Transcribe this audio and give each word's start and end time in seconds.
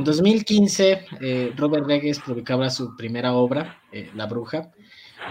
En 0.00 0.04
2015, 0.04 1.04
eh, 1.20 1.52
Robert 1.56 1.86
Regues 1.86 2.20
publicaba 2.20 2.70
su 2.70 2.96
primera 2.96 3.34
obra, 3.34 3.82
eh, 3.92 4.08
La 4.14 4.24
Bruja, 4.24 4.72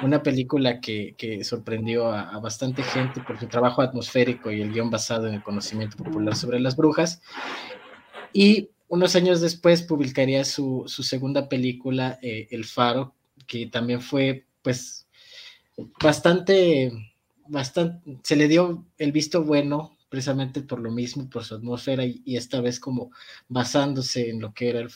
una 0.03 0.21
película 0.21 0.79
que, 0.79 1.15
sorprendió 1.43 2.11
a, 2.11 2.37
bastante 2.39 2.83
gente 2.83 3.19
por 3.21 3.39
su 3.39 3.47
trabajo 3.47 3.81
atmosférico 3.81 4.51
y 4.51 4.61
el 4.61 4.71
guion 4.71 4.91
basado 4.91 5.25
en 5.25 5.33
el 5.33 5.41
conocimiento 5.41 5.97
popular 5.97 6.35
sobre 6.35 6.59
las 6.59 6.75
brujas. 6.75 7.19
Y 8.31 8.69
unos 8.89 9.15
años 9.15 9.41
después 9.41 9.81
publicaría 9.81 10.45
su, 10.45 10.83
segunda 10.87 11.49
película, 11.49 12.19
eh, 12.21 12.47
El 12.51 12.63
Faro, 12.63 13.15
que 13.47 13.65
también 13.65 14.01
fue, 14.01 14.45
pues, 14.61 15.07
bastante, 15.99 16.91
bastante, 17.47 18.19
se 18.21 18.35
le 18.35 18.47
dio 18.47 18.85
el 18.99 19.11
visto 19.11 19.43
bueno 19.43 19.97
precisamente 20.09 20.61
por 20.61 20.79
lo 20.79 20.91
mismo, 20.91 21.29
por 21.29 21.43
su 21.43 21.55
atmósfera 21.55 22.03
y, 22.05 22.35
esta 22.35 22.61
vez 22.61 22.79
como 22.79 23.11
basándose 23.47 24.29
en 24.29 24.41
lo 24.41 24.53
que 24.53 24.69
era 24.69 24.79
el 24.79 24.89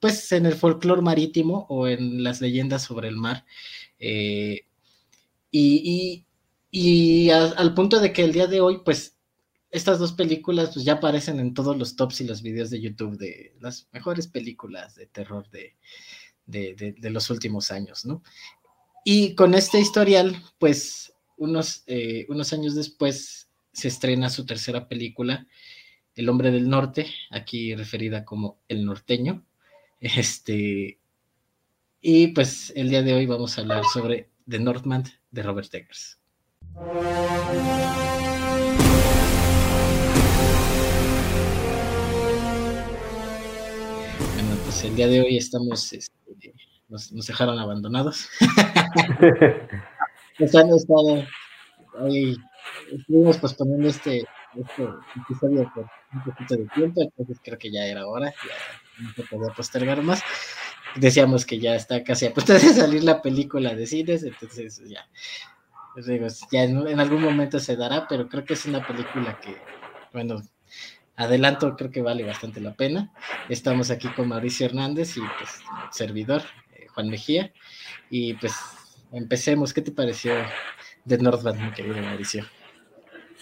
pues 0.00 0.32
en 0.32 0.44
el 0.44 0.54
folclore 0.54 1.00
marítimo 1.00 1.66
o 1.70 1.88
en 1.88 2.22
las 2.22 2.42
leyendas 2.42 2.82
sobre 2.82 3.08
el 3.08 3.16
mar. 3.16 3.46
Eh, 3.98 4.66
y, 5.50 7.30
al 7.30 7.72
punto 7.74 8.00
de 8.00 8.12
que 8.12 8.24
el 8.24 8.32
día 8.32 8.46
de 8.46 8.60
hoy, 8.60 8.82
pues 8.84 9.16
estas 9.70 9.98
dos 9.98 10.12
películas 10.12 10.70
pues 10.74 10.84
ya 10.84 10.94
aparecen 10.94 11.40
en 11.40 11.54
todos 11.54 11.76
los 11.76 11.96
tops 11.96 12.20
y 12.20 12.24
los 12.24 12.42
videos 12.42 12.70
de 12.70 12.80
YouTube 12.80 13.16
de 13.16 13.54
las 13.60 13.88
mejores 13.92 14.26
películas 14.26 14.94
de 14.94 15.06
terror 15.06 15.48
de, 15.50 15.74
de, 16.46 17.10
los 17.10 17.30
últimos 17.30 17.70
años, 17.70 18.04
¿no? 18.04 18.22
Y 19.04 19.34
con 19.34 19.54
este 19.54 19.80
historial, 19.80 20.36
pues 20.58 21.14
unos, 21.36 21.82
eh, 21.86 22.26
unos 22.28 22.52
años 22.52 22.74
después 22.74 23.48
se 23.74 23.88
estrena 23.88 24.30
su 24.30 24.46
tercera 24.46 24.88
película, 24.88 25.46
El 26.14 26.28
hombre 26.28 26.52
del 26.52 26.68
norte, 26.68 27.08
aquí 27.30 27.74
referida 27.74 28.24
como 28.24 28.58
El 28.68 28.86
norteño. 28.86 29.44
Este, 30.00 30.98
y 32.00 32.28
pues 32.28 32.72
el 32.76 32.88
día 32.88 33.02
de 33.02 33.14
hoy 33.14 33.26
vamos 33.26 33.58
a 33.58 33.62
hablar 33.62 33.82
sobre 33.92 34.28
The 34.48 34.60
Northman 34.60 35.04
de 35.30 35.42
Robert 35.42 35.74
Eggers. 35.74 36.18
Bueno, 44.34 44.56
pues 44.64 44.84
el 44.84 44.94
día 44.94 45.08
de 45.08 45.20
hoy 45.20 45.36
estamos, 45.36 45.92
este, 45.92 46.54
nos, 46.88 47.26
dejaron 47.26 47.58
abandonados. 47.58 48.28
nos 50.38 50.54
han 50.54 50.68
estado 50.68 51.26
ahí 51.98 52.36
estuvimos 52.92 53.38
posponiendo 53.38 53.88
este, 53.88 54.24
este 54.56 54.88
episodio 55.16 55.70
por 55.74 55.86
un 56.12 56.24
poquito 56.24 56.56
de 56.56 56.66
tiempo, 56.74 57.02
entonces 57.02 57.38
creo 57.42 57.58
que 57.58 57.70
ya 57.70 57.84
era 57.84 58.06
hora, 58.06 58.30
ya 58.30 59.02
no 59.04 59.12
se 59.12 59.22
podía 59.24 59.52
postergar 59.52 60.02
más. 60.02 60.22
Decíamos 60.96 61.44
que 61.44 61.58
ya 61.58 61.74
está 61.74 62.04
casi 62.04 62.26
a 62.26 62.34
punto 62.34 62.52
de 62.52 62.60
salir 62.60 63.02
la 63.02 63.20
película 63.20 63.74
de 63.74 63.86
cines, 63.86 64.22
entonces 64.22 64.80
ya, 64.88 65.08
pues 65.94 66.06
digo, 66.06 66.26
ya 66.52 66.62
en, 66.62 67.00
algún 67.00 67.22
momento 67.22 67.58
se 67.58 67.76
dará, 67.76 68.06
pero 68.08 68.28
creo 68.28 68.44
que 68.44 68.54
es 68.54 68.64
una 68.66 68.86
película 68.86 69.40
que, 69.40 69.56
bueno, 70.12 70.42
adelanto, 71.16 71.76
creo 71.76 71.90
que 71.90 72.02
vale 72.02 72.24
bastante 72.24 72.60
la 72.60 72.74
pena. 72.74 73.12
Estamos 73.48 73.90
aquí 73.90 74.08
con 74.08 74.28
Mauricio 74.28 74.66
Hernández 74.66 75.16
y 75.16 75.20
pues 75.20 75.60
servidor, 75.90 76.42
eh, 76.74 76.86
Juan 76.88 77.08
Mejía, 77.08 77.52
y 78.10 78.34
pues 78.34 78.54
empecemos. 79.12 79.72
¿Qué 79.72 79.82
te 79.82 79.92
pareció 79.92 80.34
de 81.04 81.18
Northbound, 81.18 81.60
mi 81.60 81.72
querido 81.72 81.96
Mauricio? 81.96 82.44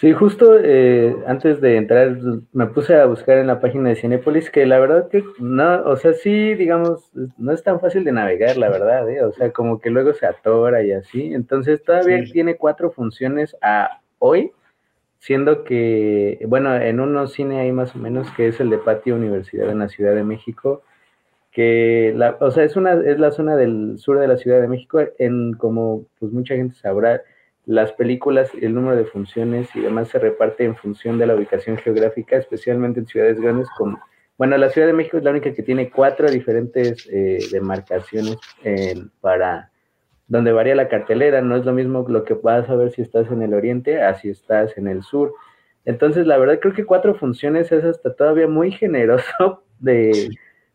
Sí, 0.03 0.13
justo 0.15 0.59
eh, 0.59 1.15
antes 1.29 1.61
de 1.61 1.77
entrar 1.77 2.19
me 2.53 2.67
puse 2.67 2.97
a 2.97 3.07
buscar 3.07 3.39
en 3.39 3.47
la 3.47 3.61
página 3.61 3.89
de 3.89 3.95
Cinepolis 3.95 4.51
que 4.51 4.67
la 4.67 4.81
verdad 4.81 5.09
que 5.09 5.23
no, 5.39 5.85
o 5.85 5.95
sea, 5.97 6.13
sí, 6.13 6.55
digamos, 6.57 7.09
no 7.39 7.53
es 7.53 7.63
tan 7.63 7.79
fácil 7.79 8.03
de 8.03 8.11
navegar, 8.11 8.57
la 8.57 8.69
verdad, 8.69 9.09
¿eh? 9.09 9.23
o 9.23 9.33
sea, 9.33 9.53
como 9.53 9.79
que 9.79 9.91
luego 9.91 10.13
se 10.13 10.27
atora 10.27 10.83
y 10.83 10.91
así. 10.91 11.33
Entonces 11.33 11.85
todavía 11.85 12.21
tiene 12.25 12.57
cuatro 12.57 12.91
funciones 12.91 13.57
a 13.63 14.01
hoy, 14.19 14.51
siendo 15.21 15.63
que, 15.63 16.41
bueno, 16.49 16.75
en 16.75 16.99
uno 16.99 17.29
cine 17.29 17.61
hay 17.61 17.71
más 17.71 17.95
o 17.95 18.01
menos 18.01 18.29
que 18.33 18.49
es 18.49 18.59
el 18.59 18.71
de 18.71 18.79
Patio 18.79 19.15
Universidad 19.15 19.71
en 19.71 19.79
la 19.79 19.89
Ciudad 19.89 20.17
de 20.17 20.25
México, 20.25 20.83
que, 21.53 22.13
la, 22.17 22.39
o 22.41 22.51
sea, 22.51 22.65
es, 22.65 22.75
una, 22.75 22.95
es 22.95 23.21
la 23.21 23.31
zona 23.31 23.55
del 23.55 23.99
sur 23.99 24.19
de 24.19 24.27
la 24.27 24.37
Ciudad 24.37 24.61
de 24.61 24.67
México, 24.67 24.99
en 25.21 25.53
como 25.53 26.07
pues 26.19 26.33
mucha 26.33 26.57
gente 26.57 26.75
sabrá, 26.75 27.23
las 27.65 27.93
películas, 27.93 28.51
el 28.61 28.75
número 28.75 28.97
de 28.97 29.05
funciones 29.05 29.75
y 29.75 29.81
demás 29.81 30.09
se 30.09 30.19
reparte 30.19 30.65
en 30.65 30.77
función 30.77 31.19
de 31.19 31.27
la 31.27 31.35
ubicación 31.35 31.77
geográfica, 31.77 32.37
especialmente 32.37 33.01
en 33.01 33.07
ciudades 33.07 33.41
grandes 33.41 33.69
como, 33.77 34.01
bueno, 34.37 34.57
la 34.57 34.71
Ciudad 34.71 34.89
de 34.89 34.93
México 34.93 35.19
es 35.19 35.25
la 35.25 35.31
única 35.31 35.53
que 35.53 35.63
tiene 35.63 35.91
cuatro 35.91 36.31
diferentes 36.31 37.09
eh, 37.13 37.39
demarcaciones 37.53 38.39
para 39.21 39.71
donde 40.27 40.53
varía 40.53 40.75
la 40.75 40.89
cartelera, 40.89 41.43
no 41.43 41.57
es 41.57 41.65
lo 41.67 41.73
mismo 41.73 42.07
lo 42.09 42.25
que 42.25 42.35
vas 42.35 42.69
a 42.71 42.75
ver 42.75 42.91
si 42.91 43.03
estás 43.03 43.31
en 43.31 43.43
el 43.43 43.53
oriente 43.53 44.03
a 44.03 44.15
si 44.15 44.31
estás 44.31 44.77
en 44.79 44.89
el 44.89 45.03
sur. 45.03 45.35
Entonces, 45.85 46.27
la 46.27 46.39
verdad 46.39 46.59
creo 46.59 46.73
que 46.73 46.87
cuatro 46.87 47.15
funciones 47.15 47.71
es 47.71 47.85
hasta 47.85 48.15
todavía 48.15 48.49
muy 48.49 48.73
generoso 48.73 49.63
de, 49.79 50.31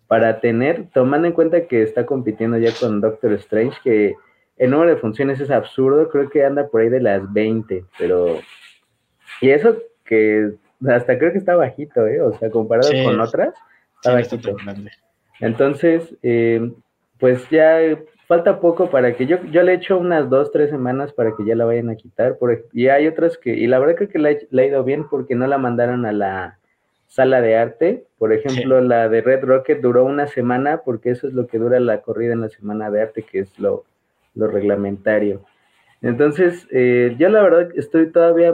para 0.07 0.39
tener, 0.41 0.89
tomando 0.93 1.27
en 1.27 1.33
cuenta 1.33 1.65
que 1.65 1.81
está 1.81 2.05
compitiendo 2.05 2.57
ya 2.57 2.71
con 2.79 3.01
Doctor 3.01 3.33
Strange, 3.33 3.77
que 3.83 4.15
el 4.57 4.71
número 4.71 4.91
de 4.91 5.01
funciones 5.01 5.39
es 5.39 5.51
absurdo, 5.51 6.09
creo 6.09 6.29
que 6.29 6.43
anda 6.43 6.67
por 6.67 6.81
ahí 6.81 6.89
de 6.89 7.01
las 7.01 7.31
20, 7.31 7.85
pero... 7.97 8.39
Y 9.41 9.51
eso 9.51 9.77
que 10.03 10.53
hasta 10.87 11.17
creo 11.17 11.31
que 11.31 11.37
está 11.37 11.55
bajito, 11.55 12.07
¿eh? 12.07 12.21
O 12.21 12.33
sea, 12.37 12.49
comparado 12.49 12.89
con 13.03 13.19
otras, 13.19 13.53
está 13.95 14.13
bajito. 14.13 14.55
Entonces, 15.39 16.15
eh, 16.23 16.71
pues 17.19 17.47
ya 17.49 17.79
falta 18.27 18.59
poco 18.59 18.89
para 18.89 19.15
que 19.15 19.25
yo, 19.25 19.43
yo 19.45 19.63
le 19.63 19.73
echo 19.73 19.97
unas 19.97 20.29
dos, 20.29 20.51
tres 20.51 20.69
semanas 20.69 21.13
para 21.13 21.35
que 21.35 21.45
ya 21.45 21.55
la 21.55 21.65
vayan 21.65 21.89
a 21.89 21.95
quitar. 21.95 22.37
Por, 22.37 22.65
y 22.73 22.87
hay 22.87 23.07
otras 23.07 23.37
que, 23.37 23.55
y 23.55 23.67
la 23.67 23.79
verdad 23.79 23.95
creo 23.95 24.09
que 24.09 24.19
la, 24.19 24.29
ha 24.29 24.65
ido 24.65 24.83
bien 24.83 25.07
porque 25.07 25.35
no 25.35 25.47
la 25.47 25.57
mandaron 25.57 26.05
a 26.05 26.11
la 26.11 26.59
sala 27.07 27.41
de 27.41 27.55
arte. 27.55 28.05
Por 28.17 28.33
ejemplo, 28.33 28.81
la 28.81 29.09
de 29.09 29.21
Red 29.21 29.43
Rocket 29.43 29.81
duró 29.81 30.05
una 30.05 30.27
semana 30.27 30.81
porque 30.83 31.11
eso 31.11 31.27
es 31.27 31.33
lo 31.33 31.47
que 31.47 31.57
dura 31.57 31.79
la 31.79 32.01
corrida 32.01 32.33
en 32.33 32.41
la 32.41 32.49
semana 32.49 32.91
de 32.91 33.01
arte, 33.01 33.23
que 33.23 33.39
es 33.39 33.59
lo, 33.59 33.85
lo 34.37 34.47
reglamentario. 34.47 35.41
Entonces, 36.01 36.67
eh, 36.71 37.15
yo 37.17 37.29
la 37.29 37.41
verdad 37.41 37.69
estoy 37.75 38.11
todavía, 38.11 38.53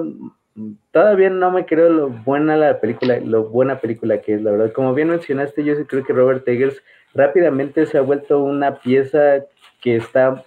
todavía 0.92 1.30
no 1.30 1.52
me 1.52 1.66
creo 1.66 1.90
lo 1.90 2.10
buena 2.10 2.56
la 2.56 2.80
película, 2.80 3.20
lo 3.20 3.50
buena 3.50 3.80
película 3.80 4.22
que 4.22 4.36
es, 4.36 4.42
la 4.42 4.52
verdad. 4.52 4.72
Como 4.72 4.94
bien 4.94 5.10
mencionaste, 5.10 5.64
yo 5.64 5.76
creo 5.86 6.04
que 6.04 6.14
Robert 6.14 6.48
Eggers 6.48 6.82
rápidamente 7.14 7.86
se 7.86 7.98
ha 7.98 8.02
vuelto 8.02 8.42
una 8.42 8.80
pieza 8.80 9.46
que 9.82 9.98
está 9.98 10.44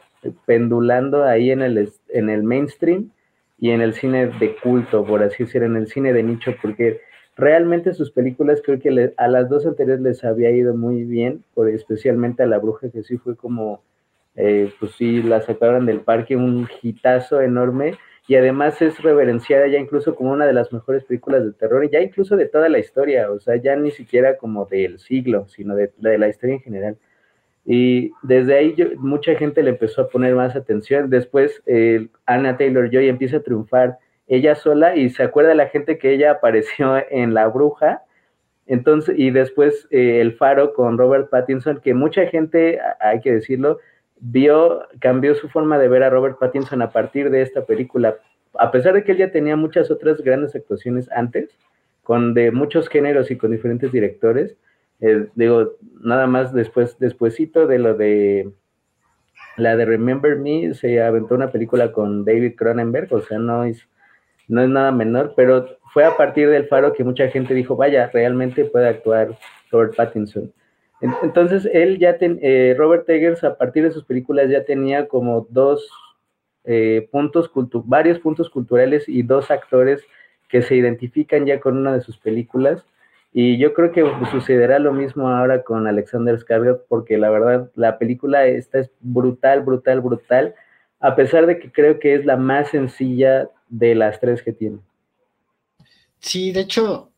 pendulando 0.47 1.25
ahí 1.25 1.51
en 1.51 1.63
el, 1.63 1.91
en 2.09 2.31
el 2.31 2.43
mainstream 2.43 3.11
y 3.59 3.71
en 3.71 3.81
el 3.81 3.95
cine 3.95 4.27
de 4.27 4.57
culto, 4.57 5.05
por 5.05 5.23
así 5.23 5.45
decirlo, 5.45 5.67
en 5.67 5.77
el 5.77 5.87
cine 5.87 6.13
de 6.13 6.23
nicho, 6.23 6.55
porque 6.61 7.01
realmente 7.37 7.93
sus 7.93 8.11
películas 8.11 8.63
creo 8.65 8.81
que 8.81 9.13
a 9.17 9.29
las 9.29 9.49
dos 9.49 9.67
anteriores 9.67 10.03
les 10.03 10.25
había 10.25 10.51
ido 10.51 10.75
muy 10.75 11.05
bien, 11.05 11.45
por, 11.55 11.69
especialmente 11.69 12.43
a 12.43 12.47
La 12.47 12.59
Bruja, 12.59 12.91
que 12.91 13.03
sí 13.03 13.19
fue 13.19 13.37
como 13.37 13.83
eh, 14.37 14.73
pues 14.79 14.93
sí, 14.93 15.23
la 15.23 15.41
sacaron 15.41 15.87
del 15.87 16.01
parque, 16.01 16.37
un 16.37 16.69
hitazo 16.83 17.41
enorme, 17.41 17.95
y 18.29 18.35
además 18.35 18.81
es 18.83 19.03
reverenciada 19.03 19.67
ya 19.69 19.79
incluso 19.79 20.15
como 20.15 20.33
una 20.33 20.47
de 20.47 20.53
las 20.53 20.73
mejores 20.73 21.05
películas 21.05 21.45
de 21.45 21.53
terror, 21.53 21.89
ya 21.91 22.01
incluso 22.01 22.37
de 22.37 22.47
toda 22.47 22.69
la 22.69 22.79
historia, 22.79 23.31
o 23.31 23.39
sea, 23.39 23.57
ya 23.57 23.77
ni 23.77 23.91
siquiera 23.91 24.37
como 24.37 24.67
del 24.67 24.99
siglo, 24.99 25.47
sino 25.49 25.77
de, 25.77 25.93
la 25.99 26.29
historia 26.29 26.57
en 26.57 26.61
general. 26.61 26.99
Y 27.65 28.13
desde 28.23 28.57
ahí 28.57 28.77
mucha 28.99 29.35
gente 29.37 29.63
le 29.63 29.71
empezó 29.71 30.03
a 30.03 30.09
poner 30.09 30.35
más 30.35 30.55
atención. 30.55 31.11
Después 31.11 31.63
Anna 32.25 32.57
Taylor 32.57 32.91
Joy 32.91 33.09
empieza 33.09 33.39
a 33.39 33.43
triunfar 33.43 33.99
ella 34.27 34.55
sola 34.55 34.97
y 34.97 35.11
se 35.11 35.23
acuerda 35.23 35.55
la 35.55 35.69
gente 35.69 35.99
que 35.99 36.13
ella 36.13 36.33
apareció 36.33 36.97
en 37.11 37.35
La 37.35 37.49
Bruja. 37.49 38.03
Entonces, 38.67 39.17
y 39.17 39.31
después 39.31 39.87
eh, 39.91 40.21
El 40.21 40.35
Faro 40.35 40.75
con 40.75 40.99
Robert 40.99 41.31
Pattinson, 41.31 41.81
que 41.81 41.95
mucha 41.95 42.27
gente, 42.27 42.81
hay 42.99 43.21
que 43.21 43.33
decirlo, 43.33 43.79
vio, 44.19 44.87
cambió 45.01 45.35
su 45.35 45.49
forma 45.49 45.79
de 45.79 45.89
ver 45.89 46.03
a 46.03 46.11
Robert 46.11 46.39
Pattinson 46.39 46.83
a 46.83 46.91
partir 46.91 47.31
de 47.31 47.43
esta 47.43 47.65
película. 47.65 48.17
A 48.59 48.71
pesar 48.71 48.95
de 48.95 49.05
que 49.05 49.13
él 49.13 49.19
ya 49.19 49.31
tenía 49.31 49.57
muchas 49.57 49.91
otras 49.91 50.21
grandes 50.23 50.55
actuaciones 50.55 51.11
antes, 51.13 51.51
con 52.03 52.35
de 52.35 52.51
muchos 52.53 52.89
géneros 52.89 53.31
y 53.31 53.37
con 53.37 53.51
diferentes 53.51 53.93
directores, 53.93 54.57
eh, 55.01 55.27
digo, 55.35 55.73
nada 56.01 56.27
más 56.27 56.53
después, 56.55 56.99
despuésito 56.99 57.67
de 57.67 57.79
lo 57.79 57.95
de 57.95 58.51
la 59.57 59.77
de 59.77 59.85
Remember 59.85 60.37
Me, 60.37 60.75
se 60.75 61.03
aventó 61.03 61.35
una 61.35 61.51
película 61.51 61.93
con 61.93 62.25
David 62.25 62.55
Cronenberg, 62.57 63.13
o 63.13 63.21
sea, 63.23 63.39
no 63.39 63.65
es, 63.65 63.89
no 64.49 64.63
es 64.63 64.69
nada 64.69 64.93
menor, 64.93 65.35
pero 65.37 65.79
fue 65.93 66.05
a 66.05 66.17
partir 66.17 66.51
del 66.51 66.69
faro 66.69 66.93
que 66.93 67.05
mucha 67.05 67.29
gente 67.29 67.55
dijo, 67.55 67.77
vaya, 67.77 68.11
realmente 68.13 68.65
puede 68.67 68.89
actuar 68.89 69.39
Robert 69.71 69.97
Pattinson. 69.97 70.53
Entonces, 71.01 71.69
él 71.73 71.99
ya, 71.99 72.17
eh, 72.21 72.75
Robert 72.77 73.09
Eggers, 73.09 73.45
a 73.45 73.57
partir 73.57 73.85
de 73.85 73.91
sus 73.91 74.05
películas, 74.05 74.51
ya 74.51 74.65
tenía 74.65 75.09
como 75.09 75.47
dos 75.51 75.89
eh, 76.65 77.09
puntos, 77.13 77.51
varios 77.85 78.19
puntos 78.19 78.49
culturales 78.49 79.09
y 79.09 79.23
dos 79.23 79.51
actores 79.51 80.03
que 80.49 80.63
se 80.63 80.77
identifican 80.77 81.45
ya 81.45 81.61
con 81.61 81.77
una 81.77 81.93
de 81.93 82.01
sus 82.01 82.17
películas. 82.19 82.85
Y 83.33 83.59
yo 83.59 83.75
creo 83.75 83.93
que 83.93 84.03
sucederá 84.31 84.79
lo 84.79 84.93
mismo 84.93 85.29
ahora 85.29 85.63
con 85.63 85.87
Alexander 85.87 86.39
Skarsgård, 86.39 86.83
porque 86.89 87.19
la 87.19 87.29
verdad 87.29 87.71
la 87.75 87.99
película 87.99 88.47
esta 88.47 88.79
es 88.79 88.91
brutal, 89.01 89.63
brutal, 89.63 90.01
brutal, 90.01 90.55
a 91.01 91.15
pesar 91.15 91.47
de 91.47 91.59
que 91.59 91.71
creo 91.71 91.99
que 91.99 92.15
es 92.15 92.25
la 92.25 92.39
más 92.39 92.71
sencilla 92.71 93.51
de 93.69 93.95
las 93.95 94.19
tres 94.21 94.43
que 94.43 94.53
tiene. 94.53 94.79
Sí, 96.19 96.51
de 96.51 96.61
hecho, 96.61 97.11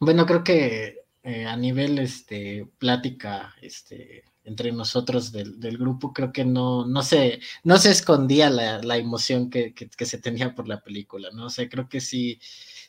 bueno, 0.00 0.26
creo 0.26 0.44
que 0.44 1.01
eh, 1.24 1.46
a 1.46 1.56
nivel 1.56 2.00
este, 2.00 2.66
plática 2.78 3.54
este, 3.62 4.24
entre 4.42 4.72
nosotros 4.72 5.30
del, 5.30 5.78
grupo, 5.78 6.12
creo 6.12 6.32
que 6.32 6.44
no, 6.44 6.84
no, 6.84 7.02
se, 7.02 7.38
no 7.62 7.78
se 7.78 7.92
escondía 7.92 8.50
la, 8.50 8.96
emoción 8.96 9.48
que, 9.48 9.72
se 9.96 10.18
tenía 10.18 10.54
por 10.54 10.66
la 10.66 10.82
película, 10.82 11.30
¿no? 11.32 11.46
O 11.46 11.50
sea, 11.50 11.68
creo 11.68 11.88
que 11.88 12.00
sí, 12.00 12.40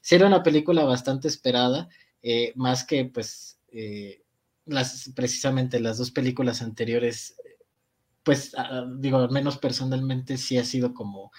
sí 0.01 0.15
era 0.15 0.25
una 0.25 0.41
película 0.41 0.83
bastante 0.83 1.27
esperada, 1.27 1.89
eh, 2.23 2.53
más 2.55 2.83
que 2.85 3.05
pues 3.05 3.59
eh, 3.71 4.23
las, 4.65 5.11
precisamente 5.15 5.79
las 5.79 5.99
dos 5.99 6.09
películas 6.09 6.63
anteriores, 6.63 7.35
pues 8.23 8.53
digo, 8.97 9.19
al 9.19 9.29
menos 9.29 9.59
personalmente 9.59 10.37
sí 10.37 10.57
ha 10.57 10.65
sido 10.65 10.95
como, 10.95 11.31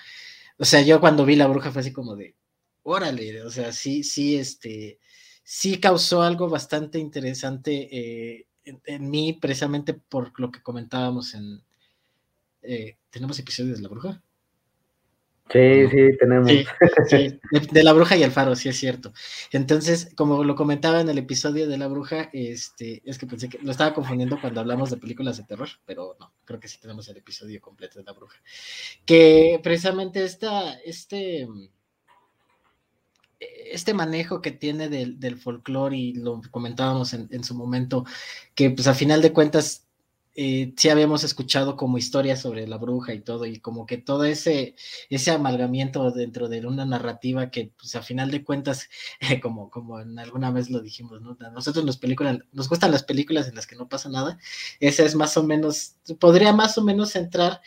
o 0.59 0.65
sea, 0.65 0.83
yo 0.83 1.01
cuando 1.01 1.25
vi 1.25 1.35
La 1.35 1.49
Bruja 1.49 1.73
fue 1.73 1.81
así 1.81 1.93
como 1.93 2.15
de, 2.15 2.37
órale, 2.85 3.43
o 3.43 3.51
sea, 3.51 3.73
sí, 3.73 4.05
sí, 4.05 4.37
este 4.37 5.01
sí 5.45 5.79
causó 5.79 6.23
algo 6.23 6.49
bastante 6.49 6.99
interesante 6.99 7.89
eh, 7.93 8.47
en, 8.65 9.11
mí, 9.11 9.35
precisamente 9.35 9.93
por 9.95 10.33
lo 10.41 10.51
que 10.51 10.63
comentábamos 10.63 11.35
en... 11.35 11.63
Eh, 12.63 12.97
¿Tenemos 13.11 13.39
episodios 13.39 13.77
de 13.77 13.83
La 13.83 13.91
Bruja? 13.91 14.23
Sí, 15.51 15.87
sí, 15.91 16.17
tenemos. 16.19 16.51
Sí, 17.07 17.39
De, 17.71 17.83
La 17.83 17.93
Bruja 17.93 18.17
y 18.17 18.23
el 18.23 18.31
Faro, 18.31 18.57
sí 18.57 18.71
es 18.71 18.79
cierto. 18.79 19.13
Entonces, 19.53 20.11
como 20.17 20.43
lo 20.43 20.57
comentaba 20.57 21.03
en 21.03 21.09
el 21.11 21.19
episodio 21.19 21.69
de 21.69 21.77
La 21.77 21.87
Bruja, 21.87 22.31
este, 22.33 23.03
es 23.05 23.19
que 23.19 23.27
pensé 23.27 23.51
que 23.51 23.59
lo 23.59 23.71
estaba 23.71 23.93
confundiendo 23.93 24.41
cuando 24.41 24.61
hablamos 24.61 24.91
de 24.91 24.97
películas 24.97 25.37
de 25.37 25.45
terror, 25.45 25.69
pero 25.85 26.17
no, 26.19 26.33
creo 26.47 26.59
que 26.59 26.69
sí 26.69 26.81
tenemos 26.81 27.07
el 27.09 27.19
episodio 27.19 27.61
completo 27.61 27.99
de 27.99 28.07
La 28.07 28.13
Bruja. 28.13 28.39
Que 29.05 29.61
precisamente 29.63 30.25
esta, 30.25 30.73
este 30.81 31.47
este 33.71 33.95
manejo 33.95 34.41
que 34.41 34.51
tiene 34.53 34.89
del, 34.89 35.19
del 35.21 35.39
folclore 35.39 35.97
y 35.97 36.15
lo 36.15 36.41
comentábamos 36.51 37.13
en, 37.15 37.45
su 37.45 37.55
momento, 37.55 38.05
que 38.55 38.71
pues 38.71 38.87
a 38.87 38.95
final 38.95 39.23
de 39.23 39.33
cuentas 39.33 39.87
eh, 40.37 40.75
sí 40.77 40.89
habíamos 40.89 41.23
escuchado 41.23 41.77
como 41.77 41.97
historias 41.97 42.41
sobre 42.41 42.67
la 42.67 42.77
bruja 42.77 43.15
y 43.15 43.21
todo, 43.21 43.47
y 43.47 43.61
como 43.61 43.87
que 43.87 43.99
todo 43.99 44.25
ese, 44.25 44.75
ese 45.09 45.31
amalgamiento 45.31 46.11
dentro 46.11 46.49
de 46.49 46.67
una 46.67 46.85
narrativa 46.85 47.51
que 47.51 47.73
pues 47.77 47.95
a 47.95 48.03
final 48.03 48.31
de 48.31 48.45
cuentas, 48.45 48.89
como, 49.43 49.71
como 49.71 50.01
en 50.01 50.19
alguna 50.19 50.51
vez 50.51 50.71
lo 50.71 50.81
dijimos, 50.81 51.21
¿no? 51.21 51.37
nosotros 51.53 51.85
nos, 51.85 51.97
películas, 51.97 52.39
nos 52.53 52.69
gustan 52.69 52.91
las 52.91 53.05
películas 53.05 53.49
en 53.49 53.55
las 53.55 53.67
que 53.67 53.77
no 53.77 53.89
pasa 53.89 54.09
nada, 54.09 54.39
esa 54.81 55.05
es 55.05 55.15
más 55.15 55.37
o 55.37 55.45
menos, 55.45 55.97
podría 56.19 56.53
más 56.53 56.79
o 56.79 56.83
menos 56.83 57.15
entrar 57.17 57.61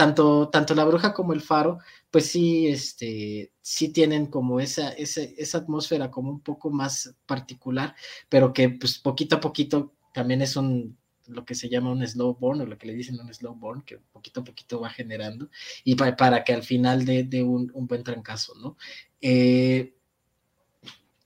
tanto, 0.00 0.48
tanto 0.48 0.74
la 0.74 0.86
bruja 0.86 1.12
como 1.12 1.34
el 1.34 1.42
faro, 1.42 1.78
pues 2.10 2.24
sí, 2.24 2.68
este, 2.68 3.52
sí 3.60 3.90
tienen 3.90 4.28
como 4.28 4.58
esa, 4.58 4.92
esa, 4.92 5.20
esa 5.20 5.58
atmósfera 5.58 6.10
como 6.10 6.30
un 6.30 6.40
poco 6.40 6.70
más 6.70 7.14
particular, 7.26 7.94
pero 8.30 8.54
que 8.54 8.70
pues 8.70 8.98
poquito 8.98 9.36
a 9.36 9.40
poquito 9.40 9.92
también 10.14 10.40
es 10.40 10.56
un, 10.56 10.96
lo 11.26 11.44
que 11.44 11.54
se 11.54 11.68
llama 11.68 11.92
un 11.92 12.06
slow 12.08 12.34
burn 12.34 12.62
o 12.62 12.64
lo 12.64 12.78
que 12.78 12.86
le 12.86 12.94
dicen 12.94 13.20
un 13.20 13.34
slow 13.34 13.54
burn, 13.54 13.82
que 13.82 13.98
poquito 13.98 14.40
a 14.40 14.44
poquito 14.44 14.80
va 14.80 14.88
generando 14.88 15.50
y 15.84 15.96
para, 15.96 16.44
que 16.44 16.54
al 16.54 16.62
final 16.62 17.04
dé 17.04 17.42
un, 17.42 17.70
buen 17.74 18.02
trancazo, 18.02 18.54
¿no? 18.54 18.78
Eh, 19.20 19.92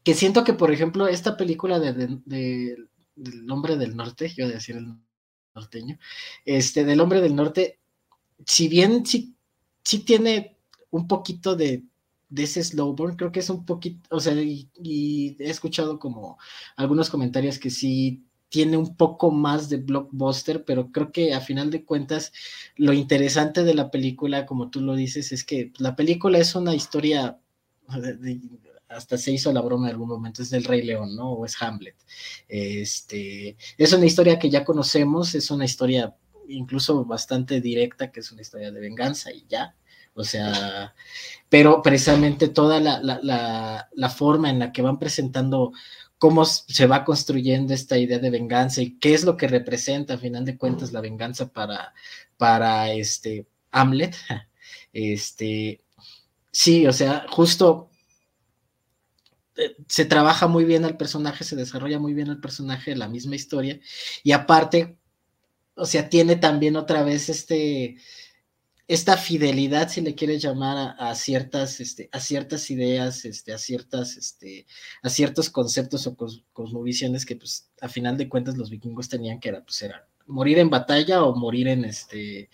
que 0.02 0.14
siento 0.14 0.42
que, 0.42 0.54
por 0.54 0.72
ejemplo, 0.72 1.06
esta 1.06 1.36
película 1.36 1.78
de, 1.78 2.18
del 2.24 3.50
hombre 3.52 3.76
del 3.76 3.94
norte, 3.94 4.30
yo 4.30 4.46
voy 4.46 4.54
a 4.54 4.56
decir 4.56 4.76
el 4.78 4.96
norteño, 5.54 5.96
este, 6.44 6.84
del 6.84 7.00
hombre 7.00 7.20
del 7.20 7.36
norte, 7.36 7.78
si 8.46 8.68
bien 8.68 9.04
sí, 9.06 9.36
tiene 10.04 10.56
un 10.90 11.08
poquito 11.08 11.56
de, 11.56 11.84
de 12.28 12.42
ese 12.44 12.62
slowburn, 12.64 13.16
creo 13.16 13.32
que 13.32 13.40
es 13.40 13.50
un 13.50 13.64
poquito, 13.64 14.08
o 14.10 14.20
sea, 14.20 14.34
y, 14.34 14.68
he 15.38 15.50
escuchado 15.50 15.98
como 15.98 16.38
algunos 16.76 17.10
comentarios 17.10 17.58
que 17.58 17.70
sí 17.70 18.24
tiene 18.48 18.76
un 18.76 18.96
poco 18.96 19.30
más 19.30 19.68
de 19.68 19.78
blockbuster, 19.78 20.64
pero 20.64 20.92
creo 20.92 21.10
que 21.12 21.34
a 21.34 21.40
final 21.40 21.70
de 21.70 21.84
cuentas 21.84 22.32
lo 22.76 22.92
interesante 22.92 23.64
de 23.64 23.74
la 23.74 23.90
película, 23.90 24.46
como 24.46 24.70
tú 24.70 24.80
lo 24.80 24.94
dices, 24.94 25.32
es 25.32 25.44
que 25.44 25.72
la 25.78 25.96
película 25.96 26.38
es 26.38 26.54
una 26.54 26.74
historia, 26.74 27.40
hasta 28.88 29.18
se 29.18 29.32
hizo 29.32 29.52
la 29.52 29.60
broma 29.60 29.88
en 29.88 29.92
algún 29.92 30.08
momento, 30.08 30.42
es 30.42 30.50
del 30.50 30.64
Rey 30.64 30.82
León, 30.82 31.16
¿no? 31.16 31.32
O 31.32 31.46
es 31.46 31.60
Hamlet. 31.60 31.96
Este, 32.48 33.56
es 33.76 33.92
una 33.92 34.06
historia 34.06 34.38
que 34.38 34.50
ya 34.50 34.64
conocemos, 34.64 35.34
es 35.34 35.50
una 35.50 35.64
historia 35.64 36.14
incluso 36.48 37.04
bastante 37.04 37.60
directa, 37.60 38.10
que 38.10 38.20
es 38.20 38.32
una 38.32 38.42
historia 38.42 38.70
de 38.70 38.80
venganza 38.80 39.32
y 39.32 39.44
ya, 39.48 39.74
o 40.14 40.22
sea, 40.22 40.94
pero 41.48 41.82
precisamente 41.82 42.48
toda 42.48 42.80
la, 42.80 44.10
forma 44.10 44.50
en 44.50 44.60
la 44.60 44.72
que 44.72 44.82
van 44.82 44.98
presentando 44.98 45.72
cómo 46.18 46.44
se 46.44 46.86
va 46.86 47.04
construyendo 47.04 47.74
esta 47.74 47.98
idea 47.98 48.18
de 48.18 48.30
venganza 48.30 48.80
y 48.80 48.96
qué 48.98 49.14
es 49.14 49.24
lo 49.24 49.36
que 49.36 49.48
representa 49.48 50.14
a 50.14 50.18
final 50.18 50.44
de 50.44 50.56
cuentas 50.56 50.92
la 50.92 51.00
venganza 51.00 51.52
para, 51.52 51.92
para 52.36 52.90
este 52.92 53.46
Hamlet. 53.70 54.16
Este, 54.96 55.82
sí, 56.52 56.86
o 56.86 56.92
sea, 56.92 57.26
justo 57.28 57.90
eh, 59.56 59.76
se 59.88 60.04
trabaja 60.04 60.46
muy 60.46 60.64
bien 60.64 60.84
al 60.84 60.96
personaje, 60.96 61.42
se 61.42 61.56
desarrolla 61.56 61.98
muy 61.98 62.14
bien 62.14 62.28
el 62.28 62.40
personaje, 62.40 62.94
la 62.94 63.08
misma 63.08 63.34
historia, 63.34 63.80
y 64.22 64.30
aparte, 64.30 64.96
o 65.76 65.86
sea, 65.86 66.08
tiene 66.08 66.36
también 66.36 66.76
otra 66.76 67.02
vez 67.02 67.28
este, 67.28 67.96
esta 68.86 69.16
fidelidad, 69.16 69.88
si 69.88 70.00
le 70.02 70.14
quieres 70.14 70.42
llamar, 70.42 70.94
a, 70.98 71.14
ciertas, 71.14 71.80
este, 71.80 72.08
a 72.12 72.20
ciertas 72.20 72.70
ideas, 72.70 73.24
este, 73.24 73.52
a 73.52 73.58
ciertas, 73.58 74.16
este, 74.16 74.66
a 75.02 75.08
ciertos 75.08 75.50
conceptos 75.50 76.06
o 76.06 76.16
cosmovisiones 76.52 77.24
que, 77.24 77.36
pues, 77.36 77.70
a 77.80 77.88
final 77.88 78.18
de 78.18 78.28
cuentas 78.28 78.56
los 78.56 78.70
vikingos 78.70 79.08
tenían 79.08 79.40
que 79.40 79.48
era, 79.50 79.64
pues, 79.64 79.82
era 79.82 80.06
morir 80.26 80.58
en 80.58 80.70
batalla 80.70 81.24
o 81.24 81.34
morir 81.36 81.68
en 81.68 81.84
este, 81.84 82.50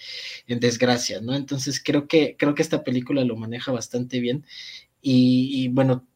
en 0.46 0.61
desgracia, 0.61 1.20
¿no? 1.20 1.34
Entonces 1.34 1.82
creo 1.82 2.08
que, 2.08 2.37
creo 2.38 2.55
que 2.55 2.62
esta 2.62 2.84
película 2.84 3.25
lo 3.25 3.37
maneja 3.37 3.73
bastante 3.73 4.20
bien 4.20 4.44
y, 5.02 5.69
bueno, 5.69 6.06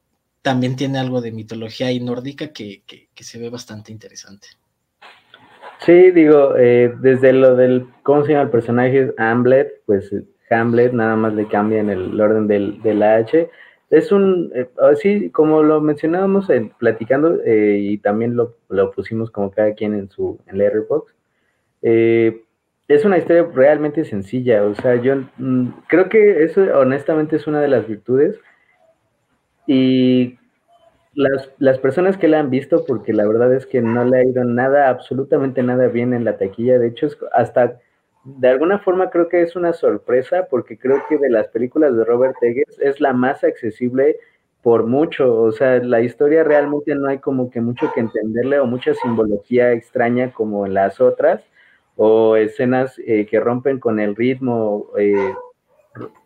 también 0.43 0.77
tiene 0.77 0.99
algo 0.99 1.21
de 1.23 1.33
mitología 1.33 1.91
y 1.93 2.00
nórdica 2.00 2.53
que, 2.53 2.83
que 2.87 3.25
se 3.25 3.39
ve 3.39 3.50
bastante 3.50 3.93
interesante. 3.93 4.49
Sí, 5.85 6.11
digo, 6.13 6.57
eh, 6.57 6.95
desde 7.01 7.35
lo 7.35 7.57
del, 7.57 7.87
¿cómo 8.03 8.25
se 8.25 8.33
llama 8.33 8.45
el 8.45 8.50
personaje? 8.50 9.12
Hamlet, 9.19 9.83
pues 9.85 10.11
Hamlet, 10.49 10.93
nada 10.95 11.14
más 11.17 11.35
le 11.35 11.47
cambian 11.47 11.91
el 11.91 12.19
orden 12.19 12.47
del, 12.47 12.81
del 12.83 13.03
H. 13.03 13.50
Es 13.91 14.11
un, 14.11 14.50
eh, 14.55 14.69
así 14.91 15.29
como 15.31 15.62
lo 15.62 15.83
mencionábamos 15.83 16.49
en, 16.49 16.71
platicando 16.71 17.38
eh, 17.45 17.79
y 17.81 17.99
también 17.99 18.35
lo, 18.35 18.57
lo, 18.71 18.93
pusimos 18.93 19.31
como 19.31 19.50
cada 19.50 19.75
quien 19.75 19.95
en 19.95 20.09
su 20.09 20.38
en 20.47 20.59
Letterboxd, 20.59 21.14
es 22.87 23.05
una 23.05 23.19
historia 23.19 23.47
realmente 23.55 24.05
sencilla, 24.05 24.62
o 24.64 24.75
sea, 24.75 24.97
yo 24.97 25.17
mm, 25.38 25.69
creo 25.88 26.09
que 26.09 26.45
eso 26.45 26.62
honestamente 26.79 27.37
es 27.37 27.47
una 27.47 27.61
de 27.61 27.69
las 27.69 27.87
virtudes 27.87 28.38
y 29.67 30.38
las, 31.14 31.50
las, 31.59 31.78
personas 31.78 32.16
que 32.16 32.28
la 32.28 32.40
han 32.40 32.50
visto, 32.50 32.85
porque 32.87 33.12
la 33.12 33.26
verdad 33.26 33.52
es 33.54 33.66
que 33.66 33.80
no 33.80 34.04
le 34.04 34.18
ha 34.18 34.25
ido 34.25 34.44
nada, 34.44 34.88
absolutamente 34.88 35.62
nada 35.62 35.88
bien 35.88 36.12
en 36.12 36.25
la 36.25 36.37
taquilla. 36.37 36.78
De 36.78 36.88
hecho, 36.88 37.06
es 37.06 37.18
hasta 37.33 37.78
de 38.25 38.49
alguna 38.49 38.78
forma 38.78 39.11
creo 39.11 39.28
que 39.28 39.42
es 39.42 39.54
una 39.54 39.73
sorpresa, 39.73 40.47
porque 40.50 40.78
creo 40.78 41.02
que 41.09 41.18
de 41.18 41.30
las 41.30 41.49
películas 41.49 41.97
de 41.97 42.04
Robert 42.04 42.37
Eggers 42.40 42.78
es 42.80 43.00
la 43.00 43.12
más 43.12 43.44
accesible 43.44 44.16
por 44.62 44.87
mucho. 44.87 45.42
O 45.42 45.52
sea, 45.52 45.78
la 45.78 46.00
historia 46.00 46.42
realmente 46.42 46.94
no 46.94 47.09
hay 47.09 47.18
como 47.18 47.50
que 47.50 47.61
mucho 47.61 47.92
que 47.94 48.00
entenderle 48.00 48.59
o 48.61 48.66
mucha 48.66 48.94
simbología 48.94 49.73
extraña 49.73 50.33
como 50.33 50.66
en 50.66 50.75
las 50.75 51.00
otras, 51.00 51.42
o 51.97 52.37
escenas 52.37 52.99
eh, 53.06 53.26
que 53.26 53.40
rompen 53.40 53.78
con 53.78 54.00
el 54.00 54.16
ritmo. 54.16 54.87
Eh, 54.99 55.35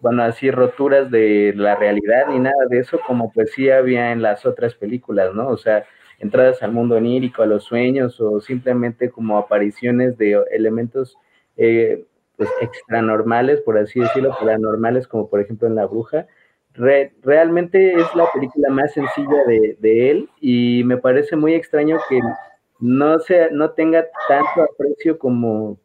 bueno, 0.00 0.22
así 0.22 0.50
roturas 0.50 1.10
de 1.10 1.52
la 1.56 1.76
realidad 1.76 2.28
ni 2.28 2.38
nada 2.38 2.66
de 2.68 2.80
eso, 2.80 3.00
como 3.06 3.32
pues 3.32 3.52
sí 3.52 3.70
había 3.70 4.12
en 4.12 4.22
las 4.22 4.46
otras 4.46 4.74
películas, 4.74 5.34
¿no? 5.34 5.48
O 5.48 5.56
sea, 5.56 5.84
entradas 6.18 6.62
al 6.62 6.72
mundo 6.72 6.96
onírico, 6.96 7.42
a 7.42 7.46
los 7.46 7.64
sueños, 7.64 8.20
o 8.20 8.40
simplemente 8.40 9.10
como 9.10 9.38
apariciones 9.38 10.16
de 10.18 10.42
elementos 10.50 11.16
eh, 11.56 12.04
pues 12.36 12.48
extranormales, 12.60 13.60
por 13.60 13.78
así 13.78 14.00
decirlo, 14.00 14.36
paranormales, 14.38 15.08
como 15.08 15.28
por 15.28 15.40
ejemplo 15.40 15.68
en 15.68 15.74
La 15.74 15.86
Bruja. 15.86 16.26
realmente 16.74 17.94
es 17.94 18.14
la 18.14 18.30
película 18.32 18.70
más 18.70 18.92
sencilla 18.92 19.44
de, 19.46 19.76
de, 19.80 20.10
él 20.10 20.30
y 20.40 20.82
me 20.84 20.96
parece 20.96 21.36
muy 21.36 21.54
extraño 21.54 21.98
que 22.08 22.20
no, 22.78 23.18
sea, 23.18 23.48
no 23.50 23.70
tenga 23.70 24.06
tanto 24.28 24.62
aprecio 24.62 25.18
como, 25.18 25.78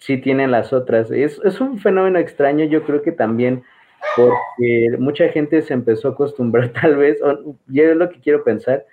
sí 0.00 0.18
tienen 0.18 0.50
las 0.50 0.72
otras. 0.72 1.10
Es, 1.10 1.40
es 1.44 1.60
un 1.60 1.78
fenómeno 1.78 2.18
extraño, 2.18 2.64
yo 2.64 2.82
creo 2.82 3.02
que 3.02 3.12
también 3.12 3.62
porque 4.16 4.96
mucha 4.98 5.28
gente 5.28 5.62
se 5.62 5.74
empezó 5.74 6.08
a 6.08 6.10
acostumbrar 6.12 6.68
tal 6.80 6.96
vez, 6.96 7.22
o 7.22 7.56
yo 7.66 7.84
es 7.84 7.96
lo 7.96 8.10
que 8.10 8.20
quiero 8.20 8.42
pensar, 8.42 8.84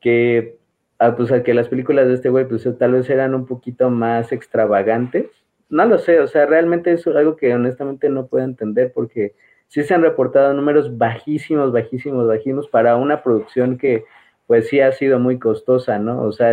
que 0.00 0.58
a, 0.98 1.16
pues, 1.16 1.32
a 1.32 1.42
que 1.42 1.54
las 1.54 1.68
películas 1.68 2.08
de 2.08 2.14
este 2.14 2.28
güey, 2.28 2.46
pues 2.46 2.68
tal 2.78 2.92
vez 2.92 3.08
eran 3.08 3.34
un 3.34 3.46
poquito 3.46 3.88
más 3.90 4.32
extravagantes. 4.32 5.26
No 5.70 5.84
lo 5.86 5.98
sé, 5.98 6.20
o 6.20 6.26
sea, 6.26 6.46
realmente 6.46 6.92
es 6.92 7.06
algo 7.06 7.36
que 7.36 7.54
honestamente 7.54 8.08
no 8.08 8.26
puedo 8.26 8.44
entender 8.44 8.92
porque 8.92 9.34
sí 9.68 9.82
se 9.84 9.94
han 9.94 10.02
reportado 10.02 10.54
números 10.54 10.96
bajísimos, 10.96 11.72
bajísimos, 11.72 12.26
bajísimos 12.26 12.68
para 12.68 12.96
una 12.96 13.22
producción 13.22 13.78
que 13.78 14.04
pues 14.46 14.68
sí 14.68 14.80
ha 14.80 14.92
sido 14.92 15.18
muy 15.18 15.38
costosa, 15.38 15.98
¿no? 15.98 16.22
O 16.22 16.32
sea, 16.32 16.52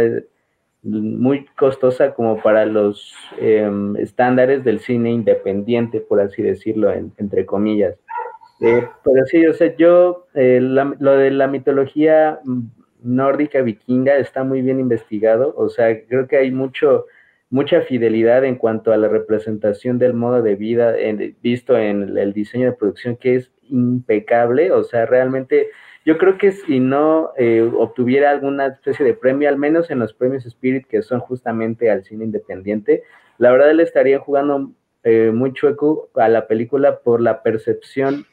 muy 0.85 1.45
costosa 1.57 2.13
como 2.13 2.41
para 2.41 2.65
los 2.65 3.13
em, 3.39 3.95
estándares 3.97 4.63
del 4.63 4.79
cine 4.79 5.11
independiente, 5.11 5.99
por 5.99 6.21
así 6.21 6.43
decirlo, 6.43 6.91
entre 6.91 7.45
comillas. 7.45 7.95
Eh, 8.61 8.87
pero 9.03 9.25
sí, 9.25 9.45
o 9.45 9.53
sea, 9.53 9.75
yo, 9.75 10.27
eh, 10.33 10.59
lo 10.61 11.17
de 11.17 11.31
la 11.31 11.47
mitología 11.47 12.39
nórdica 13.01 13.61
vikinga 13.61 14.17
está 14.17 14.43
muy 14.43 14.61
bien 14.61 14.79
investigado, 14.79 15.53
o 15.57 15.69
sea, 15.69 16.05
creo 16.07 16.27
que 16.27 16.37
hay 16.37 16.51
mucho, 16.51 17.05
mucha 17.49 17.81
fidelidad 17.81 18.45
en 18.45 18.55
cuanto 18.55 18.93
a 18.93 18.97
la 18.97 19.07
representación 19.07 19.99
del 19.99 20.13
modo 20.13 20.41
de 20.41 20.55
vida 20.55 20.95
visto 21.41 21.77
en 21.77 22.17
el 22.17 22.31
diseño 22.31 22.67
de 22.67 22.77
producción 22.77 23.17
que 23.17 23.35
es 23.35 23.51
impecable, 23.69 24.71
o 24.71 24.83
sea, 24.83 25.05
realmente 25.05 25.69
yo 26.05 26.17
creo 26.17 26.37
que 26.37 26.51
si 26.51 26.79
no 26.79 27.31
eh, 27.37 27.69
obtuviera 27.77 28.29
alguna 28.29 28.67
especie 28.67 29.05
de 29.05 29.13
premio, 29.13 29.49
al 29.49 29.57
menos 29.57 29.89
en 29.89 29.99
los 29.99 30.13
premios 30.13 30.45
Spirit, 30.45 30.87
que 30.87 31.01
son 31.01 31.19
justamente 31.19 31.89
al 31.89 32.03
cine 32.03 32.25
independiente, 32.25 33.03
la 33.37 33.51
verdad 33.51 33.73
le 33.73 33.83
estaría 33.83 34.19
jugando 34.19 34.71
eh, 35.03 35.31
muy 35.33 35.51
chueco 35.53 36.09
a 36.15 36.29
la 36.29 36.47
película 36.47 36.99
por 36.99 37.21
la 37.21 37.43
percepción 37.43 38.25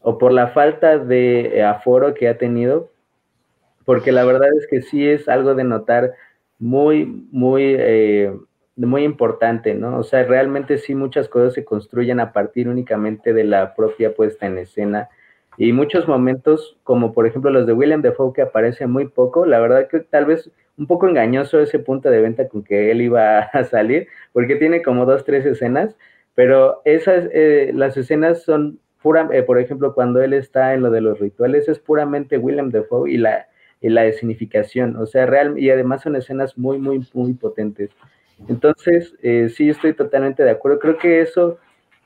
o 0.00 0.18
por 0.18 0.32
la 0.32 0.48
falta 0.48 0.98
de 0.98 1.58
eh, 1.58 1.62
aforo 1.62 2.12
que 2.14 2.28
ha 2.28 2.36
tenido 2.36 2.92
porque 3.84 4.12
la 4.12 4.24
verdad 4.24 4.48
es 4.56 4.66
que 4.66 4.82
sí 4.82 5.06
es 5.06 5.28
algo 5.28 5.54
de 5.54 5.64
notar 5.64 6.12
muy, 6.58 7.06
muy, 7.32 7.74
eh, 7.78 8.32
muy 8.76 9.04
importante, 9.04 9.74
¿no? 9.74 9.98
O 9.98 10.02
sea, 10.02 10.22
realmente 10.24 10.78
sí 10.78 10.94
muchas 10.94 11.28
cosas 11.28 11.54
se 11.54 11.64
construyen 11.64 12.20
a 12.20 12.32
partir 12.32 12.68
únicamente 12.68 13.32
de 13.32 13.44
la 13.44 13.74
propia 13.74 14.14
puesta 14.14 14.46
en 14.46 14.58
escena 14.58 15.08
y 15.56 15.72
muchos 15.72 16.08
momentos, 16.08 16.76
como 16.82 17.12
por 17.12 17.26
ejemplo 17.26 17.50
los 17.50 17.66
de 17.66 17.72
William 17.72 18.02
Defoe, 18.02 18.32
que 18.32 18.42
aparece 18.42 18.86
muy 18.86 19.08
poco, 19.08 19.44
la 19.46 19.60
verdad 19.60 19.88
que 19.88 20.00
tal 20.00 20.26
vez 20.26 20.50
un 20.78 20.86
poco 20.86 21.08
engañoso 21.08 21.60
ese 21.60 21.78
punto 21.78 22.10
de 22.10 22.20
venta 22.20 22.48
con 22.48 22.62
que 22.62 22.90
él 22.90 23.02
iba 23.02 23.38
a 23.52 23.64
salir, 23.64 24.08
porque 24.32 24.56
tiene 24.56 24.82
como 24.82 25.04
dos, 25.06 25.24
tres 25.24 25.44
escenas, 25.44 25.96
pero 26.34 26.80
esas, 26.84 27.28
eh, 27.32 27.72
las 27.74 27.96
escenas 27.96 28.42
son 28.42 28.80
pura, 29.02 29.28
eh, 29.32 29.42
por 29.42 29.58
ejemplo, 29.58 29.94
cuando 29.94 30.22
él 30.22 30.32
está 30.32 30.74
en 30.74 30.82
lo 30.82 30.90
de 30.90 31.00
los 31.00 31.18
rituales, 31.18 31.68
es 31.68 31.78
puramente 31.78 32.38
William 32.38 32.70
Defoe 32.70 33.10
y 33.10 33.18
la, 33.18 33.48
la 33.80 34.06
escenificación, 34.06 34.96
o 34.96 35.06
sea, 35.06 35.26
real, 35.26 35.58
y 35.58 35.70
además 35.70 36.02
son 36.02 36.16
escenas 36.16 36.56
muy, 36.56 36.78
muy, 36.78 37.06
muy 37.12 37.34
potentes. 37.34 37.90
Entonces, 38.48 39.14
eh, 39.22 39.48
sí, 39.54 39.68
estoy 39.68 39.92
totalmente 39.92 40.42
de 40.42 40.50
acuerdo. 40.50 40.78
Creo 40.78 40.98
que 40.98 41.20
eso 41.20 41.58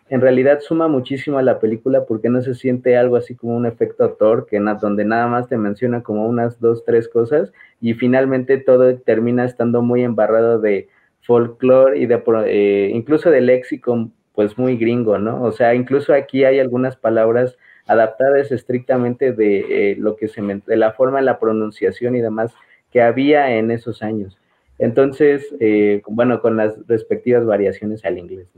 en 0.08 0.20
realidad 0.20 0.60
suma 0.60 0.86
muchísimo 0.86 1.38
a 1.38 1.42
la 1.42 1.58
película 1.58 2.04
porque 2.04 2.28
no 2.28 2.40
se 2.40 2.54
siente 2.54 2.96
algo 2.96 3.16
así 3.16 3.34
como 3.34 3.56
un 3.56 3.66
efecto 3.66 4.10
Thor, 4.10 4.46
que 4.46 4.60
donde 4.80 5.04
nada 5.04 5.26
más 5.26 5.48
te 5.48 5.56
menciona 5.56 6.02
como 6.02 6.26
unas 6.26 6.60
dos, 6.60 6.84
tres 6.84 7.08
cosas 7.08 7.52
y 7.80 7.94
finalmente 7.94 8.58
todo 8.58 8.96
termina 8.98 9.44
estando 9.44 9.82
muy 9.82 10.02
embarrado 10.02 10.60
de 10.60 10.88
folclore 11.22 11.98
y 11.98 12.06
de 12.06 12.22
eh, 12.46 12.90
incluso 12.94 13.30
de 13.30 13.40
léxico 13.40 14.08
pues 14.34 14.56
muy 14.58 14.76
gringo, 14.76 15.18
¿no? 15.18 15.42
O 15.42 15.50
sea, 15.50 15.74
incluso 15.74 16.12
aquí 16.12 16.44
hay 16.44 16.60
algunas 16.60 16.94
palabras 16.94 17.56
adaptadas 17.86 18.52
estrictamente 18.52 19.32
de 19.32 19.92
eh, 19.92 19.96
lo 19.98 20.16
que 20.16 20.28
se 20.28 20.42
de 20.42 20.76
la 20.76 20.92
forma 20.92 21.18
de 21.18 21.24
la 21.24 21.38
pronunciación 21.38 22.14
y 22.14 22.20
demás 22.20 22.54
que 22.92 23.02
había 23.02 23.56
en 23.56 23.70
esos 23.70 24.02
años. 24.02 24.38
Entonces, 24.78 25.54
eh, 25.58 26.02
bueno, 26.06 26.40
con 26.40 26.56
las 26.56 26.86
respectivas 26.86 27.46
variaciones 27.46 28.04
al 28.04 28.18
inglés. 28.18 28.48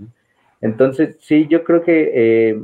Entonces, 0.60 1.16
sí, 1.20 1.46
yo 1.48 1.64
creo 1.64 1.82
que 1.82 2.10
eh, 2.14 2.62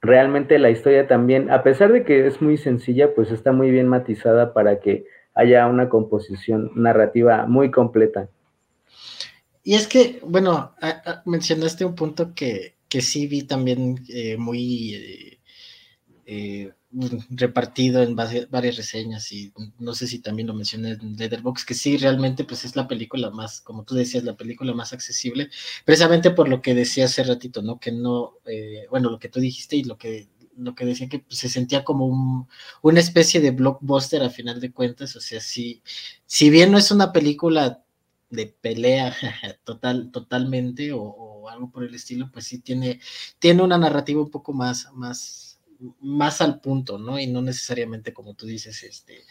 realmente 0.00 0.58
la 0.58 0.70
historia 0.70 1.06
también, 1.06 1.50
a 1.50 1.62
pesar 1.62 1.92
de 1.92 2.04
que 2.04 2.26
es 2.26 2.42
muy 2.42 2.56
sencilla, 2.56 3.14
pues 3.14 3.30
está 3.30 3.52
muy 3.52 3.70
bien 3.70 3.88
matizada 3.88 4.52
para 4.52 4.80
que 4.80 5.06
haya 5.34 5.66
una 5.66 5.88
composición 5.88 6.72
narrativa 6.74 7.46
muy 7.46 7.70
completa. 7.70 8.28
Y 9.62 9.74
es 9.74 9.86
que, 9.86 10.20
bueno, 10.24 10.74
mencionaste 11.26 11.84
un 11.84 11.94
punto 11.94 12.34
que, 12.34 12.76
que 12.88 13.02
sí 13.02 13.26
vi 13.26 13.42
también 13.42 14.04
eh, 14.08 14.36
muy 14.36 15.38
eh, 16.26 16.72
repartido 17.30 18.02
en 18.02 18.16
varias 18.16 18.76
reseñas 18.76 19.30
y 19.30 19.52
no 19.78 19.94
sé 19.94 20.06
si 20.06 20.20
también 20.20 20.48
lo 20.48 20.54
mencioné 20.54 20.92
en 20.92 21.16
Letterboxd, 21.16 21.66
que 21.66 21.74
sí, 21.74 21.98
realmente 21.98 22.44
pues 22.44 22.64
es 22.64 22.76
la 22.76 22.88
película 22.88 23.30
más, 23.30 23.60
como 23.60 23.84
tú 23.84 23.94
decías, 23.94 24.24
la 24.24 24.36
película 24.36 24.72
más 24.72 24.92
accesible, 24.94 25.50
precisamente 25.84 26.30
por 26.30 26.48
lo 26.48 26.62
que 26.62 26.74
decía 26.74 27.04
hace 27.04 27.24
ratito, 27.24 27.60
¿no? 27.60 27.78
Que 27.78 27.92
no, 27.92 28.38
bueno, 28.90 29.10
lo 29.10 29.18
que 29.18 29.28
tú 29.28 29.40
dijiste 29.40 29.76
y 29.76 29.84
lo 29.84 29.98
que 29.98 30.28
lo 30.56 30.74
que 30.74 30.84
decía 30.84 31.08
que 31.08 31.20
pues, 31.20 31.38
se 31.38 31.48
sentía 31.48 31.84
como 31.84 32.06
un, 32.06 32.48
una 32.82 33.00
especie 33.00 33.40
de 33.40 33.52
blockbuster 33.52 34.22
a 34.22 34.30
final 34.30 34.60
de 34.60 34.72
cuentas, 34.72 35.14
o 35.14 35.20
sea, 35.20 35.40
si, 35.40 35.82
si 36.26 36.50
bien 36.50 36.72
no 36.72 36.78
es 36.78 36.90
una 36.90 37.12
película 37.12 37.84
de 38.30 38.46
pelea 38.46 39.14
total, 39.64 40.10
totalmente 40.10 40.90
o 40.92 41.28
algo 41.48 41.70
por 41.70 41.84
el 41.84 41.94
estilo, 41.94 42.30
pues 42.32 42.46
sí 42.46 42.60
tiene, 42.60 43.00
tiene 43.38 43.62
una 43.62 43.78
narrativa 43.78 44.20
un 44.20 44.30
poco 44.30 44.52
más, 44.52 44.88
más, 44.94 45.47
más 46.00 46.40
al 46.40 46.60
punto, 46.60 46.98
¿no? 46.98 47.18
Y 47.18 47.26
no 47.26 47.42
necesariamente 47.42 48.12
como 48.12 48.34
tú 48.34 48.46
dices, 48.46 48.82
este, 48.82 49.24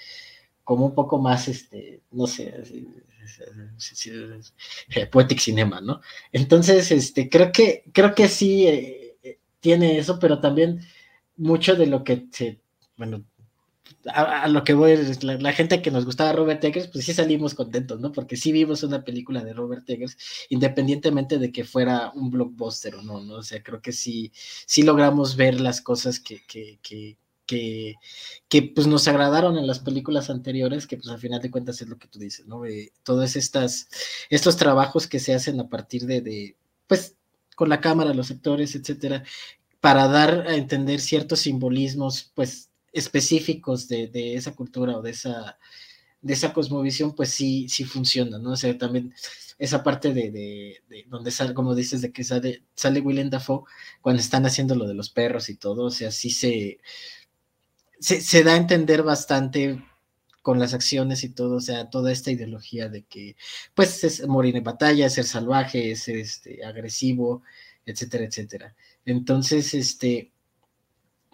como 0.64 0.86
un 0.86 0.96
poco 0.96 1.18
más, 1.20 1.48
este, 1.48 2.02
no 2.12 2.28
sé, 2.28 2.54
poetic 5.12 5.40
cinema, 5.40 5.82
¿no? 5.82 6.02
Entonces, 6.32 6.92
este, 6.92 7.30
creo 7.30 7.52
que, 7.52 7.84
creo 7.94 8.14
que 8.14 8.28
sí 8.28 8.68
eh, 8.68 9.18
eh, 9.24 9.40
tiene 9.60 9.98
eso, 9.98 10.20
pero 10.20 10.40
también 10.40 10.82
mucho 11.38 11.76
de 11.76 11.88
lo 11.88 12.04
que 12.04 12.28
se, 12.32 12.60
bueno, 12.98 13.24
a, 14.14 14.48
lo 14.48 14.64
que 14.64 14.74
voy, 14.74 14.96
la, 15.22 15.38
la, 15.38 15.54
gente 15.54 15.82
que 15.82 15.92
nos 15.92 16.06
gustaba 16.06 16.34
Robert 16.34 16.64
Eggers, 16.64 16.88
pues 16.88 17.06
sí 17.06 17.14
salimos 17.14 17.54
contentos, 17.54 18.00
¿no? 18.00 18.12
Porque 18.12 18.38
sí 18.38 18.52
vimos 18.52 18.84
una 18.84 19.04
película 19.04 19.44
de 19.44 19.54
Robert 19.54 19.90
Eggers, 19.90 20.18
independientemente 20.50 21.38
de 21.40 21.52
que 21.52 21.64
fuera 21.66 22.12
un 22.16 22.30
blockbuster 22.30 22.96
o 22.96 23.02
no, 23.02 23.22
¿no? 23.22 23.36
O 23.36 23.44
sea, 23.44 23.62
creo 23.64 23.82
que 23.82 23.92
sí, 23.92 24.32
sí 24.66 24.84
logramos 24.84 25.36
ver 25.36 25.60
las 25.60 25.82
cosas 25.82 26.20
que, 26.20 26.42
que, 26.46 26.80
que, 26.82 27.18
que, 27.48 28.64
pues 28.76 28.88
nos 28.88 29.08
agradaron 29.08 29.58
en 29.58 29.68
las 29.68 29.80
películas 29.80 30.30
anteriores, 30.30 30.86
que 30.86 30.98
pues 30.98 31.10
al 31.10 31.20
final 31.20 31.42
de 31.42 31.52
cuentas 31.52 31.82
es 31.82 31.88
lo 31.88 31.98
que 31.98 32.08
tú 32.08 32.20
dices, 32.20 32.46
¿no? 32.48 32.66
Eh, 32.66 32.92
todos 33.04 33.36
estas, 33.36 33.90
estos 34.30 34.58
trabajos 34.58 35.08
que 35.08 35.20
se 35.20 35.34
hacen 35.34 35.60
a 35.60 35.70
partir 35.70 36.06
de, 36.06 36.22
de, 36.22 36.56
pues, 36.88 37.16
con 37.56 37.70
la 37.70 37.82
cámara, 37.82 38.14
los 38.14 38.28
sectores, 38.28 38.76
etcétera, 38.76 39.24
para 39.80 40.08
dar 40.08 40.48
a 40.48 40.56
entender 40.56 41.00
ciertos 41.00 41.40
simbolismos, 41.40 42.32
pues, 42.36 42.67
específicos 42.94 43.88
de, 43.88 44.36
esa 44.36 44.56
cultura 44.56 44.98
o 44.98 45.02
de 45.02 45.12
esa, 45.12 45.58
de 46.22 46.34
esa 46.34 46.54
cosmovisión, 46.54 47.16
pues 47.16 47.30
sí, 47.30 47.68
sí 47.70 47.84
funciona, 47.84 48.40
¿no? 48.40 48.52
O 48.52 48.56
sea, 48.56 48.78
también 48.78 49.14
esa 49.60 49.84
parte 49.84 50.14
de, 50.14 50.82
donde 51.08 51.32
sale, 51.32 51.54
como 51.54 51.76
dices, 51.76 52.02
de 52.02 52.12
que 52.12 52.24
sale, 52.24 52.64
sale 52.76 53.02
Willem 53.02 53.30
Dafoe 53.30 53.64
cuando 54.02 54.22
están 54.22 54.46
haciendo 54.46 54.76
lo 54.76 54.88
de 54.88 54.94
los 54.94 55.10
perros 55.10 55.50
y 55.50 55.56
todo, 55.56 55.86
o 55.86 55.92
sea, 55.92 56.12
sí 56.12 56.30
se, 56.30 56.80
se, 58.00 58.44
da 58.44 58.54
a 58.54 58.58
entender 58.58 59.04
bastante 59.04 59.84
con 60.42 60.60
las 60.60 60.74
acciones 60.74 61.24
y 61.24 61.30
todo, 61.30 61.58
o 61.58 61.62
sea, 61.62 61.90
toda 61.90 62.12
esta 62.12 62.32
ideología 62.32 62.90
de 62.90 63.04
que, 63.04 63.36
pues, 63.76 64.04
es 64.04 64.28
morir 64.28 64.56
en 64.56 64.64
batalla, 64.64 65.10
ser 65.10 65.26
salvaje, 65.26 65.96
ser 65.96 66.18
este, 66.18 66.64
agresivo, 66.66 67.44
etcétera, 67.86 68.26
etcétera. 68.26 68.76
Entonces, 69.06 69.74
este, 69.74 70.32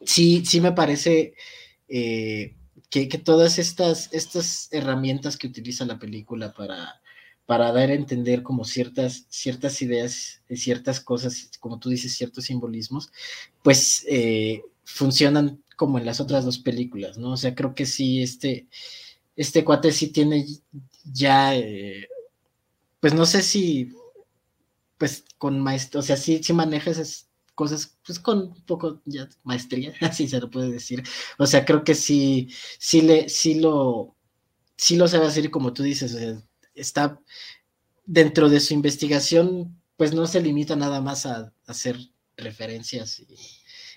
sí, 0.05 0.43
sí 0.45 0.61
me 0.61 0.71
parece 0.71 1.33
eh, 1.87 2.55
que, 2.89 3.07
todas 3.17 3.59
estas, 3.59 4.09
estas 4.13 4.67
herramientas 4.71 5.37
que 5.37 5.47
utiliza 5.47 5.85
la 5.85 5.99
película 5.99 6.53
para, 6.53 7.01
para 7.45 7.71
dar 7.71 7.89
a 7.89 7.93
entender 7.93 8.43
como 8.43 8.65
ciertas, 8.65 9.25
ciertas 9.29 9.81
ideas, 9.81 10.41
ciertas 10.49 10.99
cosas, 10.99 11.51
como 11.59 11.79
tú 11.79 11.89
dices, 11.89 12.15
ciertos 12.15 12.45
simbolismos, 12.45 13.11
pues 13.63 14.05
eh, 14.07 14.63
funcionan 14.83 15.63
como 15.75 15.97
en 15.97 16.05
las 16.05 16.19
otras 16.19 16.45
dos 16.45 16.59
películas, 16.59 17.17
¿no? 17.17 17.31
O 17.31 17.37
sea, 17.37 17.55
creo 17.55 17.73
que 17.73 17.85
sí, 17.85 18.21
este, 18.21 18.67
este 19.35 19.63
cuate 19.63 19.91
sí 19.91 20.07
tiene 20.07 20.45
ya, 21.03 21.55
eh, 21.55 22.07
pues 22.99 23.13
no 23.13 23.25
sé 23.25 23.41
si, 23.41 23.91
pues 24.97 25.25
con 25.37 25.59
maestro, 25.59 25.99
o 25.99 26.03
sea, 26.03 26.15
sí, 26.15 26.41
sí 26.43 26.53
cosas 27.55 27.97
pues 28.05 28.19
con 28.19 28.39
un 28.39 28.65
poco 28.65 29.01
ya 29.05 29.27
maestría, 29.43 29.93
así 30.01 30.27
se 30.27 30.39
lo 30.39 30.49
puede 30.49 30.71
decir. 30.71 31.03
O 31.37 31.45
sea, 31.47 31.65
creo 31.65 31.83
que 31.83 31.95
sí, 31.95 32.49
sí 32.79 33.01
le, 33.01 33.29
sí 33.29 33.55
lo, 33.55 34.15
sí 34.77 34.95
lo 34.95 35.07
sabe 35.07 35.27
hacer 35.27 35.49
como 35.51 35.73
tú 35.73 35.83
dices, 35.83 36.17
está 36.75 37.19
dentro 38.05 38.49
de 38.49 38.59
su 38.59 38.73
investigación, 38.73 39.79
pues 39.97 40.13
no 40.13 40.27
se 40.27 40.41
limita 40.41 40.75
nada 40.75 41.01
más 41.01 41.25
a, 41.25 41.53
hacer 41.67 41.97
referencias 42.35 43.21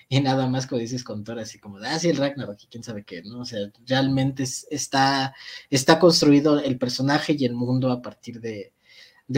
y 0.09 0.21
nada 0.21 0.47
más 0.47 0.67
como 0.67 0.79
dices 0.79 1.03
con 1.03 1.23
Thor, 1.23 1.39
así 1.39 1.59
como, 1.59 1.77
ah, 1.77 1.99
sí, 1.99 2.09
el 2.09 2.17
Ragnarok, 2.17 2.57
quién 2.69 2.83
sabe 2.83 3.03
qué, 3.03 3.23
¿no? 3.23 3.41
O 3.41 3.45
sea, 3.45 3.59
realmente 3.85 4.43
está, 4.71 5.35
está 5.69 5.99
construido 5.99 6.59
el 6.59 6.77
personaje 6.77 7.35
y 7.37 7.45
el 7.45 7.53
mundo 7.53 7.91
a 7.91 8.01
partir 8.01 8.39
de, 8.39 8.73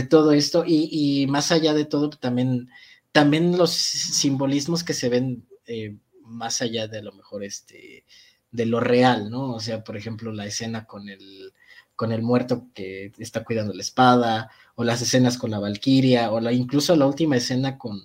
todo 0.09 0.31
esto, 0.33 0.63
y, 0.67 1.25
más 1.27 1.51
allá 1.51 1.73
de 1.73 1.85
todo, 1.85 2.11
también, 2.11 2.69
también 3.11 3.57
los 3.57 3.71
simbolismos 3.71 4.83
que 4.83 4.93
se 4.93 5.09
ven 5.09 5.47
eh, 5.65 5.97
más 6.23 6.61
allá 6.61 6.87
de 6.87 6.99
a 6.99 7.01
lo 7.01 7.11
mejor 7.13 7.43
este, 7.43 8.05
de 8.51 8.65
lo 8.65 8.79
real, 8.79 9.29
¿no? 9.29 9.53
O 9.53 9.59
sea, 9.59 9.83
por 9.83 9.97
ejemplo, 9.97 10.31
la 10.31 10.45
escena 10.45 10.85
con 10.85 11.09
el, 11.09 11.53
con 11.95 12.11
el 12.11 12.21
muerto 12.21 12.67
que 12.73 13.11
está 13.17 13.43
cuidando 13.43 13.73
la 13.73 13.81
espada, 13.81 14.51
o 14.75 14.83
las 14.83 15.01
escenas 15.01 15.37
con 15.37 15.51
la 15.51 15.59
Valquiria, 15.59 16.31
o 16.31 16.39
la, 16.39 16.53
incluso 16.53 16.95
la 16.95 17.07
última 17.07 17.37
escena 17.37 17.77
con, 17.77 18.01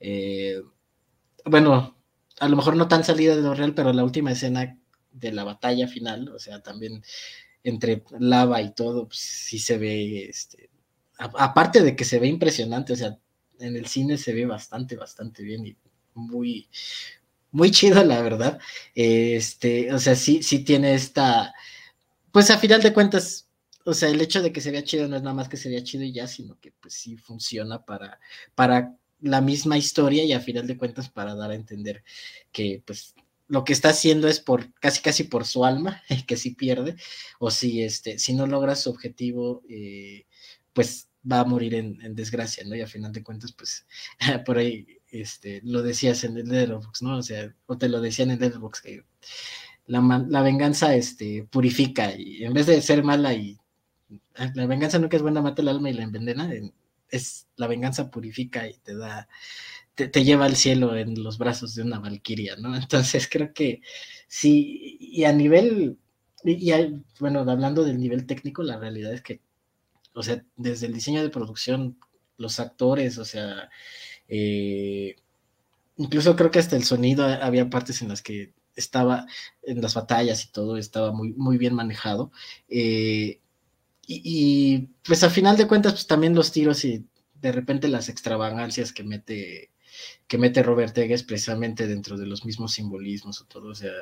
eh, 0.00 0.60
bueno, 1.44 1.96
a 2.40 2.48
lo 2.48 2.56
mejor 2.56 2.76
no 2.76 2.88
tan 2.88 3.04
salida 3.04 3.36
de 3.36 3.42
lo 3.42 3.54
real, 3.54 3.74
pero 3.74 3.92
la 3.92 4.04
última 4.04 4.32
escena 4.32 4.78
de 5.12 5.32
la 5.32 5.44
batalla 5.44 5.88
final, 5.88 6.28
o 6.30 6.38
sea, 6.38 6.62
también 6.62 7.02
entre 7.62 8.04
lava 8.18 8.60
y 8.62 8.74
todo, 8.74 9.08
pues, 9.08 9.20
sí 9.20 9.58
se 9.58 9.78
ve, 9.78 10.26
este, 10.28 10.70
aparte 11.18 11.82
de 11.82 11.96
que 11.96 12.04
se 12.04 12.18
ve 12.18 12.26
impresionante, 12.26 12.92
o 12.92 12.96
sea, 12.96 13.18
en 13.58 13.76
el 13.76 13.86
cine 13.86 14.18
se 14.18 14.32
ve 14.32 14.46
bastante, 14.46 14.96
bastante 14.96 15.42
bien 15.42 15.66
y 15.66 15.76
muy, 16.14 16.68
muy 17.50 17.70
chido, 17.70 18.02
la 18.04 18.22
verdad. 18.22 18.58
Este, 18.94 19.92
o 19.92 19.98
sea, 19.98 20.14
sí, 20.14 20.42
sí 20.42 20.60
tiene 20.64 20.94
esta, 20.94 21.54
pues 22.32 22.50
a 22.50 22.58
final 22.58 22.82
de 22.82 22.92
cuentas, 22.92 23.48
o 23.84 23.94
sea, 23.94 24.08
el 24.08 24.20
hecho 24.20 24.42
de 24.42 24.52
que 24.52 24.60
se 24.60 24.70
vea 24.70 24.84
chido 24.84 25.08
no 25.08 25.16
es 25.16 25.22
nada 25.22 25.34
más 25.34 25.48
que 25.48 25.56
se 25.56 25.68
vea 25.68 25.84
chido 25.84 26.04
y 26.04 26.12
ya, 26.12 26.26
sino 26.26 26.58
que 26.60 26.72
pues 26.72 26.94
sí 26.94 27.16
funciona 27.16 27.84
para, 27.84 28.18
para 28.54 28.96
la 29.20 29.40
misma 29.40 29.78
historia 29.78 30.24
y 30.24 30.32
a 30.32 30.40
final 30.40 30.66
de 30.66 30.76
cuentas 30.76 31.08
para 31.08 31.34
dar 31.34 31.50
a 31.50 31.54
entender 31.54 32.02
que 32.52 32.82
pues 32.84 33.14
lo 33.46 33.64
que 33.64 33.72
está 33.72 33.90
haciendo 33.90 34.26
es 34.28 34.40
por 34.40 34.72
casi 34.74 35.00
casi 35.00 35.24
por 35.24 35.44
su 35.46 35.64
alma, 35.64 36.02
que 36.26 36.36
si 36.36 36.50
pierde, 36.54 36.96
o 37.38 37.50
si 37.50 37.82
este, 37.82 38.18
si 38.18 38.34
no 38.34 38.46
logra 38.46 38.74
su 38.76 38.90
objetivo, 38.90 39.62
eh, 39.68 40.26
pues 40.72 41.08
va 41.30 41.40
a 41.40 41.44
morir 41.44 41.74
en, 41.74 42.14
desgracia, 42.14 42.64
¿no? 42.64 42.74
Y 42.76 42.80
a 42.80 42.86
final 42.86 43.12
de 43.12 43.22
cuentas, 43.22 43.52
pues 43.52 43.86
por 44.46 44.58
ahí 44.58 44.86
este, 45.10 45.60
lo 45.64 45.82
decías 45.82 46.24
en 46.24 46.36
el 46.36 46.48
Letterboxd, 46.48 47.02
¿no? 47.02 47.18
O 47.18 47.22
sea, 47.22 47.54
o 47.66 47.78
te 47.78 47.88
lo 47.88 48.00
decían 48.00 48.30
en 48.30 48.34
el 48.34 48.40
Letterboxd, 48.40 48.82
que 48.82 49.04
la, 49.86 50.42
venganza 50.42 50.94
este, 50.94 51.46
purifica 51.50 52.14
y 52.16 52.44
en 52.44 52.54
vez 52.54 52.66
de 52.66 52.80
ser 52.80 53.02
mala 53.02 53.34
y 53.34 53.58
ah, 54.36 54.50
la 54.54 54.66
venganza 54.66 54.98
nunca 54.98 55.16
es 55.16 55.22
buena, 55.22 55.42
mata 55.42 55.62
el 55.62 55.68
alma 55.68 55.90
y 55.90 55.94
la 55.94 56.04
envenena, 56.04 56.50
es 57.10 57.48
la 57.56 57.66
venganza 57.66 58.10
purifica 58.10 58.68
y 58.68 58.78
te 58.78 58.96
da, 58.96 59.28
te, 59.94 60.24
lleva 60.24 60.46
al 60.46 60.56
cielo 60.56 60.96
en 60.96 61.22
los 61.22 61.38
brazos 61.38 61.74
de 61.74 61.82
una 61.82 61.98
valquiria, 61.98 62.56
¿no? 62.56 62.76
Entonces 62.76 63.28
creo 63.30 63.52
que 63.52 63.80
sí, 64.28 64.98
y 65.00 65.24
a 65.24 65.32
nivel, 65.32 65.98
y, 66.44 66.72
bueno, 67.20 67.40
hablando 67.40 67.84
del 67.84 67.98
nivel 67.98 68.26
técnico, 68.26 68.62
la 68.62 68.78
realidad 68.78 69.12
es 69.12 69.22
que, 69.22 69.40
o 70.14 70.22
sea, 70.22 70.44
desde 70.56 70.86
el 70.86 70.94
diseño 70.94 71.22
de 71.22 71.30
producción, 71.30 71.98
los 72.38 72.60
actores, 72.60 73.18
o 73.18 73.24
sea, 73.24 73.70
eh, 74.28 75.16
incluso 75.96 76.36
creo 76.36 76.50
que 76.50 76.58
hasta 76.58 76.76
el 76.76 76.84
sonido 76.84 77.24
había 77.24 77.70
partes 77.70 78.02
en 78.02 78.08
las 78.08 78.22
que 78.22 78.54
estaba 78.76 79.26
en 79.62 79.80
las 79.80 79.94
batallas 79.94 80.44
y 80.44 80.50
todo 80.50 80.76
estaba 80.76 81.12
muy, 81.12 81.32
muy 81.34 81.58
bien 81.58 81.74
manejado. 81.74 82.32
Eh, 82.68 83.40
y, 84.06 84.88
pues 85.06 85.22
a 85.24 85.30
final 85.30 85.56
de 85.56 85.66
cuentas, 85.66 85.92
pues 85.94 86.06
también 86.06 86.34
los 86.34 86.52
tiros 86.52 86.84
y 86.84 87.06
de 87.40 87.52
repente 87.52 87.88
las 87.88 88.08
extravagancias 88.08 88.92
que 88.92 89.04
mete 89.04 89.70
que 90.26 90.38
mete 90.38 90.62
Robert 90.62 90.96
Eggers 90.96 91.22
precisamente 91.22 91.86
dentro 91.86 92.16
de 92.16 92.26
los 92.26 92.44
mismos 92.44 92.72
simbolismos 92.72 93.40
o 93.40 93.44
todo, 93.46 93.68
o 93.68 93.74
sea, 93.74 93.92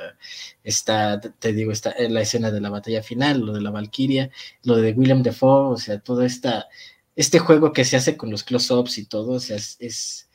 está, 0.63 1.21
te 1.21 1.53
digo, 1.53 1.73
está 1.73 1.95
la 2.09 2.21
escena 2.21 2.51
de 2.51 2.61
la 2.61 2.71
batalla 2.71 3.03
final, 3.03 3.41
lo 3.41 3.53
de 3.53 3.61
la 3.61 3.71
Valkyria, 3.71 4.31
lo 4.65 4.77
de 4.77 4.93
William 4.93 5.23
Defoe, 5.23 5.73
o 5.73 5.77
sea, 5.77 6.01
todo 6.01 6.23
esta, 6.23 6.69
este 7.17 7.39
juego 7.39 7.73
que 7.73 7.85
se 7.85 7.97
hace 7.97 8.17
con 8.17 8.31
los 8.31 8.45
close-ups 8.45 8.99
y 8.99 9.07
todo, 9.07 9.33
o 9.33 9.41
sea, 9.41 9.57
es, 9.57 10.31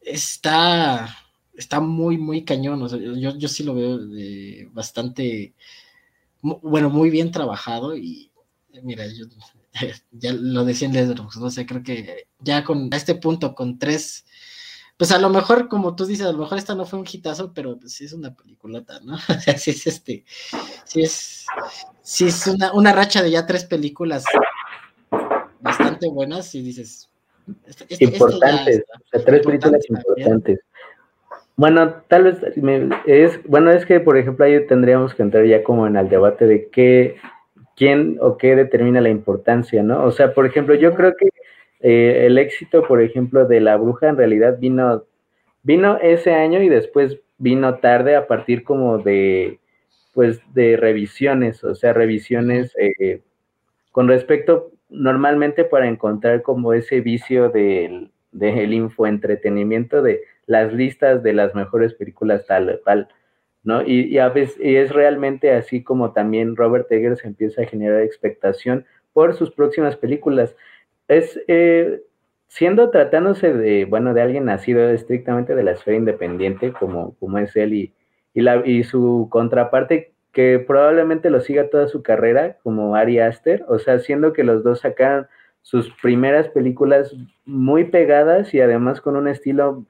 está, 0.00 1.16
está 1.54 1.80
muy, 1.80 2.18
muy 2.18 2.44
cañón. 2.44 2.86
yo, 3.20 3.36
yo 3.36 3.48
sí 3.48 3.62
lo 3.64 3.74
veo 3.74 3.98
bastante, 4.72 5.54
bueno, 6.42 6.90
muy 6.90 7.10
bien 7.10 7.30
trabajado 7.30 7.96
y 7.96 8.30
mira, 8.82 9.06
yo 9.06 9.26
ya 10.10 10.32
lo 10.32 10.64
decía 10.64 10.88
en 10.88 10.94
Letterboxd, 10.94 11.40
no 11.40 11.50
sé, 11.50 11.66
creo 11.66 11.82
que 11.82 12.28
ya 12.40 12.64
con 12.64 12.92
a 12.92 12.96
este 12.96 13.14
punto, 13.14 13.54
con 13.54 13.78
tres, 13.78 14.24
pues 15.00 15.12
a 15.12 15.18
lo 15.18 15.30
mejor, 15.30 15.68
como 15.68 15.96
tú 15.96 16.04
dices, 16.04 16.26
a 16.26 16.32
lo 16.32 16.36
mejor 16.36 16.58
esta 16.58 16.74
no 16.74 16.84
fue 16.84 16.98
un 16.98 17.06
hitazo, 17.10 17.54
pero 17.54 17.78
pues 17.78 17.94
sí 17.94 18.04
es 18.04 18.12
una 18.12 18.34
peliculota, 18.34 19.00
¿no? 19.02 19.14
O 19.34 19.40
sea, 19.40 19.56
sí 19.56 19.70
es 19.70 19.86
este, 19.86 20.24
sí 20.84 21.00
es, 21.00 21.46
sí 22.02 22.26
es 22.26 22.46
una, 22.46 22.74
una 22.74 22.92
racha 22.92 23.22
de 23.22 23.30
ya 23.30 23.46
tres 23.46 23.64
películas 23.64 24.24
bastante 25.60 26.06
buenas 26.06 26.54
y 26.54 26.60
dices, 26.60 27.08
este, 27.66 27.84
este, 27.84 27.94
este 27.94 28.04
importantes, 28.04 28.84
tres 29.24 29.46
películas 29.46 29.80
importantes. 29.88 30.60
Bueno, 31.56 31.94
tal 32.08 32.24
vez 32.24 32.36
es, 33.06 33.42
bueno, 33.44 33.70
es 33.70 33.86
que 33.86 34.00
por 34.00 34.18
ejemplo 34.18 34.44
ahí 34.44 34.66
tendríamos 34.66 35.14
que 35.14 35.22
entrar 35.22 35.46
ya 35.46 35.64
como 35.64 35.86
en 35.86 35.96
el 35.96 36.10
debate 36.10 36.46
de 36.46 36.68
qué, 36.68 37.16
quién 37.74 38.18
o 38.20 38.36
qué 38.36 38.54
determina 38.54 39.00
la 39.00 39.08
importancia, 39.08 39.82
¿no? 39.82 40.04
O 40.04 40.12
sea, 40.12 40.34
por 40.34 40.44
ejemplo, 40.44 40.74
yo 40.74 40.94
creo 40.94 41.14
que 41.16 41.30
eh, 41.80 42.26
el 42.26 42.38
éxito, 42.38 42.86
por 42.86 43.02
ejemplo, 43.02 43.46
de 43.46 43.60
La 43.60 43.76
Bruja 43.76 44.08
en 44.08 44.16
realidad 44.16 44.58
vino, 44.58 45.04
vino 45.62 45.98
ese 46.00 46.32
año 46.32 46.62
y 46.62 46.68
después 46.68 47.18
vino 47.38 47.76
tarde 47.78 48.16
a 48.16 48.26
partir 48.26 48.64
como 48.64 48.98
de, 48.98 49.58
pues, 50.12 50.40
de 50.54 50.76
revisiones, 50.76 51.64
o 51.64 51.74
sea, 51.74 51.92
revisiones 51.92 52.74
eh, 52.78 53.22
con 53.92 54.08
respecto 54.08 54.72
normalmente 54.88 55.64
para 55.64 55.88
encontrar 55.88 56.42
como 56.42 56.74
ese 56.74 57.00
vicio 57.00 57.48
del, 57.48 58.10
del 58.32 58.72
infoentretenimiento 58.72 60.02
de 60.02 60.22
las 60.46 60.72
listas 60.72 61.22
de 61.22 61.32
las 61.32 61.54
mejores 61.54 61.94
películas 61.94 62.44
tal 62.46 62.80
tal, 62.84 63.08
¿no? 63.62 63.82
Y, 63.86 64.18
a 64.18 64.28
veces 64.28 64.58
y 64.60 64.76
es 64.76 64.92
realmente 64.92 65.52
así 65.52 65.82
como 65.82 66.12
también 66.12 66.56
Robert 66.56 66.90
Eggers 66.90 67.24
empieza 67.24 67.62
a 67.62 67.66
generar 67.66 68.02
expectación 68.02 68.84
por 69.12 69.34
sus 69.34 69.50
próximas 69.52 69.96
películas. 69.96 70.56
Es 71.10 71.40
eh, 71.48 72.00
siendo 72.46 72.90
tratándose 72.90 73.52
de, 73.52 73.84
bueno, 73.84 74.14
de 74.14 74.22
alguien 74.22 74.44
nacido 74.44 74.88
estrictamente 74.90 75.54
de 75.54 75.62
la 75.64 75.72
esfera 75.72 75.96
independiente, 75.96 76.72
como, 76.72 77.14
como 77.18 77.38
es 77.38 77.54
él, 77.56 77.74
y, 77.74 77.92
y, 78.32 78.40
la, 78.42 78.62
y 78.66 78.84
su 78.84 79.28
contraparte 79.30 80.12
que 80.32 80.58
probablemente 80.60 81.30
lo 81.30 81.40
siga 81.40 81.68
toda 81.68 81.88
su 81.88 82.02
carrera 82.02 82.56
como 82.62 82.94
Ari 82.94 83.18
Aster, 83.18 83.64
o 83.68 83.78
sea, 83.78 83.98
siendo 83.98 84.32
que 84.32 84.44
los 84.44 84.62
dos 84.62 84.80
sacaron 84.80 85.26
sus 85.62 85.92
primeras 86.00 86.48
películas 86.48 87.14
muy 87.44 87.84
pegadas 87.84 88.54
y 88.54 88.60
además 88.60 89.00
con 89.00 89.16
un 89.16 89.28
estilo, 89.28 89.84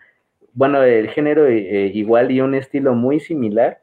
bueno, 0.55 0.83
el 0.83 1.09
género 1.09 1.47
eh, 1.47 1.91
igual 1.95 2.31
y 2.31 2.41
un 2.41 2.55
estilo 2.55 2.95
muy 2.95 3.21
similar. 3.21 3.83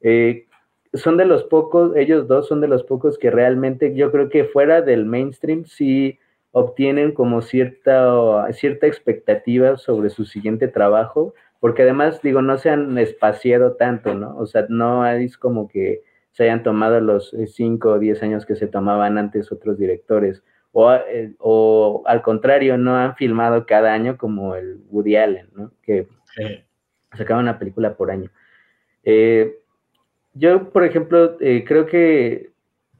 Eh, 0.00 0.46
son 0.92 1.16
de 1.16 1.24
los 1.24 1.44
pocos, 1.44 1.96
ellos 1.96 2.28
dos 2.28 2.46
son 2.46 2.60
de 2.60 2.68
los 2.68 2.84
pocos 2.84 3.18
que 3.18 3.30
realmente 3.30 3.94
yo 3.94 4.12
creo 4.12 4.28
que 4.28 4.44
fuera 4.44 4.80
del 4.82 5.06
mainstream 5.06 5.64
sí 5.64 6.18
obtienen 6.54 7.12
como 7.12 7.42
cierta, 7.42 8.50
cierta 8.52 8.86
expectativa 8.86 9.76
sobre 9.76 10.08
su 10.08 10.24
siguiente 10.24 10.68
trabajo 10.68 11.34
porque 11.64 11.80
además, 11.80 12.20
digo, 12.20 12.42
no 12.42 12.58
se 12.58 12.68
han 12.68 12.98
espaciado 12.98 13.72
tanto, 13.76 14.12
¿no? 14.12 14.36
O 14.36 14.44
sea, 14.44 14.66
no 14.68 15.06
es 15.08 15.38
como 15.38 15.66
que 15.66 16.02
se 16.30 16.42
hayan 16.42 16.62
tomado 16.62 17.00
los 17.00 17.34
5 17.46 17.88
o 17.88 17.98
10 17.98 18.22
años 18.22 18.44
que 18.44 18.54
se 18.54 18.66
tomaban 18.66 19.16
antes 19.16 19.50
otros 19.50 19.78
directores, 19.78 20.44
o, 20.72 20.92
eh, 20.92 21.32
o, 21.38 22.02
al 22.04 22.20
contrario, 22.20 22.76
no 22.76 22.98
han 22.98 23.16
filmado 23.16 23.64
cada 23.64 23.94
año 23.94 24.18
como 24.18 24.56
el 24.56 24.76
Woody 24.90 25.16
Allen, 25.16 25.48
¿no? 25.54 25.72
Que 25.80 26.06
sacaba 27.14 27.40
una 27.40 27.58
película 27.58 27.96
por 27.96 28.10
año. 28.10 28.30
Eh, 29.02 29.56
yo, 30.34 30.68
por 30.68 30.84
ejemplo, 30.84 31.38
eh, 31.40 31.64
creo 31.66 31.86
que 31.86 32.50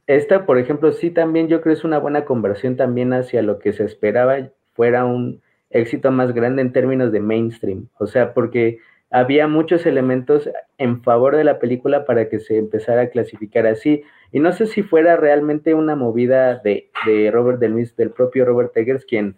esta, 0.07 0.45
por 0.45 0.57
ejemplo, 0.59 0.91
sí 0.91 1.11
también 1.11 1.47
yo 1.47 1.61
creo 1.61 1.73
es 1.73 1.83
una 1.83 1.99
buena 1.99 2.25
conversión 2.25 2.75
también 2.75 3.13
hacia 3.13 3.41
lo 3.41 3.59
que 3.59 3.73
se 3.73 3.83
esperaba 3.83 4.49
fuera 4.73 5.05
un 5.05 5.41
éxito 5.69 6.11
más 6.11 6.33
grande 6.33 6.61
en 6.61 6.71
términos 6.71 7.11
de 7.11 7.19
mainstream, 7.19 7.87
o 7.97 8.05
sea, 8.05 8.33
porque 8.33 8.79
había 9.09 9.47
muchos 9.47 9.85
elementos 9.85 10.49
en 10.77 11.01
favor 11.01 11.35
de 11.37 11.43
la 11.43 11.59
película 11.59 12.05
para 12.05 12.27
que 12.29 12.39
se 12.39 12.57
empezara 12.57 13.03
a 13.03 13.09
clasificar 13.09 13.65
así. 13.65 14.03
Y 14.31 14.39
no 14.39 14.51
sé 14.51 14.65
si 14.65 14.83
fuera 14.83 15.15
realmente 15.15 15.73
una 15.73 15.95
movida 15.95 16.57
de, 16.57 16.89
Robert 17.31 17.59
del, 17.59 17.89
del 17.95 18.11
propio 18.11 18.45
Robert 18.45 18.75
Eggers, 18.75 19.05
quien 19.05 19.37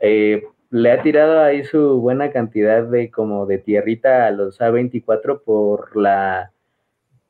eh, 0.00 0.44
le 0.70 0.92
ha 0.92 1.02
tirado 1.02 1.40
ahí 1.40 1.64
su 1.64 2.00
buena 2.00 2.30
cantidad 2.30 2.84
de 2.84 3.10
como 3.10 3.46
de 3.46 3.58
tierrita 3.58 4.26
a 4.26 4.30
los 4.30 4.60
A24 4.60 5.42
por 5.42 5.96
la 5.96 6.52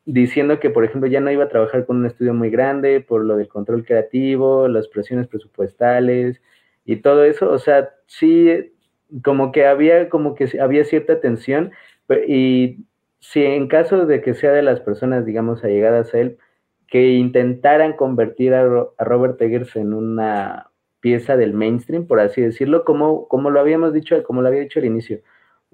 diciendo 0.07 0.61
que, 0.61 0.71
por 0.71 0.85
ejemplo, 0.85 1.09
ya 1.09 1.21
no 1.21 1.31
iba 1.31 1.45
a 1.45 1.49
trabajar 1.49 1.85
con 1.85 1.99
un 1.99 2.07
estudio 2.07 2.33
muy 2.33 2.51
grande 2.51 3.01
por 3.01 3.25
lo 3.25 3.37
del 3.37 3.49
control 3.49 3.85
creativo, 3.85 4.69
las 4.69 4.89
presiones 4.89 5.27
presupuestales, 5.29 6.41
y 6.85 6.97
todo 6.97 7.25
eso, 7.25 7.51
o 7.51 7.59
sea, 7.59 7.91
sí, 8.07 8.73
como 9.25 9.53
que 9.53 9.67
había, 9.67 10.09
como 10.09 10.35
que 10.35 10.49
había 10.61 10.85
cierta 10.85 11.21
tensión, 11.21 11.73
Y 12.29 12.87
si 13.21 13.43
en 13.45 13.69
caso 13.69 14.07
de 14.07 14.21
que 14.23 14.35
sea 14.35 14.53
de 14.53 14.63
las 14.63 14.81
personas, 14.81 15.27
digamos, 15.27 15.65
allegadas 15.65 16.15
a 16.15 16.21
él, 16.21 16.39
que 16.89 17.15
intentaran 17.15 17.95
convertir 17.95 18.55
a, 18.55 18.65
Robert 18.99 19.41
Eggers 19.43 19.77
en 19.77 19.93
una 19.95 20.71
pieza 21.01 21.37
del 21.37 21.53
mainstream, 21.55 22.07
por 22.07 22.21
así 22.21 22.41
decirlo, 22.43 22.85
como, 22.85 23.29
como 23.29 23.51
lo 23.51 23.61
habíamos 23.61 23.93
dicho, 23.93 24.23
como 24.23 24.43
lo 24.43 24.49
había 24.49 24.61
dicho 24.61 24.79
al 24.79 24.87
inicio, 24.87 25.21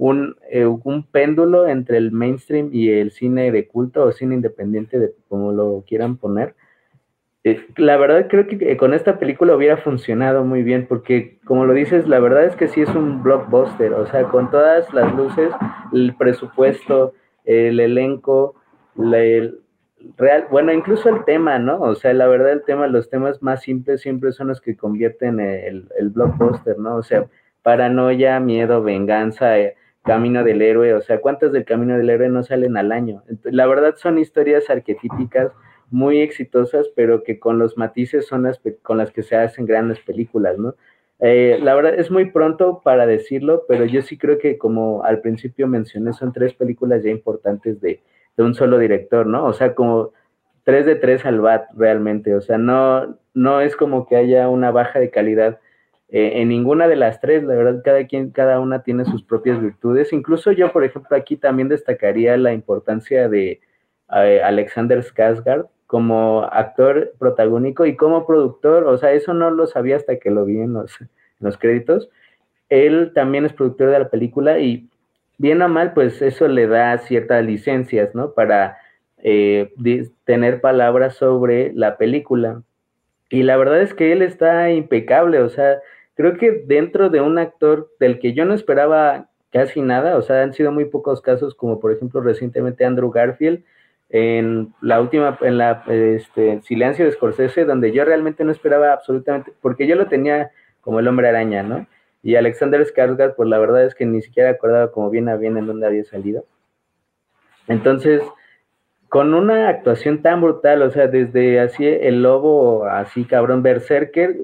un, 0.03 0.35
eh, 0.51 0.67
un 0.67 1.05
péndulo 1.05 1.69
entre 1.69 1.97
el 1.97 2.11
mainstream 2.11 2.71
y 2.73 2.91
el 2.91 3.13
cine 3.13 3.53
de 3.53 3.69
culto 3.69 4.03
o 4.03 4.11
cine 4.11 4.35
independiente, 4.35 4.99
de 4.99 5.15
como 5.29 5.53
lo 5.53 5.85
quieran 5.87 6.17
poner. 6.17 6.57
Eh, 7.45 7.65
la 7.77 7.97
verdad 7.97 8.27
creo 8.29 8.49
que 8.49 8.77
con 8.77 8.95
esta 8.95 9.21
película 9.21 9.55
hubiera 9.55 9.77
funcionado 9.77 10.45
muy 10.45 10.65
bien 10.65 10.87
porque 10.89 11.39
como 11.45 11.67
lo 11.67 11.73
dices, 11.73 12.09
la 12.09 12.19
verdad 12.19 12.47
es 12.47 12.57
que 12.57 12.67
sí 12.67 12.81
es 12.81 12.89
un 12.89 13.23
blockbuster, 13.23 13.93
o 13.93 14.05
sea, 14.09 14.25
con 14.25 14.51
todas 14.51 14.93
las 14.93 15.15
luces, 15.15 15.53
el 15.93 16.17
presupuesto, 16.17 17.15
el 17.45 17.79
elenco, 17.79 18.57
el 18.97 19.61
real, 20.17 20.49
bueno, 20.51 20.73
incluso 20.73 21.11
el 21.11 21.25
tema, 21.25 21.61
¿no? 21.61 21.81
O 21.81 21.95
sea, 21.95 22.13
la 22.13 22.27
verdad 22.27 22.51
el 22.51 22.65
tema, 22.65 22.89
los 22.89 23.09
temas 23.09 23.41
más 23.41 23.63
simples 23.63 24.01
siempre 24.01 24.33
son 24.33 24.49
los 24.49 24.61
que 24.61 24.77
convierten 24.77 25.39
el, 25.39 25.89
el 25.97 26.09
blockbuster, 26.11 26.77
¿no? 26.77 26.97
O 26.97 27.05
sea, 27.05 27.27
paranoia, 27.63 28.41
miedo, 28.41 28.83
venganza, 28.83 29.61
eh, 29.61 29.77
camino 30.03 30.45
del 30.45 30.63
héroe, 30.63 30.95
o 30.95 31.01
sea, 31.01 31.21
¿cuántas 31.21 31.53
del 31.53 31.65
camino 31.65 31.97
del 31.97 32.11
héroe 32.11 32.29
no 32.29 32.43
salen 32.43 32.77
al 32.77 32.93
año? 32.93 33.23
La 33.45 33.67
verdad 33.67 33.95
son 33.97 34.19
historias 34.19 34.69
arquetípicas 34.69 35.53
muy 35.91 36.21
exitosas, 36.21 36.89
pero 36.97 37.23
que 37.23 37.39
con 37.39 37.59
los 37.59 37.77
matices 37.77 38.27
son 38.27 38.45
las 38.45 38.61
con 38.83 38.99
las 38.99 39.13
que 39.13 39.23
se 39.23 39.37
hacen 39.37 39.67
grandes 39.67 40.01
películas, 40.01 40.59
¿no? 40.59 40.75
Eh, 41.21 41.61
la 41.63 41.77
verdad 41.77 41.95
es 41.95 42.11
muy 42.11 42.33
pronto 42.33 42.81
para 42.83 43.07
decirlo, 43.07 43.65
pero 43.69 43.85
yo 43.85 44.03
sí 44.03 44.19
creo 44.19 44.39
que 44.39 44.59
como 44.59 45.05
al 45.05 45.21
principio 45.21 45.69
mencioné, 45.69 46.13
son 46.15 46.33
tres 46.33 46.53
películas 46.53 47.05
ya 47.05 47.11
importantes 47.11 47.81
de, 47.81 48.01
un 48.39 48.55
solo 48.55 48.79
director, 48.79 49.27
¿no? 49.27 49.45
O 49.45 49.53
sea, 49.53 49.75
como 49.75 50.13
tres 50.65 50.85
de 50.85 50.97
tres 50.97 51.25
al 51.25 51.41
bat 51.41 51.67
realmente, 51.77 52.35
o 52.35 52.41
sea, 52.41 52.59
no, 52.59 53.19
no 53.35 53.61
es 53.61 53.77
como 53.77 54.09
que 54.09 54.17
haya 54.17 54.49
una 54.49 54.73
baja 54.73 54.99
de 54.99 55.11
calidad 55.11 55.61
eh, 56.13 56.43
en 56.43 56.49
ninguna 56.49 56.89
de 56.89 56.97
las 56.97 57.21
tres, 57.21 57.43
la 57.43 57.55
verdad, 57.55 57.81
cada 57.83 58.07
quien, 58.07 58.31
cada 58.31 58.61
una 58.61 58.83
tiene 58.83 59.07
sus 59.07 59.23
propias 59.23 59.61
virtudes. 59.61 60.13
Incluso 60.13 60.53
yo, 60.53 60.71
por 60.71 60.85
ejemplo, 60.85 61.17
aquí 61.17 61.39
también 61.39 61.71
destacaría 61.71 62.37
la 62.37 62.53
importancia 62.53 63.31
de 63.31 63.61
eh, 64.15 64.43
Alexander 64.45 65.03
Skarsgård, 65.03 65.69
como 65.87 66.45
actor 66.53 67.15
protagónico 67.19 67.87
y 67.87 67.97
como 67.97 68.27
productor, 68.27 68.85
o 68.85 68.97
sea, 68.99 69.13
eso 69.13 69.33
no 69.33 69.51
lo 69.51 69.67
sabía 69.67 69.97
hasta 69.97 70.19
que 70.19 70.31
lo 70.31 70.45
vi 70.45 70.61
en 70.61 70.75
los, 70.75 70.99
los 71.41 71.57
créditos. 71.57 72.11
Él 72.69 73.13
también 73.15 73.47
es 73.47 73.55
productor 73.55 73.91
de 73.91 73.99
la 73.99 74.09
película 74.11 74.59
y 74.59 74.91
bien 75.39 75.63
o 75.63 75.69
mal, 75.69 75.95
pues 75.95 76.21
eso 76.21 76.47
le 76.47 76.67
da 76.67 76.97
ciertas 76.99 77.45
licencias, 77.45 78.15
¿no? 78.15 78.33
Para 78.33 78.77
eh, 79.19 79.73
tener 80.25 80.61
palabras 80.61 81.17
sobre 81.17 81.73
la 81.75 81.97
película. 81.97 82.63
Y 83.31 83.45
la 83.45 83.57
verdad 83.57 83.81
es 83.81 83.95
que 83.95 84.13
él 84.13 84.21
está 84.21 84.71
impecable, 84.71 85.41
o 85.41 85.49
sea, 85.49 85.79
creo 86.15 86.37
que 86.37 86.65
dentro 86.67 87.11
de 87.11 87.21
un 87.21 87.39
actor 87.39 87.91
del 87.99 88.19
que 88.19 88.33
yo 88.33 88.45
no 88.45 88.55
esperaba 88.55 89.29
casi 89.53 89.83
nada, 89.83 90.17
o 90.17 90.23
sea, 90.23 90.43
han 90.43 90.55
sido 90.55 90.73
muy 90.73 90.87
pocos 90.87 91.21
casos, 91.21 91.55
como 91.55 91.79
por 91.79 91.93
ejemplo 91.93 92.21
recientemente 92.21 92.85
Andrew 92.85 93.11
Garfield, 93.11 93.63
en 94.09 94.75
la 94.83 95.01
última, 95.01 95.39
en 95.41 95.57
la 95.59 95.85
este, 95.89 96.61
Silencio 96.63 97.05
de 97.05 97.13
Scorsese, 97.13 97.65
donde 97.65 97.93
yo 97.93 98.05
realmente 98.05 98.45
no 98.45 98.53
esperaba 98.53 98.93
absolutamente, 98.93 99.53
porque 99.61 99.87
yo 99.87 99.97
lo 99.97 100.07
tenía 100.07 100.51
como 100.81 101.01
el 101.01 101.09
hombre 101.09 101.29
araña, 101.29 101.63
¿no? 101.63 101.87
Y 102.23 102.37
Alexander 102.37 102.85
Skarsgård, 102.85 103.35
pues 103.35 103.49
la 103.49 103.59
verdad 103.59 103.85
es 103.85 103.95
que 103.95 104.05
ni 104.05 104.21
siquiera 104.21 104.51
acordaba 104.51 104.93
como 104.93 105.11
bien 105.11 105.29
a 105.29 105.37
bien 105.37 105.57
en 105.57 105.67
dónde 105.67 105.87
había 105.87 106.05
salido. 106.05 106.45
Entonces, 107.69 108.23
con 109.09 109.35
una 109.35 109.69
actuación 109.69 110.23
tan 110.23 110.41
brutal, 110.41 110.83
o 110.83 110.91
sea, 110.91 111.07
desde 111.07 111.61
así 111.61 111.87
el 111.87 112.23
lobo, 112.23 112.85
así 112.87 113.25
cabrón, 113.25 113.63
berserker, 113.63 114.37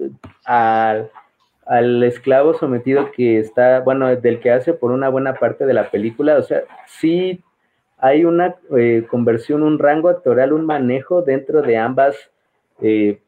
al, 0.45 1.11
al 1.69 2.03
esclavo 2.03 2.55
sometido 2.55 3.13
que 3.13 3.39
está, 3.39 3.81
bueno, 3.81 4.15
del 4.17 4.41
que 4.41 4.51
hace 4.51 4.73
por 4.73 4.91
una 4.91 5.11
buena 5.11 5.35
parte 5.35 5.67
de 5.67 5.75
la 5.75 5.91
película, 5.91 6.39
o 6.39 6.43
sea, 6.43 6.63
sí 6.87 7.45
hay 7.99 8.25
una 8.25 8.57
eh, 8.77 9.07
conversión, 9.09 9.63
un 9.63 9.79
rango 9.79 10.09
actoral, 10.09 10.53
un 10.53 10.65
manejo 10.65 11.21
dentro 11.21 11.61
de 11.61 11.77
ambas, 11.77 12.17
eh, 12.81 13.21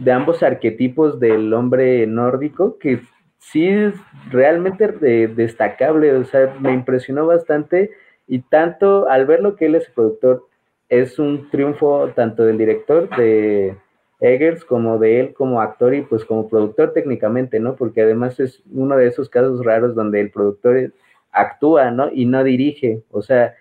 de 0.00 0.12
ambos 0.12 0.42
arquetipos 0.42 1.20
del 1.20 1.54
hombre 1.54 2.06
nórdico 2.06 2.78
que 2.78 3.00
sí 3.38 3.68
es 3.68 3.94
realmente 4.30 4.88
destacable, 5.28 6.16
o 6.16 6.24
sea, 6.24 6.54
me 6.58 6.72
impresionó 6.72 7.26
bastante 7.26 7.90
y 8.26 8.40
tanto 8.40 9.08
al 9.08 9.24
ver 9.24 9.40
lo 9.40 9.54
que 9.54 9.66
él 9.66 9.76
es 9.76 9.88
productor, 9.90 10.46
es 10.88 11.18
un 11.18 11.48
triunfo 11.50 12.10
tanto 12.14 12.44
del 12.44 12.58
director 12.58 13.08
de 13.16 13.76
Eggers 14.20 14.64
como 14.64 14.98
de 14.98 15.20
él 15.20 15.34
como 15.34 15.60
actor 15.60 15.94
y 15.94 16.02
pues 16.02 16.24
como 16.24 16.48
productor 16.48 16.92
técnicamente, 16.92 17.60
¿no? 17.60 17.76
Porque 17.76 18.02
además 18.02 18.40
es 18.40 18.62
uno 18.72 18.96
de 18.96 19.06
esos 19.06 19.28
casos 19.28 19.64
raros 19.64 19.94
donde 19.94 20.20
el 20.20 20.30
productor 20.30 20.92
actúa, 21.30 21.90
¿no? 21.90 22.10
Y 22.12 22.26
no 22.26 22.42
dirige, 22.42 23.02
o 23.10 23.22
sea, 23.22 23.54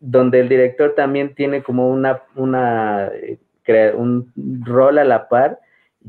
donde 0.00 0.40
el 0.40 0.48
director 0.48 0.94
también 0.94 1.34
tiene 1.34 1.62
como 1.62 1.88
una, 1.88 2.22
una 2.34 3.10
eh, 3.14 3.38
un 3.96 4.32
rol 4.64 4.98
a 4.98 5.04
la 5.04 5.28
par, 5.28 5.60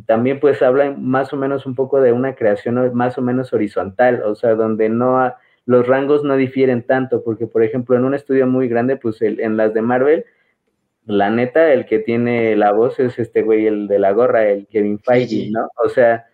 también 0.08 0.39
pues 0.39 0.62
habla 0.63 0.95
más 0.97 1.32
o 1.34 1.38
menos 1.38 1.67
un 1.67 1.75
poco 1.75 2.01
de 2.01 2.12
una 2.12 2.34
creación 2.34 2.93
más 2.95 3.17
o 3.17 3.21
menos 3.21 3.53
horizontal, 3.53 4.23
o 4.23 4.34
sea, 4.34 4.56
donde 4.56 4.89
no 4.89 5.34
los 5.65 5.88
rangos 5.88 6.23
no 6.23 6.36
difieren 6.36 6.84
tanto, 6.84 7.23
porque 7.23 7.45
por 7.45 7.63
ejemplo 7.63 7.95
en 7.95 8.06
un 8.06 8.15
estudio 8.15 8.47
muy 8.47 8.67
grande, 8.67 8.97
pues 8.97 9.21
en 9.21 9.56
las 9.56 9.73
de 9.73 9.82
Marvel, 9.84 10.25
la 11.05 11.29
neta, 11.29 11.73
el 11.73 11.85
que 11.85 11.99
tiene 11.99 12.55
la 12.55 12.71
voz 12.71 12.99
es 12.99 13.19
este 13.19 13.41
güey, 13.41 13.67
el 13.67 13.87
de 13.87 13.99
la 13.99 14.11
gorra, 14.11 14.47
el 14.47 14.67
Kevin 14.67 14.99
Feige, 14.99 15.49
¿no? 15.51 15.67
O 15.83 15.89
sea, 15.89 16.27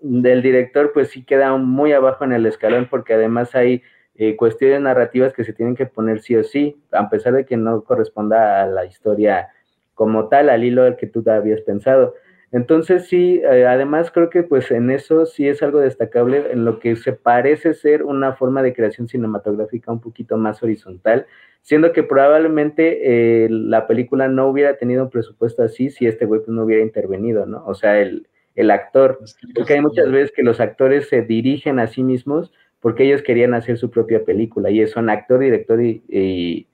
del 0.00 0.42
director 0.42 0.92
pues 0.92 1.08
sí 1.08 1.24
queda 1.24 1.56
muy 1.56 1.92
abajo 1.92 2.24
en 2.24 2.32
el 2.32 2.46
escalón 2.46 2.88
porque 2.90 3.14
además 3.14 3.54
hay 3.54 3.82
eh, 4.16 4.36
cuestiones 4.36 4.80
narrativas 4.80 5.32
que 5.32 5.44
se 5.44 5.52
tienen 5.52 5.74
que 5.74 5.86
poner 5.86 6.20
sí 6.20 6.36
o 6.36 6.44
sí, 6.44 6.76
a 6.92 7.08
pesar 7.08 7.32
de 7.32 7.44
que 7.46 7.56
no 7.56 7.82
corresponda 7.84 8.62
a 8.62 8.66
la 8.66 8.84
historia 8.84 9.48
como 9.94 10.28
tal, 10.28 10.50
al 10.50 10.64
hilo 10.64 10.84
del 10.84 10.96
que 10.96 11.06
tú 11.06 11.24
habías 11.30 11.62
pensado. 11.62 12.14
Entonces 12.54 13.08
sí, 13.08 13.42
eh, 13.42 13.66
además 13.66 14.12
creo 14.12 14.30
que 14.30 14.44
pues 14.44 14.70
en 14.70 14.88
eso 14.90 15.26
sí 15.26 15.48
es 15.48 15.60
algo 15.60 15.80
destacable 15.80 16.52
en 16.52 16.64
lo 16.64 16.78
que 16.78 16.94
se 16.94 17.12
parece 17.12 17.74
ser 17.74 18.04
una 18.04 18.34
forma 18.34 18.62
de 18.62 18.72
creación 18.72 19.08
cinematográfica 19.08 19.90
un 19.90 20.00
poquito 20.00 20.36
más 20.36 20.62
horizontal, 20.62 21.26
siendo 21.62 21.90
que 21.92 22.04
probablemente 22.04 23.44
eh, 23.44 23.48
la 23.50 23.88
película 23.88 24.28
no 24.28 24.46
hubiera 24.46 24.76
tenido 24.76 25.02
un 25.02 25.10
presupuesto 25.10 25.64
así 25.64 25.90
si 25.90 26.06
este 26.06 26.26
güey 26.26 26.42
pues, 26.42 26.50
no 26.50 26.62
hubiera 26.62 26.84
intervenido, 26.84 27.44
¿no? 27.44 27.64
O 27.66 27.74
sea, 27.74 28.00
el, 28.00 28.28
el 28.54 28.70
actor, 28.70 29.18
porque 29.52 29.72
hay 29.72 29.80
muchas 29.80 30.08
veces 30.12 30.30
que 30.30 30.44
los 30.44 30.60
actores 30.60 31.08
se 31.08 31.22
dirigen 31.22 31.80
a 31.80 31.88
sí 31.88 32.04
mismos 32.04 32.52
porque 32.78 33.02
ellos 33.02 33.22
querían 33.22 33.54
hacer 33.54 33.78
su 33.78 33.90
propia 33.90 34.24
película 34.24 34.70
y 34.70 34.86
son 34.86 35.10
actor, 35.10 35.40
director 35.40 35.80
y, 35.82 36.66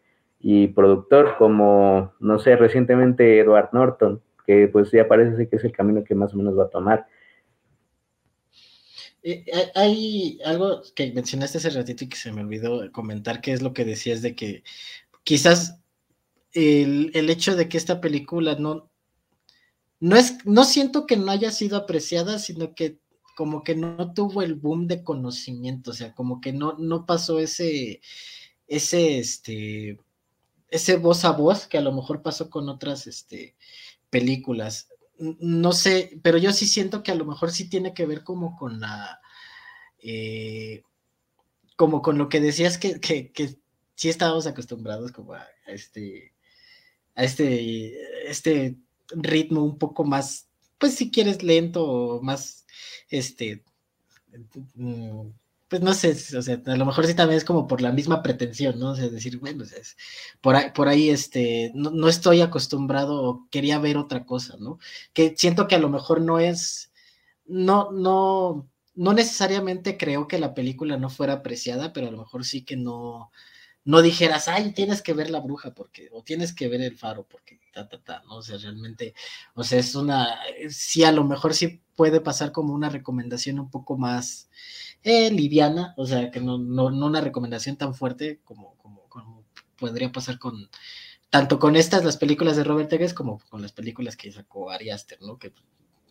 productor, 0.75 1.37
como, 1.39 2.13
no 2.21 2.39
sé, 2.39 2.57
recientemente 2.57 3.39
Edward 3.39 3.71
Norton, 3.73 4.21
pues 4.73 4.91
ya 4.91 5.07
parece 5.07 5.49
que 5.49 5.57
es 5.57 5.65
el 5.65 5.73
camino 5.73 6.05
que 6.05 6.15
más 6.15 6.33
o 6.35 6.37
menos 6.37 6.59
va 6.59 6.65
a 6.65 6.71
tomar. 6.71 7.07
Eh, 9.23 9.45
hay 9.75 10.39
algo 10.45 10.83
que 10.95 11.13
mencionaste 11.13 11.59
hace 11.59 11.71
ratito 11.71 12.05
y 12.05 12.09
que 12.09 12.17
se 12.17 12.33
me 12.33 12.41
olvidó 12.41 12.91
comentar, 12.93 13.41
que 13.41 13.53
es 13.53 13.63
lo 13.63 13.75
que 13.75 13.85
decías 13.85 14.23
de 14.23 14.35
que 14.35 14.63
quizás 15.25 15.81
el, 16.53 17.11
el 17.15 17.29
hecho 17.31 17.55
de 17.55 17.69
que 17.69 17.77
esta 17.77 18.01
película 18.01 18.57
no, 18.57 18.91
no 20.01 20.17
es, 20.17 20.45
no 20.47 20.65
siento 20.65 21.07
que 21.07 21.17
no 21.17 21.31
haya 21.31 21.51
sido 21.51 21.77
apreciada, 21.77 22.39
sino 22.39 22.75
que 22.75 22.99
como 23.37 23.63
que 23.63 23.75
no 23.75 24.13
tuvo 24.13 24.43
el 24.43 24.55
boom 24.55 24.87
de 24.87 25.03
conocimiento, 25.03 25.93
o 25.93 25.95
sea, 25.95 26.15
como 26.15 26.41
que 26.41 26.53
no, 26.53 26.75
no 26.79 27.07
pasó 27.07 27.41
ese, 27.41 28.01
ese, 28.67 29.19
este, 29.19 29.99
ese 30.69 30.97
voz 30.97 31.25
a 31.25 31.33
voz 31.33 31.67
que 31.67 31.79
a 31.79 31.81
lo 31.83 31.93
mejor 31.93 32.23
pasó 32.23 32.51
con 32.51 32.69
otras, 32.69 33.07
este, 33.07 33.57
películas. 34.11 34.89
No 35.19 35.73
sé, 35.73 36.19
pero 36.23 36.39
yo 36.39 36.53
sí 36.53 36.67
siento 36.67 37.03
que 37.03 37.13
a 37.13 37.15
lo 37.15 37.25
mejor 37.25 37.51
sí 37.51 37.69
tiene 37.69 37.95
que 37.95 38.07
ver 38.07 38.25
como 38.25 38.57
con 38.57 38.81
la, 38.81 39.21
eh, 39.99 40.83
como 41.77 42.03
con 42.03 42.19
lo 42.19 42.29
que 42.29 42.41
decías 42.41 42.79
que, 42.79 43.01
que, 43.01 43.33
que 43.33 43.57
sí 43.95 44.09
estábamos 44.09 44.47
acostumbrados 44.47 45.13
como 45.13 45.35
a, 45.35 45.47
este, 45.67 46.35
a 47.15 47.25
este, 47.25 48.31
este 48.31 48.77
ritmo 49.11 49.63
un 49.63 49.79
poco 49.79 50.05
más, 50.05 50.49
pues 50.79 50.95
si 50.95 51.11
quieres 51.11 51.43
lento 51.43 51.85
o 51.85 52.23
más 52.23 52.67
este, 53.11 53.63
mm, 54.75 55.29
pues 55.71 55.83
no 55.83 55.95
sé, 55.95 56.11
o 56.37 56.43
sea, 56.43 56.61
a 56.67 56.77
lo 56.77 56.85
mejor 56.85 57.07
sí 57.07 57.15
también 57.15 57.39
es 57.39 57.45
como 57.45 57.69
por 57.69 57.81
la 57.81 57.93
misma 57.93 58.23
pretensión, 58.25 58.81
¿no? 58.81 58.91
O 58.91 58.97
sea, 58.97 59.09
decir, 59.09 59.39
bueno, 59.39 59.63
es, 59.63 59.97
por 60.41 60.57
ahí, 60.57 60.71
por 60.75 60.89
ahí 60.89 61.11
este, 61.11 61.71
no, 61.75 62.09
estoy 62.09 62.41
acostumbrado 62.41 63.47
quería 63.53 63.79
ver 63.79 63.97
otra 63.97 64.27
cosa, 64.27 64.57
¿no? 64.59 64.81
Que 65.13 65.35
siento 65.37 65.69
que 65.69 65.77
a 65.77 65.79
lo 65.79 65.89
mejor 65.89 66.23
no 66.23 66.41
es, 66.41 66.93
no, 67.47 67.93
no, 67.93 68.69
no 68.97 69.13
necesariamente 69.13 69.97
creo 69.97 70.27
que 70.27 70.41
la 70.41 70.55
película 70.55 70.97
no 70.97 71.09
fuera 71.09 71.35
apreciada, 71.35 71.93
pero 71.93 72.09
a 72.09 72.11
lo 72.11 72.19
mejor 72.19 72.45
sí 72.45 72.65
que 72.65 72.77
no, 72.77 73.31
no 73.85 74.03
dijeras, 74.03 74.49
ay, 74.49 74.73
tienes 74.73 75.03
que 75.03 75.15
ver 75.15 75.31
la 75.31 75.39
bruja 75.41 75.73
porque, 75.73 76.09
o 76.13 76.25
tienes 76.25 76.53
que 76.53 76.67
ver 76.69 76.81
el 76.83 76.97
faro 76.99 77.27
porque, 77.31 77.61
ta, 77.73 77.89
ta, 77.89 78.03
ta, 78.03 78.23
¿no? 78.27 78.39
O 78.39 78.43
sea, 78.43 78.59
realmente, 78.59 79.15
o 79.55 79.63
sea, 79.63 79.79
es 79.79 79.95
una, 79.95 80.37
sí, 80.69 81.05
a 81.05 81.13
lo 81.13 81.23
mejor 81.25 81.55
sí 81.55 81.81
puede 81.95 82.21
pasar 82.21 82.51
como 82.51 82.75
una 82.75 82.89
recomendación 82.89 83.61
un 83.61 83.71
poco 83.71 83.97
más 83.97 84.51
eh, 85.03 85.31
liviana, 85.31 85.95
o 85.97 86.07
sea, 86.07 86.31
que 86.31 86.41
no, 86.41 86.59
no, 86.59 86.91
no 86.91 87.07
una 87.07 87.21
recomendación 87.21 87.77
tan 87.77 87.95
fuerte 87.95 88.41
como, 88.45 88.77
como, 88.79 89.03
como 89.09 89.45
podría 89.77 90.13
pasar 90.13 90.39
con, 90.39 90.69
tanto 91.31 91.59
con 91.59 91.77
estas, 91.77 92.05
las 92.05 92.17
películas 92.17 92.57
de 92.57 92.65
Robert 92.65 92.93
Eggers, 92.93 93.15
como 93.15 93.39
con 93.51 93.63
las 93.63 93.73
películas 93.73 94.17
que 94.17 94.33
sacó 94.33 94.71
Ari 94.71 94.91
Aster, 94.91 95.21
¿no? 95.23 95.39
Que 95.39 95.53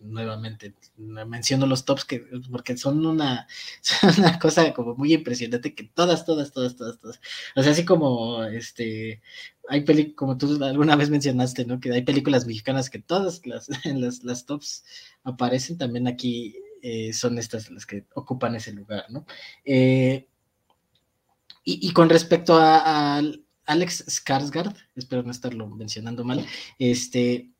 nuevamente 0.01 0.73
menciono 0.97 1.65
los 1.65 1.85
tops 1.85 2.05
que 2.05 2.25
porque 2.51 2.77
son 2.77 3.05
una, 3.05 3.47
una 4.17 4.39
cosa 4.39 4.73
como 4.73 4.95
muy 4.95 5.13
impresionante 5.13 5.75
que 5.75 5.83
todas, 5.83 6.25
todas, 6.25 6.51
todas, 6.51 6.75
todas, 6.75 6.99
todas. 6.99 7.19
O 7.55 7.61
sea, 7.63 7.71
así 7.71 7.85
como 7.85 8.43
este 8.45 9.21
hay 9.67 9.81
películas, 9.81 10.15
como 10.15 10.37
tú 10.37 10.63
alguna 10.63 10.95
vez 10.95 11.09
mencionaste, 11.09 11.65
¿no? 11.65 11.79
Que 11.79 11.91
hay 11.93 12.03
películas 12.03 12.45
mexicanas 12.45 12.89
que 12.89 12.99
todas 12.99 13.45
las, 13.45 13.69
las, 13.85 14.23
las 14.23 14.45
tops 14.45 14.83
aparecen, 15.23 15.77
también 15.77 16.07
aquí 16.07 16.55
eh, 16.81 17.13
son 17.13 17.37
estas 17.37 17.69
las 17.71 17.85
que 17.85 18.05
ocupan 18.15 18.55
ese 18.55 18.73
lugar, 18.73 19.05
¿no? 19.09 19.25
Eh, 19.63 20.27
y, 21.63 21.93
con 21.93 22.09
respecto 22.09 22.57
a, 22.57 23.21
Alex 23.65 24.05
Skarsgård, 24.07 24.75
espero 24.95 25.21
no 25.21 25.29
estarlo 25.29 25.67
mencionando 25.67 26.23
mal, 26.23 26.43
este, 26.79 27.51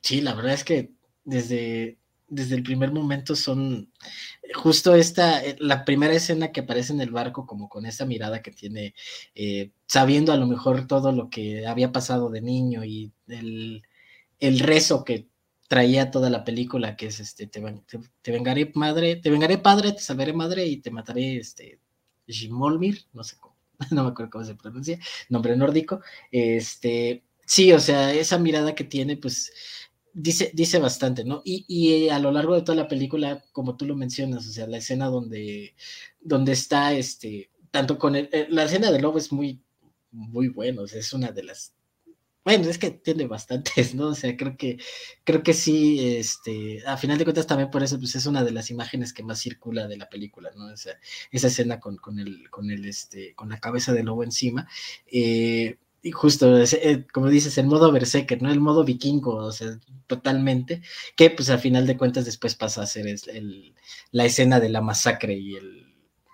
sí, 0.00 0.20
la 0.20 0.34
verdad 0.34 0.54
es 0.54 0.62
que 0.62 0.92
desde, 1.24 1.98
desde 2.28 2.54
el 2.54 2.62
primer 2.62 2.92
momento 2.92 3.34
son 3.34 3.92
justo 4.54 4.94
esta, 4.94 5.44
eh, 5.44 5.56
la 5.58 5.84
primera 5.84 6.14
escena 6.14 6.52
que 6.52 6.60
aparece 6.60 6.92
en 6.92 7.00
el 7.00 7.10
barco, 7.10 7.44
como 7.44 7.68
con 7.68 7.86
esa 7.86 8.04
mirada 8.04 8.40
que 8.40 8.52
tiene, 8.52 8.94
sabiendo 9.86 10.32
a 10.32 10.36
lo 10.36 10.46
mejor 10.46 10.86
todo 10.86 11.10
lo 11.10 11.28
que 11.28 11.66
había 11.66 11.90
pasado 11.90 12.30
de 12.30 12.42
niño 12.42 12.84
y 12.84 13.12
el, 13.26 13.82
el 14.38 14.60
rezo 14.60 15.02
que 15.02 15.26
traía 15.68 16.10
toda 16.10 16.30
la 16.30 16.44
película, 16.44 16.96
que 16.96 17.06
es 17.06 17.20
este, 17.20 17.46
te, 17.46 17.60
vengaré 18.30 18.72
madre, 18.74 19.16
te 19.16 19.30
vengaré 19.30 19.58
padre, 19.58 19.92
te 19.92 20.00
salvaré 20.00 20.32
madre 20.32 20.66
y 20.66 20.78
te 20.78 20.90
mataré, 20.90 21.38
este, 21.38 21.80
Jimolmir, 22.26 23.04
no 23.12 23.24
sé 23.24 23.36
cómo, 23.38 23.56
no 23.90 24.04
me 24.04 24.10
acuerdo 24.10 24.30
cómo 24.30 24.44
se 24.44 24.54
pronuncia, 24.54 24.98
nombre 25.28 25.56
nórdico, 25.56 26.00
este, 26.30 27.24
sí, 27.44 27.72
o 27.72 27.80
sea, 27.80 28.12
esa 28.12 28.38
mirada 28.38 28.74
que 28.74 28.84
tiene, 28.84 29.16
pues, 29.16 29.52
dice, 30.12 30.50
dice 30.54 30.78
bastante, 30.78 31.24
¿no? 31.24 31.42
Y, 31.44 31.64
y, 31.68 32.08
a 32.08 32.18
lo 32.18 32.32
largo 32.32 32.54
de 32.54 32.62
toda 32.62 32.76
la 32.76 32.88
película, 32.88 33.44
como 33.52 33.76
tú 33.76 33.86
lo 33.86 33.96
mencionas, 33.96 34.46
o 34.46 34.50
sea, 34.50 34.66
la 34.66 34.78
escena 34.78 35.06
donde, 35.06 35.74
donde 36.20 36.52
está, 36.52 36.92
este, 36.92 37.50
tanto 37.70 37.98
con 37.98 38.16
el, 38.16 38.30
la 38.50 38.64
escena 38.64 38.90
del 38.90 39.02
lobo 39.02 39.18
es 39.18 39.32
muy, 39.32 39.62
muy 40.10 40.48
bueno, 40.48 40.82
o 40.82 40.86
sea, 40.86 41.00
es 41.00 41.12
una 41.12 41.30
de 41.32 41.42
las, 41.44 41.74
bueno, 42.46 42.70
es 42.70 42.78
que 42.78 42.92
tiene 42.92 43.26
bastantes, 43.26 43.96
¿no? 43.96 44.06
O 44.10 44.14
sea, 44.14 44.36
creo 44.36 44.56
que, 44.56 44.78
creo 45.24 45.42
que 45.42 45.52
sí, 45.52 46.16
este, 46.16 46.80
a 46.86 46.96
final 46.96 47.18
de 47.18 47.24
cuentas 47.24 47.48
también 47.48 47.72
por 47.72 47.82
eso, 47.82 47.98
pues 47.98 48.14
es 48.14 48.24
una 48.26 48.44
de 48.44 48.52
las 48.52 48.70
imágenes 48.70 49.12
que 49.12 49.24
más 49.24 49.40
circula 49.40 49.88
de 49.88 49.96
la 49.96 50.08
película, 50.08 50.52
¿no? 50.54 50.66
O 50.72 50.76
sea, 50.76 50.94
esa 51.32 51.48
escena 51.48 51.80
con, 51.80 51.96
con 51.96 52.20
el, 52.20 52.48
con 52.50 52.70
el, 52.70 52.84
este, 52.84 53.34
con 53.34 53.48
la 53.48 53.58
cabeza 53.58 53.92
del 53.92 54.06
lobo 54.06 54.22
encima, 54.22 54.68
eh, 55.10 55.76
y 56.02 56.12
justo, 56.12 56.56
eh, 56.56 57.04
como 57.12 57.28
dices, 57.30 57.58
el 57.58 57.66
modo 57.66 57.90
Berserker, 57.90 58.40
¿no? 58.40 58.52
El 58.52 58.60
modo 58.60 58.84
vikingo, 58.84 59.34
o 59.34 59.50
sea, 59.50 59.80
totalmente, 60.06 60.82
que 61.16 61.30
pues 61.30 61.50
al 61.50 61.58
final 61.58 61.84
de 61.84 61.96
cuentas 61.96 62.26
después 62.26 62.54
pasa 62.54 62.82
a 62.82 62.86
ser 62.86 63.08
el, 63.08 63.74
la 64.12 64.24
escena 64.24 64.60
de 64.60 64.68
la 64.68 64.82
masacre 64.82 65.34
y 65.34 65.56
el 65.56 65.86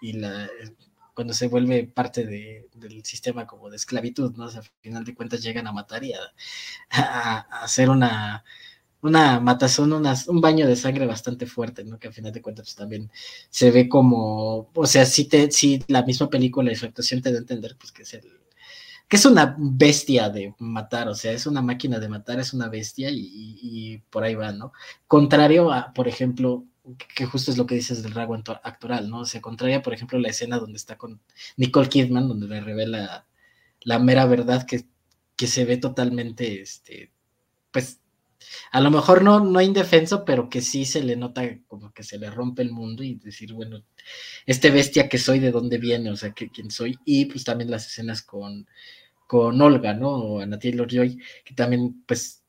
y 0.02 0.14
la 0.14 0.50
cuando 1.14 1.34
se 1.34 1.48
vuelve 1.48 1.84
parte 1.84 2.24
de, 2.24 2.68
del 2.74 3.04
sistema 3.04 3.46
como 3.46 3.70
de 3.70 3.76
esclavitud, 3.76 4.34
¿no? 4.36 4.44
O 4.44 4.50
sea, 4.50 4.60
al 4.60 4.70
final 4.80 5.04
de 5.04 5.14
cuentas 5.14 5.42
llegan 5.42 5.66
a 5.66 5.72
matar 5.72 6.04
y 6.04 6.12
a, 6.14 7.38
hacer 7.62 7.90
una, 7.90 8.44
una 9.02 9.40
matazón, 9.40 9.92
un 9.92 10.40
baño 10.40 10.66
de 10.66 10.76
sangre 10.76 11.06
bastante 11.06 11.46
fuerte, 11.46 11.84
¿no? 11.84 11.98
Que 11.98 12.08
al 12.08 12.14
final 12.14 12.32
de 12.32 12.42
cuentas 12.42 12.66
pues, 12.66 12.76
también 12.76 13.10
se 13.50 13.70
ve 13.70 13.88
como, 13.88 14.70
o 14.74 14.86
sea, 14.86 15.04
si 15.06 15.26
te, 15.26 15.50
si 15.50 15.82
la 15.88 16.02
misma 16.02 16.30
película 16.30 16.72
y 16.72 16.76
su 16.76 16.86
actuación 16.86 17.22
te 17.22 17.30
da 17.30 17.38
a 17.38 17.40
entender, 17.40 17.76
pues 17.78 17.92
que 17.92 18.02
es 18.02 18.14
el, 18.14 18.42
que 19.12 19.16
es 19.16 19.26
una 19.26 19.54
bestia 19.58 20.30
de 20.30 20.54
matar, 20.58 21.06
o 21.08 21.14
sea, 21.14 21.32
es 21.32 21.46
una 21.46 21.60
máquina 21.60 21.98
de 21.98 22.08
matar, 22.08 22.40
es 22.40 22.54
una 22.54 22.70
bestia 22.70 23.10
y, 23.12 24.02
por 24.08 24.24
ahí 24.24 24.34
va, 24.34 24.52
¿no? 24.52 24.72
Contrario 25.06 25.70
a, 25.70 25.92
por 25.92 26.08
ejemplo, 26.08 26.64
que 27.14 27.26
justo 27.26 27.50
es 27.50 27.58
lo 27.58 27.66
que 27.66 27.76
dices 27.76 28.02
del 28.02 28.12
rasgo 28.12 28.34
actoral, 28.34 29.08
¿no? 29.08 29.20
O 29.20 29.24
sea, 29.24 29.40
contrario 29.40 29.78
a, 29.78 29.82
por 29.82 29.94
ejemplo, 29.94 30.18
la 30.18 30.28
escena 30.28 30.58
donde 30.58 30.76
está 30.76 30.96
con 30.96 31.20
Nicole 31.56 31.88
Kidman, 31.88 32.28
donde 32.28 32.48
le 32.48 32.60
revela 32.60 33.26
la 33.82 33.98
mera 33.98 34.26
verdad 34.26 34.66
que, 34.66 34.84
que 35.36 35.46
se 35.46 35.64
ve 35.64 35.76
totalmente, 35.76 36.60
este, 36.60 37.12
pues, 37.70 38.00
a 38.72 38.80
lo 38.80 38.90
mejor 38.90 39.22
no, 39.22 39.40
no 39.40 39.60
indefenso, 39.60 40.24
pero 40.24 40.48
que 40.48 40.60
sí 40.60 40.84
se 40.84 41.02
le 41.02 41.16
nota 41.16 41.42
como 41.68 41.92
que 41.92 42.02
se 42.02 42.18
le 42.18 42.30
rompe 42.30 42.62
el 42.62 42.72
mundo 42.72 43.04
y 43.04 43.14
decir, 43.14 43.52
bueno, 43.52 43.84
este 44.46 44.70
bestia 44.70 45.08
que 45.08 45.18
soy, 45.18 45.38
de 45.38 45.52
dónde 45.52 45.78
viene, 45.78 46.10
o 46.10 46.16
sea, 46.16 46.32
que, 46.32 46.50
quién 46.50 46.70
soy, 46.70 46.98
y 47.04 47.26
pues 47.26 47.44
también 47.44 47.70
las 47.70 47.86
escenas 47.86 48.22
con 48.22 48.66
con 49.32 49.58
Olga, 49.62 49.94
¿no? 49.94 50.10
O 50.10 50.40
a 50.40 50.46
Natalie 50.46 50.86
Joy, 50.86 51.18
que 51.42 51.54
también, 51.54 52.04
pues, 52.06 52.42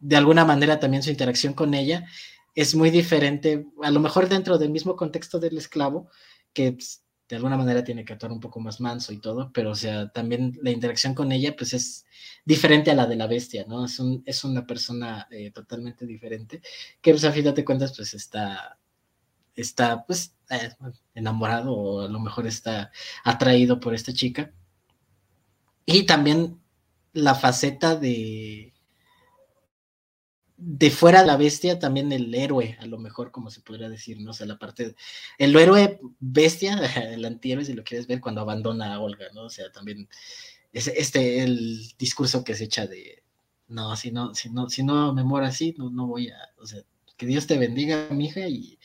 de 0.00 0.16
alguna 0.16 0.46
manera 0.46 0.80
también 0.80 1.02
su 1.02 1.10
interacción 1.10 1.52
con 1.52 1.74
ella 1.74 2.06
es 2.56 2.74
muy 2.74 2.90
diferente, 2.90 3.66
a 3.82 3.90
lo 3.90 4.00
mejor 4.00 4.28
dentro 4.28 4.56
del 4.56 4.70
mismo 4.70 4.96
contexto 4.96 5.38
del 5.38 5.58
esclavo, 5.58 6.08
que 6.54 6.72
pues, 6.72 7.04
de 7.28 7.36
alguna 7.36 7.56
manera 7.58 7.84
tiene 7.84 8.04
que 8.04 8.14
actuar 8.14 8.32
un 8.32 8.40
poco 8.40 8.60
más 8.60 8.80
manso 8.80 9.12
y 9.12 9.18
todo, 9.18 9.50
pero 9.52 9.72
o 9.72 9.74
sea, 9.74 10.08
también 10.08 10.58
la 10.62 10.70
interacción 10.70 11.14
con 11.14 11.32
ella 11.32 11.54
pues 11.56 11.74
es 11.74 12.06
diferente 12.44 12.90
a 12.90 12.94
la 12.94 13.06
de 13.06 13.16
la 13.16 13.26
bestia, 13.26 13.66
¿no? 13.68 13.84
Es, 13.84 13.98
un, 13.98 14.22
es 14.24 14.42
una 14.44 14.66
persona 14.66 15.28
eh, 15.30 15.50
totalmente 15.50 16.06
diferente, 16.06 16.62
que 17.02 17.10
pues 17.10 17.24
a 17.24 17.32
fin 17.32 17.52
de 17.52 17.64
cuentas 17.64 17.94
pues 17.94 18.14
está, 18.14 18.78
está 19.54 20.06
pues 20.06 20.34
eh, 20.48 20.70
enamorado 21.14 21.72
o 21.74 22.00
a 22.02 22.08
lo 22.08 22.20
mejor 22.20 22.46
está 22.46 22.90
atraído 23.24 23.80
por 23.80 23.92
esta 23.94 24.14
chica 24.14 24.52
y 25.84 26.06
también 26.06 26.58
la 27.12 27.34
faceta 27.34 27.96
de 27.96 28.72
de 30.56 30.90
fuera 30.90 31.24
la 31.24 31.36
bestia, 31.36 31.78
también 31.78 32.12
el 32.12 32.34
héroe, 32.34 32.76
a 32.80 32.86
lo 32.86 32.98
mejor, 32.98 33.30
como 33.30 33.50
se 33.50 33.60
podría 33.60 33.88
decir, 33.88 34.20
¿no? 34.20 34.30
O 34.30 34.34
sea, 34.34 34.46
la 34.46 34.58
parte, 34.58 34.88
de, 34.88 34.96
el 35.38 35.54
héroe 35.56 36.00
bestia, 36.18 36.78
el 37.12 37.24
antihéroe, 37.24 37.64
si 37.64 37.74
lo 37.74 37.84
quieres 37.84 38.06
ver, 38.06 38.20
cuando 38.20 38.40
abandona 38.40 38.94
a 38.94 39.00
Olga, 39.00 39.26
¿no? 39.34 39.44
O 39.44 39.50
sea, 39.50 39.70
también 39.70 40.08
es 40.72 40.88
este, 40.88 41.42
el 41.42 41.92
discurso 41.98 42.44
que 42.44 42.54
se 42.54 42.64
echa 42.64 42.86
de, 42.86 43.22
no, 43.68 43.96
si 43.96 44.10
no, 44.10 44.34
si 44.34 44.50
no, 44.50 44.68
si 44.70 44.82
no 44.82 45.12
me 45.12 45.24
muero 45.24 45.46
así, 45.46 45.74
no, 45.78 45.90
no 45.90 46.06
voy 46.06 46.28
a, 46.28 46.38
o 46.58 46.66
sea, 46.66 46.82
que 47.16 47.26
Dios 47.26 47.46
te 47.46 47.58
bendiga, 47.58 48.08
mija, 48.10 48.46
y 48.48 48.78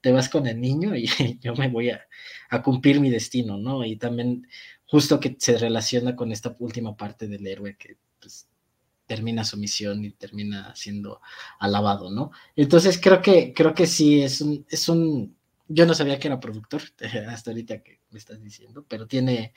te 0.00 0.12
vas 0.12 0.28
con 0.28 0.46
el 0.46 0.60
niño 0.60 0.96
y 0.96 1.06
yo 1.40 1.54
me 1.54 1.68
voy 1.68 1.90
a, 1.90 2.06
a 2.50 2.62
cumplir 2.62 3.00
mi 3.00 3.10
destino, 3.10 3.58
¿no? 3.58 3.84
Y 3.84 3.96
también 3.96 4.46
justo 4.86 5.20
que 5.20 5.36
se 5.38 5.58
relaciona 5.58 6.16
con 6.16 6.32
esta 6.32 6.54
última 6.58 6.96
parte 6.96 7.28
del 7.28 7.46
héroe 7.46 7.76
que 7.76 7.96
pues, 8.20 8.46
termina 9.06 9.44
su 9.44 9.56
misión 9.56 10.04
y 10.04 10.10
termina 10.12 10.74
siendo 10.76 11.20
alabado, 11.58 12.10
¿no? 12.10 12.30
Entonces 12.56 12.98
creo 13.00 13.20
que, 13.22 13.52
creo 13.54 13.74
que 13.74 13.86
sí, 13.86 14.22
es 14.22 14.40
un, 14.40 14.64
es 14.68 14.88
un, 14.88 15.36
yo 15.68 15.86
no 15.86 15.94
sabía 15.94 16.18
que 16.18 16.28
era 16.28 16.40
productor 16.40 16.82
hasta 17.28 17.50
ahorita 17.50 17.82
que 17.82 18.00
me 18.10 18.18
estás 18.18 18.42
diciendo, 18.42 18.84
pero 18.88 19.06
tiene, 19.06 19.52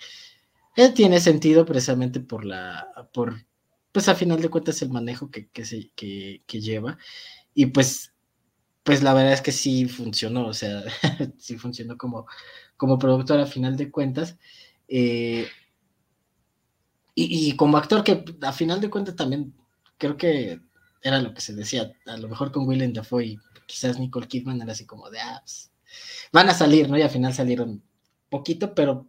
eh, 0.76 0.90
tiene 0.92 1.20
sentido 1.20 1.66
precisamente 1.66 2.20
por 2.20 2.46
la, 2.46 2.88
por, 3.14 3.46
pues 3.92 4.10
a 4.10 4.16
final 4.16 4.42
de 4.42 4.50
cuentas 4.50 4.82
el 4.82 4.90
manejo 4.90 5.32
que, 5.32 5.50
que, 5.50 5.66
se, 5.66 5.92
que, 5.96 6.44
que 6.48 6.62
lleva 6.62 6.98
y 7.54 7.68
pues, 7.68 8.14
pues 8.84 9.04
la 9.04 9.14
verdad 9.14 9.34
es 9.34 9.42
que 9.42 9.52
sí 9.52 9.86
funcionó, 9.88 10.48
o 10.48 10.54
sea, 10.54 10.84
sí 11.38 11.58
funcionó 11.58 11.98
como, 11.98 12.28
como 12.78 13.00
productor 13.00 13.40
a 13.40 13.46
final 13.46 13.76
de 13.78 13.92
cuentas. 13.92 14.38
Eh, 14.88 15.48
y, 17.20 17.56
como 17.56 17.78
actor 17.78 18.04
que 18.04 18.24
a 18.44 18.54
final 18.54 18.80
de 18.80 18.92
cuentas 18.92 19.16
también 19.16 19.52
creo 19.98 20.18
que 20.18 20.60
era 21.02 21.20
lo 21.20 21.34
que 21.34 21.42
se 21.42 21.56
decía, 21.56 21.92
a 22.06 22.18
lo 22.18 22.28
mejor 22.28 22.52
con 22.52 22.68
Willem 22.68 22.94
Dafoe 22.94 23.26
y 23.26 23.40
quizás 23.66 24.00
Nicole 24.00 24.28
Kidman 24.28 24.62
era 24.62 24.74
así 24.74 24.86
como 24.86 25.10
de, 25.10 25.20
ah, 25.20 25.40
pues, 25.42 25.72
van 26.32 26.48
a 26.50 26.54
salir, 26.54 26.90
¿no? 26.90 26.98
Y 26.98 27.02
al 27.02 27.10
final 27.10 27.34
salieron 27.34 27.82
poquito, 28.30 28.76
pero 28.76 29.08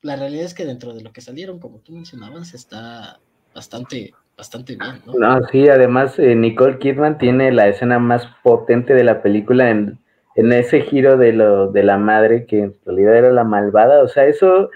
la 0.00 0.16
realidad 0.16 0.46
es 0.46 0.54
que 0.54 0.64
dentro 0.64 0.94
de 0.94 1.02
lo 1.02 1.12
que 1.12 1.20
salieron, 1.20 1.58
como 1.58 1.80
tú 1.80 1.92
mencionabas, 1.92 2.54
está 2.54 3.20
bastante, 3.54 4.14
bastante 4.38 4.76
bien, 4.76 5.02
¿no? 5.04 5.12
No, 5.12 5.46
sí, 5.48 5.68
además 5.68 6.18
eh, 6.18 6.34
Nicole 6.34 6.78
Kidman 6.78 7.18
tiene 7.18 7.52
la 7.52 7.68
escena 7.68 7.98
más 7.98 8.26
potente 8.42 8.94
de 8.94 9.04
la 9.04 9.20
película 9.20 9.68
en, 9.68 9.98
en 10.34 10.52
ese 10.54 10.80
giro 10.80 11.18
de, 11.18 11.34
lo, 11.34 11.70
de 11.70 11.82
la 11.82 11.98
madre 11.98 12.46
que 12.46 12.60
en 12.60 12.76
realidad 12.86 13.16
era 13.16 13.32
la 13.32 13.44
malvada, 13.44 14.02
o 14.02 14.08
sea, 14.08 14.24
eso 14.24 14.70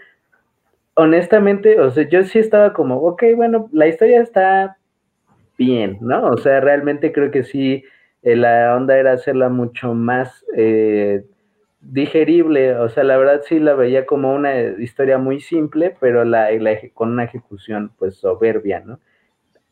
honestamente, 0.94 1.80
o 1.80 1.90
sea, 1.90 2.08
yo 2.08 2.22
sí 2.24 2.38
estaba 2.38 2.72
como, 2.72 2.96
ok, 2.98 3.22
bueno, 3.36 3.68
la 3.72 3.88
historia 3.88 4.20
está 4.20 4.76
bien, 5.58 5.98
¿no? 6.00 6.28
O 6.28 6.36
sea, 6.38 6.60
realmente 6.60 7.12
creo 7.12 7.30
que 7.30 7.42
sí, 7.44 7.84
eh, 8.22 8.36
la 8.36 8.74
onda 8.76 8.98
era 8.98 9.12
hacerla 9.12 9.48
mucho 9.48 9.94
más, 9.94 10.44
eh, 10.56 11.24
digerible, 11.80 12.76
o 12.76 12.88
sea, 12.88 13.04
la 13.04 13.16
verdad 13.16 13.42
sí 13.44 13.58
la 13.58 13.74
veía 13.74 14.06
como 14.06 14.34
una 14.34 14.58
historia 14.78 15.18
muy 15.18 15.40
simple, 15.40 15.96
pero 16.00 16.24
la, 16.24 16.48
con 16.94 17.10
una 17.12 17.24
ejecución 17.24 17.92
pues 17.98 18.16
soberbia, 18.16 18.80
¿no? 18.80 19.00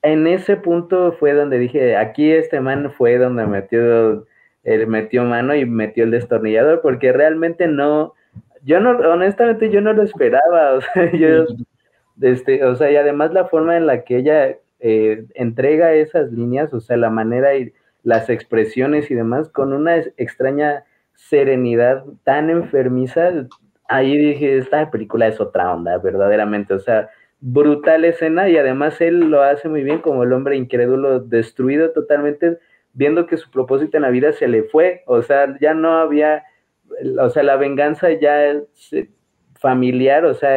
En 0.02 0.26
ese 0.26 0.56
punto 0.56 1.12
fue 1.12 1.32
donde 1.32 1.58
dije, 1.58 1.96
aquí 1.96 2.30
este 2.30 2.60
man 2.60 2.90
fue 2.92 3.18
donde 3.18 3.46
metió, 3.46 4.26
el 4.64 4.86
metió 4.88 5.24
mano 5.24 5.54
y 5.54 5.64
metió 5.64 6.04
el 6.04 6.10
destornillador, 6.10 6.80
porque 6.82 7.12
realmente 7.12 7.68
no, 7.68 8.14
yo 8.62 8.80
no, 8.80 8.90
honestamente 8.90 9.70
yo 9.70 9.80
no 9.80 9.92
lo 9.92 10.02
esperaba, 10.02 10.74
o 10.74 10.80
sea, 10.80 11.12
yo, 11.12 11.46
este, 12.20 12.64
o 12.64 12.74
sea, 12.76 12.90
y 12.90 12.96
además 12.96 13.32
la 13.32 13.46
forma 13.46 13.76
en 13.76 13.86
la 13.86 14.04
que 14.04 14.18
ella 14.18 14.56
eh, 14.80 15.24
entrega 15.34 15.94
esas 15.94 16.32
líneas, 16.32 16.72
o 16.74 16.80
sea, 16.80 16.96
la 16.96 17.10
manera 17.10 17.54
y 17.56 17.72
las 18.02 18.28
expresiones 18.28 19.10
y 19.10 19.14
demás, 19.14 19.48
con 19.48 19.72
una 19.72 19.96
extraña 20.16 20.84
serenidad 21.14 22.04
tan 22.24 22.50
enfermiza, 22.50 23.46
ahí 23.88 24.16
dije, 24.16 24.58
esta 24.58 24.90
película 24.90 25.28
es 25.28 25.40
otra 25.40 25.72
onda, 25.72 25.98
verdaderamente, 25.98 26.74
o 26.74 26.78
sea, 26.78 27.10
brutal 27.40 28.04
escena 28.04 28.48
y 28.48 28.56
además 28.56 29.00
él 29.00 29.18
lo 29.30 29.42
hace 29.42 29.68
muy 29.68 29.82
bien 29.82 29.98
como 29.98 30.22
el 30.22 30.32
hombre 30.32 30.56
incrédulo, 30.56 31.20
destruido 31.20 31.90
totalmente, 31.90 32.58
viendo 32.92 33.26
que 33.26 33.36
su 33.36 33.50
propósito 33.50 33.96
en 33.96 34.02
la 34.02 34.10
vida 34.10 34.32
se 34.32 34.48
le 34.48 34.62
fue, 34.64 35.02
o 35.06 35.22
sea, 35.22 35.56
ya 35.60 35.74
no 35.74 35.98
había, 35.98 36.44
o 37.20 37.30
sea, 37.30 37.42
la 37.42 37.56
venganza 37.56 38.10
ya 38.12 38.44
es 38.46 38.64
familiar, 39.54 40.24
o 40.24 40.34
sea, 40.34 40.56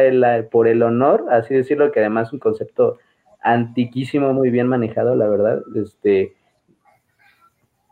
por 0.50 0.68
el 0.68 0.82
honor, 0.82 1.26
así 1.30 1.54
decirlo, 1.54 1.92
que 1.92 2.00
además 2.00 2.28
es 2.28 2.32
un 2.34 2.38
concepto 2.40 2.98
antiquísimo, 3.40 4.32
muy 4.32 4.50
bien 4.50 4.66
manejado, 4.66 5.14
la 5.14 5.28
verdad, 5.28 5.62
este, 5.76 6.34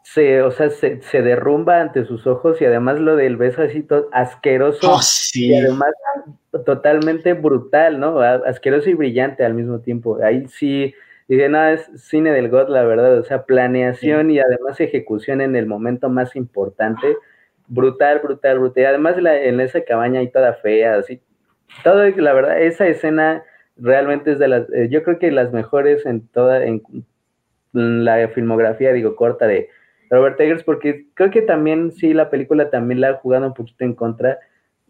se, 0.03 0.43
o 0.43 0.51
sea, 0.51 0.71
se, 0.71 1.23
derrumba 1.23 1.81
ante 1.81 2.05
sus 2.05 2.27
ojos 2.27 2.61
y 2.61 2.65
además 2.67 3.01
lo 3.01 3.17
del 3.17 3.37
beso 3.37 3.63
así 3.63 3.87
asqueroso 4.13 4.93
oh, 4.93 5.01
y 5.33 5.55
además 5.55 5.93
totalmente 6.65 7.33
brutal, 7.33 7.99
¿no? 7.99 8.21
Asqueroso 8.21 8.91
y 8.91 8.95
brillante 8.95 9.45
al 9.45 9.55
mismo 9.55 9.81
tiempo. 9.81 10.19
Ahí 10.23 10.47
sí, 10.49 10.95
dije, 11.27 11.49
no, 11.49 11.67
es 11.67 11.91
cine 11.97 12.33
del 12.33 12.51
God, 12.51 12.69
la 12.69 12.85
verdad, 12.85 13.19
o 13.19 13.25
sea, 13.25 13.45
planeación 13.45 14.31
y 14.31 14.41
además 14.41 14.81
ejecución 14.81 15.41
en 15.41 15.57
el 15.57 15.67
momento 15.67 16.11
más 16.11 16.37
importante, 16.37 17.17
brutal, 17.67 18.21
brutal, 18.21 18.59
brutal. 18.59 18.87
Además 18.87 19.17
en 19.19 19.61
esa 19.61 19.83
cabaña 19.83 20.21
ahí 20.21 20.31
toda 20.31 20.55
fea, 20.55 20.97
así, 20.97 21.21
todo, 21.83 22.09
la 22.09 22.33
verdad, 22.33 22.61
esa 22.61 22.87
escena 22.87 23.43
realmente 23.77 24.33
es 24.33 24.39
de 24.39 24.49
las, 24.49 24.71
eh, 24.73 24.89
yo 24.91 25.03
creo 25.03 25.19
que 25.19 25.31
las 25.31 25.53
mejores 25.53 26.07
en 26.07 26.27
toda, 26.29 26.65
en 26.65 26.83
la 27.73 28.29
filmografía, 28.29 28.93
digo, 28.93 29.17
corta 29.17 29.47
de 29.47 29.69
Robert 30.11 30.41
Eggers, 30.41 30.63
porque 30.63 31.07
creo 31.15 31.31
que 31.31 31.43
también 31.43 31.91
sí 31.91 32.15
la 32.15 32.31
película 32.31 32.71
también 32.71 33.01
la 33.01 33.11
ha 33.11 33.15
jugado 33.15 33.47
un 33.47 33.55
poquito 33.55 33.85
en 33.85 33.95
contra. 33.95 34.39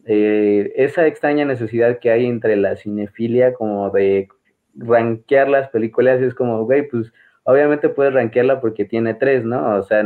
Eh, 0.06 0.72
esa 0.76 1.06
extraña 1.06 1.46
necesidad 1.46 1.98
que 1.98 2.10
hay 2.10 2.26
entre 2.26 2.56
la 2.56 2.76
cinefilia, 2.76 3.54
como 3.54 3.90
de 3.90 4.28
rankear 4.76 5.48
las 5.48 5.68
películas, 5.70 6.20
es 6.20 6.34
como, 6.34 6.64
güey, 6.64 6.86
pues 6.88 7.12
obviamente 7.44 7.88
puedes 7.88 8.12
rankearla 8.12 8.60
porque 8.60 8.84
tiene 8.84 9.14
tres, 9.14 9.44
¿no? 9.44 9.76
O 9.76 9.82
sea, 9.82 10.04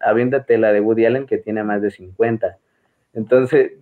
habiéndote 0.00 0.58
la 0.58 0.72
de 0.72 0.80
Woody 0.80 1.06
Allen 1.06 1.26
que 1.26 1.38
tiene 1.38 1.64
más 1.64 1.82
de 1.82 1.90
50. 1.90 2.58
Entonces, 3.14 3.72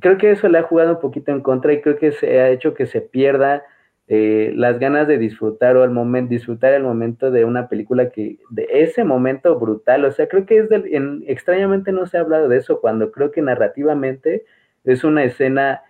creo 0.00 0.18
que 0.18 0.30
eso 0.30 0.48
le 0.48 0.58
ha 0.58 0.62
jugado 0.62 0.92
un 0.92 1.00
poquito 1.00 1.32
en 1.32 1.40
contra 1.42 1.72
y 1.72 1.80
creo 1.80 1.98
que 1.98 2.12
se 2.12 2.40
ha 2.40 2.48
hecho 2.50 2.74
que 2.74 2.86
se 2.86 3.00
pierda 3.00 3.62
eh, 4.06 4.52
las 4.54 4.78
ganas 4.78 5.06
de 5.06 5.18
disfrutar 5.18 5.76
o 5.76 5.82
al 5.82 5.90
momento, 5.90 6.30
disfrutar 6.30 6.72
el 6.72 6.82
momento 6.82 7.30
de 7.30 7.44
una 7.44 7.68
película 7.68 8.10
que, 8.10 8.38
de 8.48 8.66
ese 8.70 9.04
momento 9.04 9.58
brutal, 9.58 10.04
o 10.06 10.12
sea, 10.12 10.28
creo 10.28 10.46
que 10.46 10.58
es 10.58 10.68
del, 10.70 10.86
en, 10.94 11.24
extrañamente 11.26 11.92
no 11.92 12.06
se 12.06 12.16
ha 12.16 12.20
hablado 12.20 12.48
de 12.48 12.56
eso 12.56 12.80
cuando 12.80 13.12
creo 13.12 13.30
que 13.30 13.42
narrativamente 13.42 14.44
es 14.84 15.04
una 15.04 15.24
escena 15.24 15.82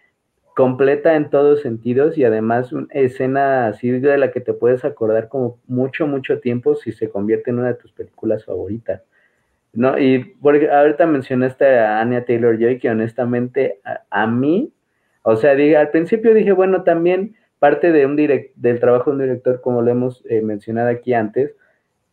completa 0.58 1.14
en 1.14 1.30
todos 1.30 1.62
sentidos 1.62 2.18
y 2.18 2.24
además 2.24 2.72
una 2.72 2.88
escena 2.90 3.68
así 3.68 3.92
de 3.92 4.18
la 4.18 4.32
que 4.32 4.40
te 4.40 4.52
puedes 4.52 4.84
acordar 4.84 5.28
como 5.28 5.60
mucho, 5.68 6.08
mucho 6.08 6.40
tiempo 6.40 6.74
si 6.74 6.90
se 6.90 7.08
convierte 7.08 7.50
en 7.50 7.60
una 7.60 7.68
de 7.68 7.74
tus 7.74 7.92
películas 7.92 8.44
favoritas. 8.44 9.04
¿No? 9.72 9.96
Y 9.96 10.34
porque 10.42 10.68
ahorita 10.68 11.06
mencionaste 11.06 11.78
a 11.78 12.00
Anya 12.00 12.24
Taylor 12.24 12.58
Joy, 12.58 12.80
que 12.80 12.90
honestamente 12.90 13.78
a, 14.10 14.26
mí, 14.26 14.72
o 15.22 15.36
sea, 15.36 15.54
diga, 15.54 15.78
al 15.78 15.92
principio 15.92 16.34
dije, 16.34 16.50
bueno, 16.50 16.82
también 16.82 17.36
parte 17.60 17.92
de 17.92 18.04
un 18.04 18.16
direct, 18.16 18.56
del 18.56 18.80
trabajo 18.80 19.10
de 19.10 19.16
un 19.16 19.22
director, 19.22 19.60
como 19.60 19.80
lo 19.80 19.92
hemos 19.92 20.24
eh, 20.28 20.42
mencionado 20.42 20.88
aquí 20.88 21.14
antes, 21.14 21.54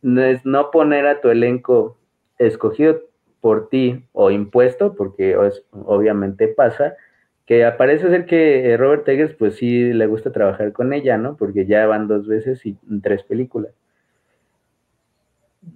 no 0.02 0.22
es 0.22 0.46
no 0.46 0.70
poner 0.70 1.08
a 1.08 1.20
tu 1.20 1.30
elenco 1.30 1.98
escogido 2.38 3.00
por 3.40 3.68
ti 3.70 4.04
o 4.12 4.30
impuesto, 4.30 4.94
porque 4.94 5.36
obviamente 5.72 6.46
pasa, 6.46 6.94
que 7.46 7.64
aparece 7.64 8.10
ser 8.10 8.26
que 8.26 8.72
eh, 8.72 8.76
Robert 8.76 9.08
Eggers 9.08 9.34
pues 9.34 9.56
sí 9.56 9.92
le 9.92 10.06
gusta 10.06 10.32
trabajar 10.32 10.72
con 10.72 10.92
ella, 10.92 11.16
¿no? 11.16 11.36
Porque 11.36 11.66
ya 11.66 11.86
van 11.86 12.08
dos 12.08 12.26
veces 12.26 12.66
y 12.66 12.76
tres 13.02 13.22
películas. 13.22 13.72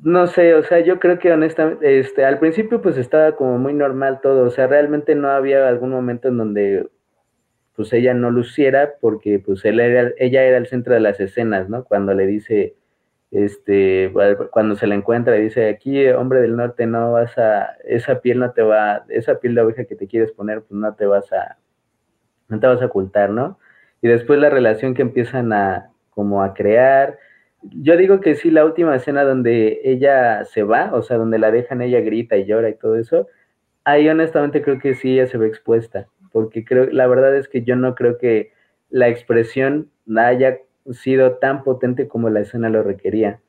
No 0.03 0.27
sé, 0.27 0.55
o 0.55 0.63
sea, 0.63 0.81
yo 0.81 1.01
creo 1.01 1.19
que 1.19 1.33
honestamente, 1.33 1.99
este, 1.99 2.25
al 2.25 2.39
principio 2.39 2.81
pues 2.81 2.97
estaba 2.97 3.37
como 3.37 3.59
muy 3.59 3.73
normal 3.75 4.21
todo, 4.23 4.47
o 4.47 4.51
sea, 4.51 4.67
realmente 4.67 5.15
no 5.15 5.29
había 5.29 5.69
algún 5.69 5.91
momento 5.91 6.29
en 6.29 6.39
donde 6.39 6.89
pues 7.77 7.93
ella 7.93 8.15
no 8.15 8.31
luciera 8.31 8.95
porque 9.01 9.39
pues 9.41 9.65
él 9.65 9.81
era, 9.81 10.13
ella 10.19 10.45
era 10.45 10.59
el 10.59 10.67
centro 10.67 10.95
de 10.95 11.01
las 11.01 11.19
escenas, 11.21 11.69
¿no? 11.69 11.85
Cuando 11.85 12.15
le 12.15 12.27
dice, 12.27 12.77
este, 13.31 14.13
cuando 14.51 14.77
se 14.77 14.87
la 14.87 14.95
encuentra 14.97 15.39
y 15.39 15.45
dice, 15.45 15.69
aquí, 15.69 16.09
hombre 16.09 16.41
del 16.41 16.57
norte, 16.57 16.87
no 16.87 17.13
vas 17.13 17.37
a, 17.39 17.77
esa 17.85 18.21
piel 18.21 18.41
no 18.41 18.53
te 18.53 18.63
va, 18.63 19.05
esa 19.09 19.41
piel 19.41 19.55
de 19.55 19.63
oveja 19.63 19.85
que 19.85 19.97
te 19.97 20.07
quieres 20.09 20.33
poner, 20.33 20.63
pues 20.63 20.73
no 20.73 20.95
te 20.95 21.07
vas 21.07 21.33
a, 21.33 21.59
no 22.51 22.61
te 22.61 22.67
vas 22.67 22.83
a 22.83 22.87
ocultar, 22.87 23.31
¿no? 23.31 23.59
Y 24.03 24.09
después 24.09 24.39
la 24.39 24.51
relación 24.51 24.95
que 24.95 25.03
empiezan 25.03 25.53
a, 25.53 25.91
como 26.11 26.43
a 26.43 26.55
crear, 26.55 27.19
yo 27.63 27.97
digo 27.97 28.21
que 28.21 28.35
sí, 28.35 28.51
la 28.51 28.65
última 28.65 28.97
escena 28.97 29.25
donde 29.25 29.81
ella 29.85 30.45
se 30.45 30.63
va, 30.63 30.91
o 30.95 31.03
sea, 31.03 31.19
donde 31.19 31.39
la 31.39 31.51
dejan, 31.51 31.83
ella 31.83 32.01
grita 32.01 32.37
y 32.37 32.47
llora 32.47 32.71
y 32.71 32.75
todo 32.75 32.97
eso, 32.97 33.29
ahí 33.85 34.09
honestamente 34.09 34.63
creo 34.63 34.79
que 34.79 34.95
sí 34.95 35.13
ella 35.13 35.27
se 35.27 35.39
ve 35.39 35.47
expuesta 35.47 36.07
porque 36.33 36.65
creo, 36.65 36.87
la 36.91 37.07
verdad 37.07 37.37
es 37.37 37.49
que 37.49 37.63
yo 37.63 37.77
no 37.77 37.95
creo 37.95 38.19
que 38.19 38.53
la 38.89 39.09
expresión 39.09 39.91
haya 40.17 40.59
sido 40.91 41.37
tan 41.37 41.63
potente 41.63 42.09
como 42.09 42.31
la 42.31 42.41
escena 42.41 42.69
lo 42.69 42.83
requería. 42.83 43.41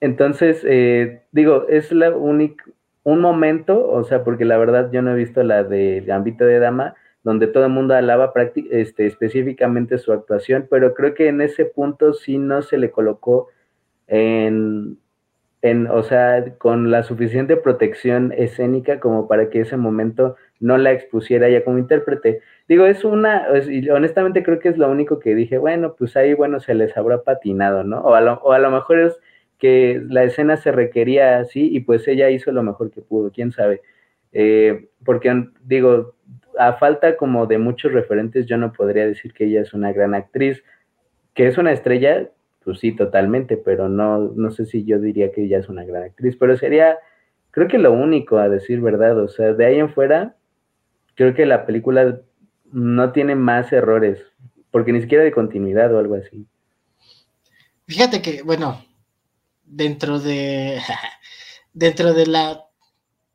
Entonces, 0.00 0.62
eh, 0.64 1.22
digo, 1.32 1.66
es 1.68 1.92
la 1.92 2.10
única, 2.10 2.64
un 3.04 3.20
momento, 3.20 3.88
o 3.88 4.04
sea, 4.04 4.24
porque 4.24 4.44
la 4.44 4.56
verdad 4.58 4.90
yo 4.92 5.02
no 5.02 5.12
he 5.12 5.16
visto 5.16 5.42
la 5.42 5.64
de 5.64 6.04
Ámbito 6.10 6.44
de 6.44 6.58
Dama, 6.58 6.94
donde 7.24 7.46
todo 7.46 7.64
el 7.64 7.72
mundo 7.72 7.94
alaba 7.94 8.32
este, 8.70 9.06
específicamente 9.06 9.98
su 9.98 10.12
actuación, 10.12 10.68
pero 10.70 10.94
creo 10.94 11.14
que 11.14 11.28
en 11.28 11.40
ese 11.40 11.64
punto 11.64 12.12
sí 12.12 12.38
no 12.38 12.62
se 12.62 12.76
le 12.76 12.90
colocó 12.90 13.48
en, 14.06 14.98
en, 15.62 15.86
o 15.86 16.02
sea, 16.02 16.44
con 16.58 16.90
la 16.90 17.02
suficiente 17.02 17.56
protección 17.56 18.32
escénica 18.36 19.00
como 19.00 19.26
para 19.26 19.48
que 19.48 19.62
ese 19.62 19.78
momento 19.78 20.36
no 20.60 20.76
la 20.76 20.92
expusiera 20.92 21.48
ya 21.48 21.64
como 21.64 21.78
intérprete. 21.78 22.42
Digo, 22.68 22.84
es 22.84 23.02
una, 23.02 23.46
honestamente 23.90 24.42
creo 24.42 24.58
que 24.58 24.68
es 24.68 24.76
lo 24.76 24.90
único 24.90 25.18
que 25.18 25.34
dije, 25.34 25.56
bueno, 25.56 25.94
pues 25.98 26.18
ahí, 26.18 26.34
bueno, 26.34 26.60
se 26.60 26.74
les 26.74 26.94
habrá 26.96 27.22
patinado, 27.22 27.82
¿no? 27.82 28.00
O 28.00 28.12
a 28.14 28.20
lo, 28.20 28.70
mejor 28.70 28.98
es 28.98 29.18
que 29.58 30.02
la 30.06 30.24
escena 30.24 30.58
se 30.58 30.70
requería 30.70 31.38
así 31.38 31.74
y 31.74 31.80
pues 31.80 32.06
ella 32.08 32.28
hizo 32.28 32.52
lo 32.52 32.62
mejor 32.62 32.90
que 32.90 33.00
pudo, 33.00 33.32
quién 33.32 33.50
sabe. 33.50 33.80
Eh, 34.32 34.88
porque 35.02 35.46
digo, 35.62 36.14
a 36.58 36.74
falta 36.74 37.16
como 37.16 37.46
de 37.46 37.58
muchos 37.58 37.92
referentes, 37.92 38.46
yo 38.46 38.56
no 38.56 38.72
podría 38.72 39.06
decir 39.06 39.32
que 39.32 39.44
ella 39.46 39.60
es 39.60 39.74
una 39.74 39.92
gran 39.92 40.14
actriz, 40.14 40.62
que 41.34 41.46
es 41.46 41.58
una 41.58 41.72
estrella, 41.72 42.30
pues 42.64 42.78
sí, 42.78 42.92
totalmente, 42.92 43.56
pero 43.56 43.88
no, 43.88 44.18
no 44.18 44.50
sé 44.50 44.64
si 44.66 44.84
yo 44.84 44.98
diría 44.98 45.32
que 45.32 45.44
ella 45.44 45.58
es 45.58 45.68
una 45.68 45.84
gran 45.84 46.04
actriz, 46.04 46.36
pero 46.38 46.56
sería, 46.56 46.98
creo 47.50 47.68
que 47.68 47.78
lo 47.78 47.92
único 47.92 48.38
a 48.38 48.48
decir 48.48 48.80
verdad, 48.80 49.18
o 49.18 49.28
sea, 49.28 49.52
de 49.52 49.66
ahí 49.66 49.78
en 49.78 49.90
fuera, 49.90 50.36
creo 51.14 51.34
que 51.34 51.46
la 51.46 51.66
película 51.66 52.20
no 52.72 53.12
tiene 53.12 53.34
más 53.34 53.72
errores, 53.72 54.22
porque 54.70 54.92
ni 54.92 55.00
siquiera 55.00 55.24
de 55.24 55.32
continuidad 55.32 55.94
o 55.94 55.98
algo 55.98 56.14
así. 56.14 56.46
Fíjate 57.86 58.22
que, 58.22 58.42
bueno, 58.42 58.82
dentro 59.64 60.18
de, 60.18 60.80
dentro 61.74 62.14
de 62.14 62.26
la, 62.26 62.64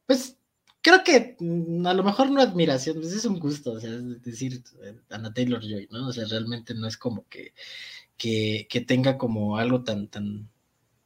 pues 0.07 0.38
creo 0.82 1.03
que 1.03 1.36
mm, 1.39 1.86
a 1.88 1.93
lo 1.93 2.03
mejor 2.03 2.32
no 2.32 2.41
admiración, 2.41 2.97
pues 2.99 3.13
es 3.13 3.25
un 3.25 3.39
gusto, 3.39 3.73
o 3.73 3.80
sea, 3.80 3.91
es 3.91 4.21
decir, 4.23 4.63
Anna 5.09 5.34
Taylor 5.34 5.61
Joy, 5.61 5.88
¿no? 5.91 6.07
O 6.07 6.13
sea, 6.13 6.25
realmente 6.27 6.73
no 6.73 6.88
es 6.88 6.97
como 6.97 7.27
que, 7.30 7.53
que, 8.17 8.67
que 8.69 8.82
tenga 8.82 9.17
como 9.17 9.57
algo 9.57 9.84
tan, 9.84 10.07
tan, 10.07 10.49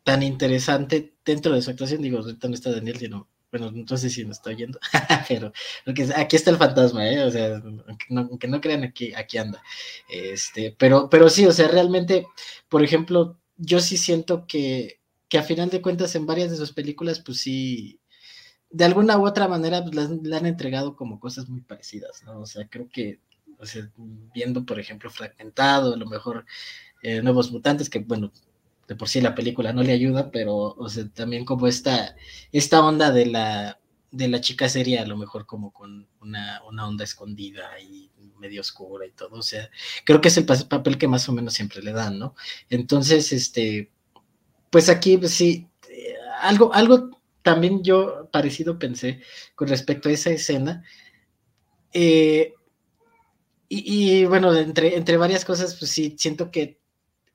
tan 0.03 0.23
interesante 0.23 1.15
dentro 1.25 1.53
de 1.53 1.61
su 1.61 1.71
actuación, 1.71 2.01
digo, 2.01 2.19
ahorita 2.19 2.47
no 2.47 2.53
está 2.55 2.71
Daniel, 2.71 2.97
sino 2.97 3.29
bueno, 3.53 3.71
no 3.71 3.97
sé 3.97 4.09
si 4.09 4.25
me 4.25 4.31
estoy 4.31 4.55
yendo, 4.55 4.79
pero 5.27 5.53
porque 5.85 6.09
aquí 6.15 6.35
está 6.35 6.49
el 6.49 6.57
fantasma, 6.57 7.07
¿eh? 7.07 7.23
O 7.23 7.29
sea, 7.29 7.61
aunque 8.09 8.47
no, 8.47 8.59
crean, 8.59 8.83
aquí, 8.83 9.13
aquí 9.13 9.37
anda. 9.37 9.61
Este, 10.09 10.75
pero, 10.75 11.07
pero 11.07 11.29
sí, 11.29 11.45
o 11.45 11.51
sea, 11.51 11.67
realmente, 11.67 12.25
por 12.67 12.83
ejemplo, 12.83 13.37
yo 13.57 13.79
sí 13.79 13.97
siento 13.97 14.47
que, 14.47 14.99
que 15.29 15.37
a 15.37 15.43
final 15.43 15.69
de 15.69 15.83
cuentas 15.83 16.15
en 16.15 16.25
varias 16.25 16.49
de 16.49 16.57
sus 16.57 16.73
películas, 16.73 17.19
pues 17.19 17.41
sí, 17.41 17.99
de 18.73 18.85
alguna 18.85 19.17
u 19.19 19.27
otra 19.27 19.47
manera 19.47 19.83
pues, 19.83 20.09
le 20.09 20.35
han 20.35 20.47
entregado 20.47 20.95
como 20.95 21.19
cosas 21.19 21.47
muy 21.47 21.61
parecidas, 21.61 22.23
¿no? 22.23 22.39
O 22.39 22.45
sea, 22.47 22.67
creo 22.67 22.89
que, 22.89 23.19
o 23.59 23.65
sea, 23.67 23.87
viendo, 24.33 24.65
por 24.65 24.79
ejemplo, 24.79 25.11
Fragmentado, 25.11 25.93
a 25.93 25.97
lo 25.97 26.07
mejor 26.07 26.45
eh, 27.03 27.21
Nuevos 27.21 27.51
Mutantes, 27.51 27.87
que 27.87 27.99
bueno, 27.99 28.31
de 28.87 28.95
por 28.95 29.07
sí 29.07 29.21
la 29.21 29.35
película 29.35 29.73
no 29.73 29.83
le 29.83 29.93
ayuda, 29.93 30.31
pero, 30.31 30.55
o 30.55 30.89
sea, 30.89 31.07
también 31.09 31.45
como 31.45 31.67
esta, 31.67 32.15
esta 32.51 32.83
onda 32.83 33.11
de 33.11 33.27
la, 33.27 33.79
de 34.09 34.27
la 34.27 34.41
chica 34.41 34.67
seria, 34.67 35.03
a 35.03 35.07
lo 35.07 35.17
mejor 35.17 35.45
como 35.45 35.71
con 35.71 36.07
una, 36.19 36.63
una 36.67 36.87
onda 36.87 37.03
escondida 37.03 37.79
y 37.79 38.09
medio 38.39 38.61
oscura 38.61 39.05
y 39.05 39.11
todo, 39.11 39.35
o 39.35 39.43
sea, 39.43 39.69
creo 40.03 40.19
que 40.19 40.29
es 40.29 40.37
el 40.37 40.45
papel 40.45 40.97
que 40.97 41.07
más 41.07 41.29
o 41.29 41.31
menos 41.31 41.53
siempre 41.53 41.83
le 41.83 41.93
dan, 41.93 42.17
¿no? 42.17 42.35
Entonces, 42.71 43.31
este, 43.31 43.91
pues 44.71 44.89
aquí, 44.89 45.17
pues 45.19 45.31
sí, 45.31 45.67
eh, 45.89 46.15
algo, 46.41 46.73
algo 46.73 47.22
también 47.43 47.83
yo 47.83 48.29
parecido 48.31 48.79
pensé 48.79 49.21
con 49.53 49.67
respecto 49.67 50.09
a 50.09 50.13
esa 50.13 50.31
escena. 50.31 50.83
Eh, 51.93 52.53
y, 53.69 54.25
bueno, 54.25 54.55
entre, 54.55 54.95
entre 54.95 55.17
varias 55.17 55.45
cosas, 55.45 55.75
pues 55.79 55.91
sí, 55.91 56.15
siento 56.17 56.51
que 56.51 56.79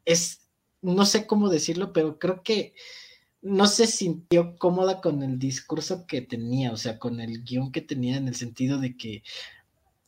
es, 0.05 0.49
no 0.83 1.05
sé 1.05 1.27
cómo 1.27 1.49
decirlo, 1.49 1.93
pero 1.93 2.19
creo 2.19 2.43
que 2.43 2.75
no 3.43 3.67
se 3.67 3.87
sintió 3.87 4.57
cómoda 4.57 5.01
con 5.01 5.23
el 5.23 5.39
discurso 5.39 6.07
que 6.07 6.23
tenía, 6.23 6.73
o 6.73 6.77
sea, 6.77 6.99
con 6.99 7.21
el 7.21 7.43
guion 7.45 7.73
que 7.73 7.81
tenía 7.81 8.17
en 8.17 8.29
el 8.29 8.37
sentido 8.37 8.79
de 8.79 8.97
que, 8.97 9.23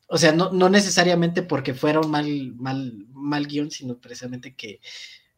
o 0.09 0.19
sea, 0.19 0.33
no, 0.33 0.53
no 0.53 0.69
necesariamente 0.69 1.43
porque 1.43 1.75
fuera 1.75 2.01
un 2.01 2.11
mal, 2.11 2.55
mal, 2.57 3.07
mal 3.13 3.47
guion, 3.47 3.71
sino 3.71 3.99
precisamente 3.99 4.55
que 4.55 4.81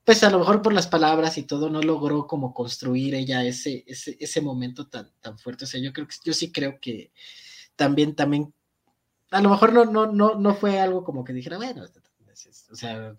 pues 0.05 0.24
a 0.24 0.30
lo 0.30 0.38
mejor 0.40 0.62
por 0.62 0.72
las 0.72 0.88
palabras 0.88 1.38
y 1.38 1.44
todo 1.44 1.70
no 1.70 1.80
logró 1.80 2.26
como 2.26 2.53
construir 2.53 3.14
ella 3.14 3.44
ese, 3.44 3.84
ese, 3.86 4.16
ese 4.18 4.40
momento 4.40 4.88
tan, 4.88 5.11
tan 5.20 5.38
fuerte. 5.38 5.64
O 5.64 5.68
sea, 5.68 5.80
yo 5.80 5.92
creo 5.92 6.07
que 6.09 6.16
yo 6.24 6.32
sí 6.32 6.50
creo 6.50 6.80
que 6.80 7.12
también, 7.76 8.14
también, 8.14 8.53
a 9.30 9.40
lo 9.40 9.50
mejor 9.50 9.72
no, 9.72 9.84
no, 9.84 10.07
no, 10.07 10.34
no 10.34 10.55
fue 10.55 10.80
algo 10.80 11.05
como 11.05 11.24
que 11.24 11.32
dijera, 11.32 11.57
bueno, 11.57 11.84
o 12.70 12.76
sea, 12.76 13.14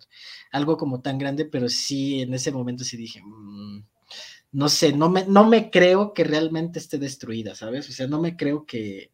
algo 0.52 0.76
como 0.76 1.00
tan 1.00 1.18
grande, 1.18 1.44
pero 1.44 1.68
sí 1.68 2.20
en 2.22 2.34
ese 2.34 2.52
momento 2.52 2.84
sí 2.84 2.96
dije, 2.96 3.20
mm, 3.22 3.84
no 4.52 4.68
sé, 4.68 4.92
no 4.92 5.08
me, 5.10 5.24
no 5.26 5.48
me 5.48 5.70
creo 5.70 6.12
que 6.14 6.24
realmente 6.24 6.78
esté 6.78 6.98
destruida, 6.98 7.54
¿sabes? 7.54 7.88
O 7.88 7.92
sea, 7.92 8.06
no 8.06 8.20
me 8.20 8.36
creo 8.36 8.66
que, 8.66 9.12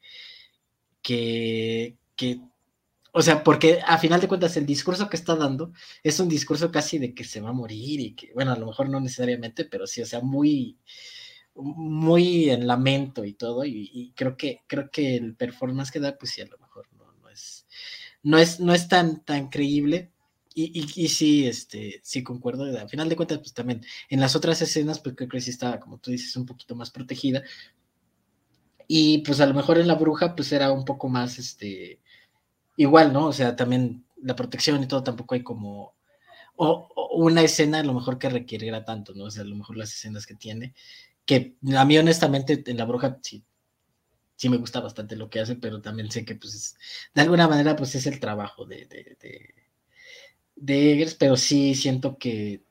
que, 1.02 1.96
que 2.16 2.40
o 3.12 3.22
sea, 3.22 3.42
porque 3.42 3.80
a 3.86 3.98
final 3.98 4.20
de 4.20 4.28
cuentas 4.28 4.56
el 4.56 4.66
discurso 4.66 5.08
que 5.08 5.16
está 5.16 5.34
dando 5.34 5.72
es 6.02 6.20
un 6.20 6.28
discurso 6.28 6.70
casi 6.70 6.98
de 6.98 7.14
que 7.14 7.24
se 7.24 7.40
va 7.40 7.50
a 7.50 7.52
morir 7.52 8.00
y 8.00 8.14
que, 8.14 8.32
bueno, 8.34 8.52
a 8.52 8.58
lo 8.58 8.66
mejor 8.66 8.88
no 8.88 9.00
necesariamente, 9.00 9.64
pero 9.64 9.86
sí, 9.86 10.00
o 10.02 10.06
sea, 10.06 10.20
muy, 10.20 10.78
muy 11.54 12.50
en 12.50 12.66
lamento 12.66 13.24
y 13.24 13.34
todo, 13.34 13.64
y, 13.64 14.12
creo 14.16 14.36
que, 14.36 14.62
creo 14.66 14.90
que 14.90 15.16
el 15.16 15.34
performance 15.36 15.90
que 15.90 16.00
da, 16.00 16.16
pues 16.16 16.32
sí, 16.32 16.40
a 16.42 16.46
lo 16.46 16.58
mejor 16.58 16.88
no, 16.96 17.12
no 17.20 17.28
es, 17.28 17.66
no 18.22 18.38
es, 18.38 18.61
no 18.61 18.74
es 18.74 18.88
tan, 18.88 19.24
tan 19.24 19.48
creíble. 19.48 20.12
Y, 20.52 20.84
y, 20.96 21.08
sí, 21.08 21.46
este, 21.46 22.00
sí 22.02 22.22
concuerdo. 22.24 22.64
A 22.78 22.88
final 22.88 23.08
de 23.08 23.16
cuentas, 23.16 23.38
pues 23.38 23.54
también 23.54 23.82
en 24.08 24.20
las 24.20 24.34
otras 24.36 24.61
escenas, 24.61 24.98
pues 25.00 25.14
creo 25.16 25.28
que 25.28 25.40
sí 25.40 25.50
estaba, 25.50 25.78
como 25.80 25.98
tú 25.98 26.11
dices, 26.11 26.36
un 26.36 26.44
poquito 26.44 26.74
más 26.74 26.90
protegida. 26.90 27.42
Y 28.88 29.18
pues 29.18 29.40
a 29.40 29.46
lo 29.46 29.54
mejor 29.54 29.78
en 29.78 29.86
la 29.86 29.94
bruja, 29.94 30.34
pues 30.34 30.50
era 30.52 30.72
un 30.72 30.84
poco 30.84 31.08
más, 31.08 31.38
este, 31.38 32.00
igual, 32.80 33.12
¿no? 33.12 33.26
O 33.26 33.32
sea, 33.32 33.56
también 33.56 34.06
la 34.22 34.34
protección 34.34 34.82
y 34.82 34.88
todo 34.88 35.02
tampoco 35.02 35.34
hay 35.34 35.42
como 35.42 35.94
o, 36.56 36.88
una 37.14 37.42
escena 37.42 37.80
a 37.80 37.82
lo 37.82 37.92
mejor 37.92 38.18
que 38.18 38.30
requiera 38.30 38.84
tanto, 38.86 39.12
¿no? 39.14 39.24
O 39.24 39.30
sea, 39.30 39.42
a 39.42 39.46
lo 39.46 39.54
mejor 39.56 39.76
las 39.76 39.92
escenas 39.92 40.26
que 40.26 40.34
tiene, 40.34 40.74
que 41.26 41.56
a 41.76 41.84
mí 41.84 41.98
honestamente 41.98 42.62
en 42.66 42.78
La 42.78 42.86
Bruja 42.86 43.18
sí, 43.22 43.44
sí 44.36 44.48
me 44.48 44.56
gusta 44.56 44.80
bastante 44.80 45.14
lo 45.14 45.28
que 45.28 45.40
hace, 45.40 45.56
pero 45.56 45.82
también 45.82 46.10
sé 46.10 46.24
que 46.24 46.36
pues 46.36 46.76
de 47.14 47.20
alguna 47.20 47.48
manera 47.48 47.76
pues 47.76 47.94
es 47.94 48.06
el 48.06 48.18
trabajo 48.18 48.64
de, 48.64 48.86
de, 48.86 49.16
de, 49.20 49.54
de 50.56 50.92
Eggers, 50.92 51.14
pero 51.16 51.36
sí 51.36 51.74
siento 51.74 52.16
que 52.16 52.62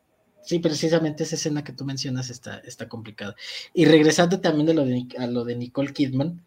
sí, 0.41 0.57
precisamente 0.57 1.23
esa 1.23 1.35
escena 1.35 1.63
que 1.63 1.73
tú 1.73 1.85
mencionas 1.85 2.31
está, 2.31 2.57
está 2.59 2.89
complicada. 2.89 3.35
Y 3.75 3.85
regresando 3.85 4.39
también 4.41 4.65
de 4.65 4.73
lo 4.73 4.85
de, 4.85 5.05
a 5.19 5.27
lo 5.27 5.43
de 5.45 5.55
Nicole 5.55 5.93
Kidman, 5.93 6.43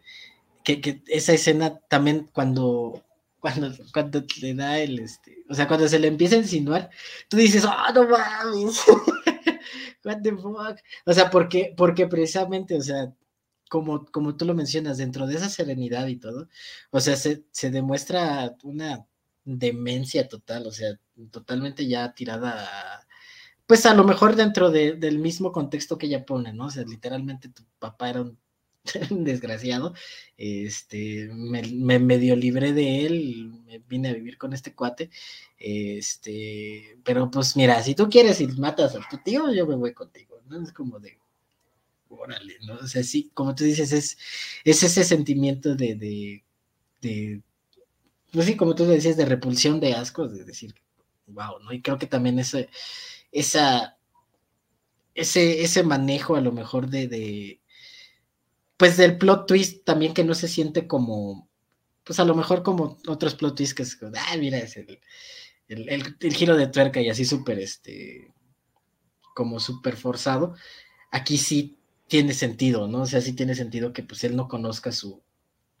que, 0.65 0.81
que 0.81 1.01
esa 1.07 1.33
escena 1.33 1.79
también 1.87 2.29
cuando 2.33 3.03
cuando, 3.43 3.75
cuando 3.91 4.23
le 4.41 4.53
da 4.53 4.79
el, 4.79 4.99
este, 4.99 5.43
o 5.49 5.53
sea, 5.53 5.67
cuando 5.67 5.85
se 5.89 5.99
le 5.99 6.07
empieza 6.07 6.37
a 6.37 6.39
insinuar, 6.39 6.89
tú 7.27 7.35
dices, 7.35 7.65
ah, 7.67 7.91
no 7.93 8.07
mames, 8.07 8.81
what 10.05 10.21
the 10.21 10.31
fuck, 10.31 10.79
o 11.05 11.13
sea, 11.13 11.29
porque, 11.29 11.73
porque 11.75 12.07
precisamente, 12.07 12.77
o 12.77 12.81
sea, 12.81 13.13
como, 13.69 14.05
como 14.05 14.37
tú 14.37 14.45
lo 14.45 14.53
mencionas, 14.53 14.97
dentro 14.97 15.27
de 15.27 15.35
esa 15.35 15.49
serenidad 15.49 16.07
y 16.07 16.15
todo, 16.15 16.47
o 16.89 17.01
sea, 17.01 17.17
se, 17.17 17.43
se 17.51 17.69
demuestra 17.69 18.55
una 18.63 19.05
demencia 19.43 20.29
total, 20.29 20.65
o 20.65 20.71
sea, 20.71 20.97
totalmente 21.29 21.85
ya 21.85 22.13
tirada, 22.13 23.05
pues 23.67 23.85
a 23.85 23.93
lo 23.93 24.05
mejor 24.05 24.37
dentro 24.37 24.71
de, 24.71 24.93
del 24.93 25.19
mismo 25.19 25.51
contexto 25.51 25.97
que 25.97 26.05
ella 26.05 26.25
pone, 26.25 26.53
¿no? 26.53 26.67
O 26.67 26.71
sea, 26.71 26.85
literalmente 26.85 27.49
tu 27.49 27.65
papá 27.77 28.09
era 28.09 28.21
un 28.21 28.39
desgraciado, 29.09 29.93
este, 30.37 31.29
me, 31.33 31.99
medio 31.99 32.35
libré 32.35 32.73
de 32.73 33.05
él, 33.05 33.51
me 33.65 33.79
vine 33.79 34.09
a 34.09 34.13
vivir 34.13 34.37
con 34.37 34.53
este 34.53 34.73
cuate, 34.73 35.09
este, 35.57 36.97
pero 37.03 37.31
pues 37.31 37.55
mira, 37.55 37.81
si 37.81 37.95
tú 37.95 38.09
quieres 38.09 38.41
y 38.41 38.47
matas 38.47 38.95
a 38.95 39.07
tu 39.09 39.17
tío, 39.17 39.53
yo 39.53 39.65
me 39.65 39.75
voy 39.75 39.93
contigo, 39.93 40.41
¿no? 40.47 40.61
Es 40.61 40.73
como 40.73 40.99
de, 40.99 41.17
órale, 42.09 42.57
¿no? 42.65 42.75
O 42.75 42.87
sea, 42.87 43.03
sí, 43.03 43.31
como 43.33 43.55
tú 43.55 43.63
dices, 43.63 43.91
es, 43.93 44.17
es 44.63 44.83
ese 44.83 45.03
sentimiento 45.03 45.75
de, 45.75 45.95
de, 45.95 46.43
de, 47.01 47.41
pues 48.31 48.45
sí, 48.47 48.57
como 48.57 48.75
tú 48.75 48.85
decías, 48.85 49.17
de 49.17 49.25
repulsión, 49.25 49.79
de 49.79 49.93
asco, 49.93 50.27
de 50.27 50.43
decir, 50.43 50.75
wow, 51.27 51.59
¿no? 51.59 51.71
Y 51.71 51.81
creo 51.81 51.97
que 51.97 52.07
también 52.07 52.39
ese, 52.39 52.69
esa, 53.31 53.97
ese, 55.15 55.61
ese 55.61 55.83
manejo 55.83 56.35
a 56.35 56.41
lo 56.41 56.51
mejor 56.51 56.89
de, 56.89 57.07
de 57.07 57.59
pues 58.83 58.97
del 58.97 59.17
plot 59.17 59.47
twist 59.47 59.85
también 59.85 60.13
que 60.13 60.25
no 60.25 60.35
se 60.35 60.49
siente 60.49 60.87
como, 60.87 61.47
pues 62.03 62.19
a 62.19 62.25
lo 62.25 62.35
mejor 62.35 62.63
como 62.63 62.97
otros 63.07 63.33
plot 63.33 63.55
twists 63.55 63.73
que 63.73 63.83
es, 63.83 63.97
ah, 64.03 64.35
mira, 64.37 64.57
es 64.57 64.75
el, 64.75 64.99
el, 65.69 66.33
giro 66.33 66.57
de 66.57 66.67
tuerca 66.67 66.99
y 66.99 67.07
así 67.07 67.23
súper, 67.23 67.59
este, 67.59 68.33
como 69.33 69.61
súper 69.61 69.95
forzado. 69.95 70.55
Aquí 71.11 71.37
sí 71.37 71.77
tiene 72.09 72.33
sentido, 72.33 72.89
¿no? 72.89 73.03
O 73.03 73.05
sea, 73.05 73.21
sí 73.21 73.31
tiene 73.31 73.55
sentido 73.55 73.93
que 73.93 74.03
pues 74.03 74.25
él 74.25 74.35
no 74.35 74.49
conozca 74.49 74.91
su, 74.91 75.23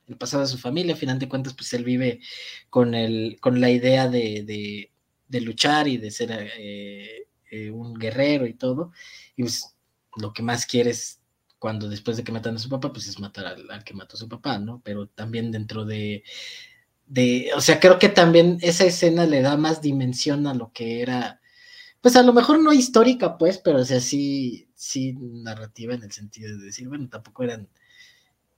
el 0.07 0.15
pasado 0.15 0.43
de 0.43 0.49
su 0.49 0.57
familia, 0.57 0.93
a 0.93 0.97
final 0.97 1.19
de 1.19 1.27
cuentas, 1.27 1.53
pues 1.55 1.73
él 1.73 1.83
vive 1.83 2.21
con, 2.69 2.93
el, 2.95 3.37
con 3.41 3.59
la 3.59 3.69
idea 3.69 4.07
de, 4.07 4.89
de, 5.27 5.41
luchar 5.41 5.89
y 5.89 5.97
de 5.97 6.09
ser 6.09 6.31
eh, 6.57 7.27
eh, 7.51 7.69
un 7.69 7.95
guerrero 7.95 8.47
y 8.47 8.53
todo, 8.53 8.93
y 9.35 9.41
pues 9.41 9.75
lo 10.15 10.31
que 10.31 10.41
más 10.41 10.65
quiere 10.65 10.91
es 10.91 11.19
cuando 11.63 11.87
después 11.87 12.17
de 12.17 12.25
que 12.25 12.33
matan 12.33 12.57
a 12.57 12.59
su 12.59 12.67
papá, 12.67 12.91
pues 12.91 13.07
es 13.07 13.21
matar 13.21 13.45
al, 13.45 13.85
que 13.85 13.93
mató 13.93 14.17
a 14.17 14.19
su 14.19 14.27
papá, 14.27 14.57
¿no? 14.57 14.81
Pero 14.83 15.07
también 15.07 15.49
dentro 15.49 15.85
de, 15.85 16.25
de, 17.07 17.51
o 17.55 17.61
sea, 17.61 17.79
creo 17.79 17.97
que 17.99 18.09
también 18.09 18.57
esa 18.61 18.83
escena 18.83 19.25
le 19.25 19.41
da 19.41 19.55
más 19.55 19.81
dimensión 19.81 20.45
a 20.45 20.53
lo 20.53 20.73
que 20.73 21.01
era, 21.01 21.39
pues 22.01 22.17
a 22.17 22.23
lo 22.23 22.33
mejor 22.33 22.59
no 22.59 22.73
histórica, 22.73 23.37
pues, 23.37 23.59
pero 23.59 23.79
o 23.79 23.85
sea, 23.85 24.01
sí, 24.01 24.67
sí 24.75 25.13
narrativa 25.17 25.93
en 25.93 26.03
el 26.03 26.11
sentido 26.11 26.57
de 26.57 26.65
decir, 26.65 26.89
bueno, 26.89 27.07
tampoco 27.07 27.43
eran, 27.43 27.69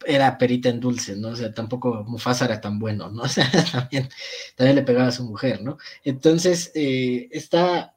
era 0.08 0.39
perita 0.39 0.70
en 0.70 0.80
dulce, 0.80 1.16
¿no? 1.16 1.28
O 1.30 1.36
sea, 1.36 1.53
tampoco 1.53 2.06
Mufasa 2.08 2.45
era 2.45 2.60
tan 2.60 2.80
bueno, 2.80 3.12
¿no? 3.12 3.22
O 3.26 3.28
sea, 3.28 3.47
también, 3.72 4.10
también 4.56 4.78
le 4.78 4.82
pegaba 4.82 5.10
a 5.10 5.12
su 5.12 5.26
mujer, 5.26 5.62
¿no? 5.62 5.78
Entonces, 6.03 6.72
eh, 6.74 7.30
está, 7.32 7.95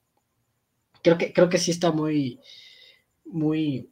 creo 1.03 1.17
que, 1.17 1.33
creo 1.33 1.49
que 1.49 1.57
sí 1.57 1.71
está 1.71 1.93
muy, 1.93 2.41
muy, 3.25 3.89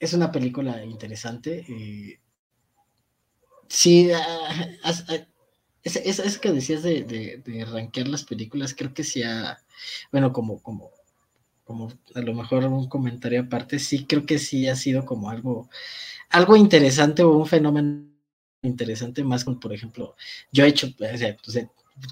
es 0.00 0.12
una 0.12 0.30
película 0.32 0.84
interesante. 0.84 1.64
Eh, 1.68 2.20
sí, 3.68 4.10
ah, 4.12 4.68
ah, 4.84 5.26
es, 5.82 6.38
que 6.38 6.52
decías 6.52 6.82
de, 6.82 7.02
de, 7.04 7.42
de, 7.44 8.04
las 8.04 8.24
películas, 8.24 8.74
creo 8.74 8.92
que 8.94 9.04
sí, 9.04 9.22
bueno, 10.12 10.32
como, 10.32 10.62
como, 10.62 10.90
como 11.64 11.92
a 12.14 12.20
lo 12.20 12.34
mejor 12.34 12.64
un 12.64 12.88
comentario 12.88 13.42
aparte, 13.42 13.78
sí 13.78 14.04
creo 14.06 14.26
que 14.26 14.38
sí 14.38 14.68
ha 14.68 14.76
sido 14.76 15.04
como 15.04 15.30
algo, 15.30 15.68
algo 16.30 16.56
interesante 16.56 17.22
o 17.22 17.36
un 17.36 17.46
fenómeno 17.46 18.08
interesante 18.62 19.24
más 19.24 19.44
como, 19.44 19.60
por 19.60 19.72
ejemplo, 19.72 20.16
yo 20.52 20.64
he 20.64 20.68
hecho, 20.68 20.88
o 20.88 21.16
sea, 21.16 21.36
pues, 21.44 21.66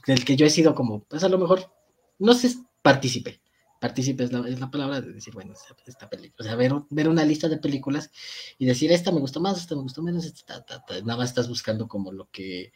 del 0.06 0.24
que 0.24 0.36
yo 0.36 0.46
he 0.46 0.50
sido 0.50 0.74
como, 0.74 1.00
pues 1.04 1.24
a 1.24 1.28
lo 1.28 1.38
mejor, 1.38 1.70
no 2.18 2.34
sé, 2.34 2.54
partícipe, 2.82 3.40
partícipe 3.86 4.24
es 4.24 4.32
la, 4.32 4.70
palabra 4.70 5.00
de 5.00 5.12
decir, 5.12 5.32
bueno, 5.32 5.54
esta, 5.86 6.10
película, 6.10 6.36
o 6.40 6.42
sea, 6.42 6.56
ver, 6.56 7.08
una 7.08 7.24
lista 7.24 7.48
de 7.48 7.58
películas 7.58 8.10
y 8.58 8.66
decir, 8.66 8.90
esta 8.90 9.12
me 9.12 9.20
gustó 9.20 9.40
más, 9.40 9.58
esta 9.58 9.76
me 9.76 9.82
gustó 9.82 10.02
menos, 10.02 10.44
nada 11.04 11.16
más 11.16 11.28
estás 11.28 11.48
buscando 11.48 11.86
como 11.86 12.10
lo 12.10 12.28
que, 12.30 12.72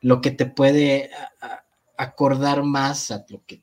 lo 0.00 0.20
que 0.20 0.30
te 0.30 0.46
puede 0.46 1.10
acordar 1.96 2.62
más 2.62 3.10
a 3.10 3.24
lo 3.28 3.42
que 3.44 3.60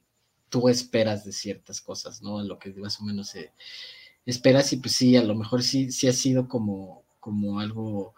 tú 0.50 0.68
esperas 0.68 1.24
de 1.24 1.32
ciertas 1.32 1.80
cosas, 1.80 2.22
¿no? 2.22 2.40
A 2.40 2.44
lo 2.44 2.60
que 2.60 2.74
más 2.74 3.00
o 3.00 3.06
menos 3.06 3.34
esperas 4.26 4.74
y 4.74 4.78
pues 4.78 4.94
sí, 4.96 5.16
a 5.16 5.24
lo 5.24 5.36
mejor 5.36 5.64
sí, 5.64 5.94
sí 5.94 6.10
ha 6.10 6.14
sido 6.14 6.50
como, 6.50 7.04
como 7.22 7.62
algo, 7.62 8.14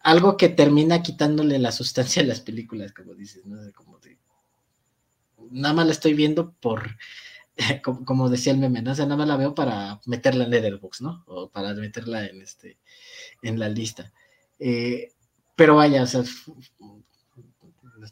algo 0.00 0.36
que 0.36 0.50
termina 0.50 1.02
quitándole 1.02 1.58
la 1.58 1.72
sustancia 1.72 2.22
a 2.22 2.26
las 2.26 2.40
películas, 2.40 2.92
como 2.92 3.14
dices, 3.14 3.46
¿no? 3.46 3.56
Como 3.72 3.98
de, 4.00 4.18
nada 5.50 5.72
más 5.72 5.86
la 5.86 5.92
estoy 5.92 6.12
viendo 6.12 6.52
por, 6.52 6.96
como, 8.04 8.28
decía 8.28 8.52
el 8.52 8.58
meme, 8.58 8.82
¿no? 8.82 8.94
Sea, 8.94 9.06
nada 9.06 9.16
más 9.16 9.28
la 9.28 9.36
veo 9.36 9.54
para 9.54 10.00
meterla 10.06 10.44
en 10.44 10.50
Letterboxd, 10.50 11.02
¿no? 11.02 11.24
O 11.26 11.50
para 11.50 11.74
meterla 11.74 12.26
en 12.26 12.42
este, 12.42 12.78
en 13.42 13.58
la 13.58 13.68
lista. 13.68 14.12
Eh, 14.58 15.12
pero 15.56 15.76
vaya, 15.76 16.02
o 16.02 16.06
sea, 16.06 16.22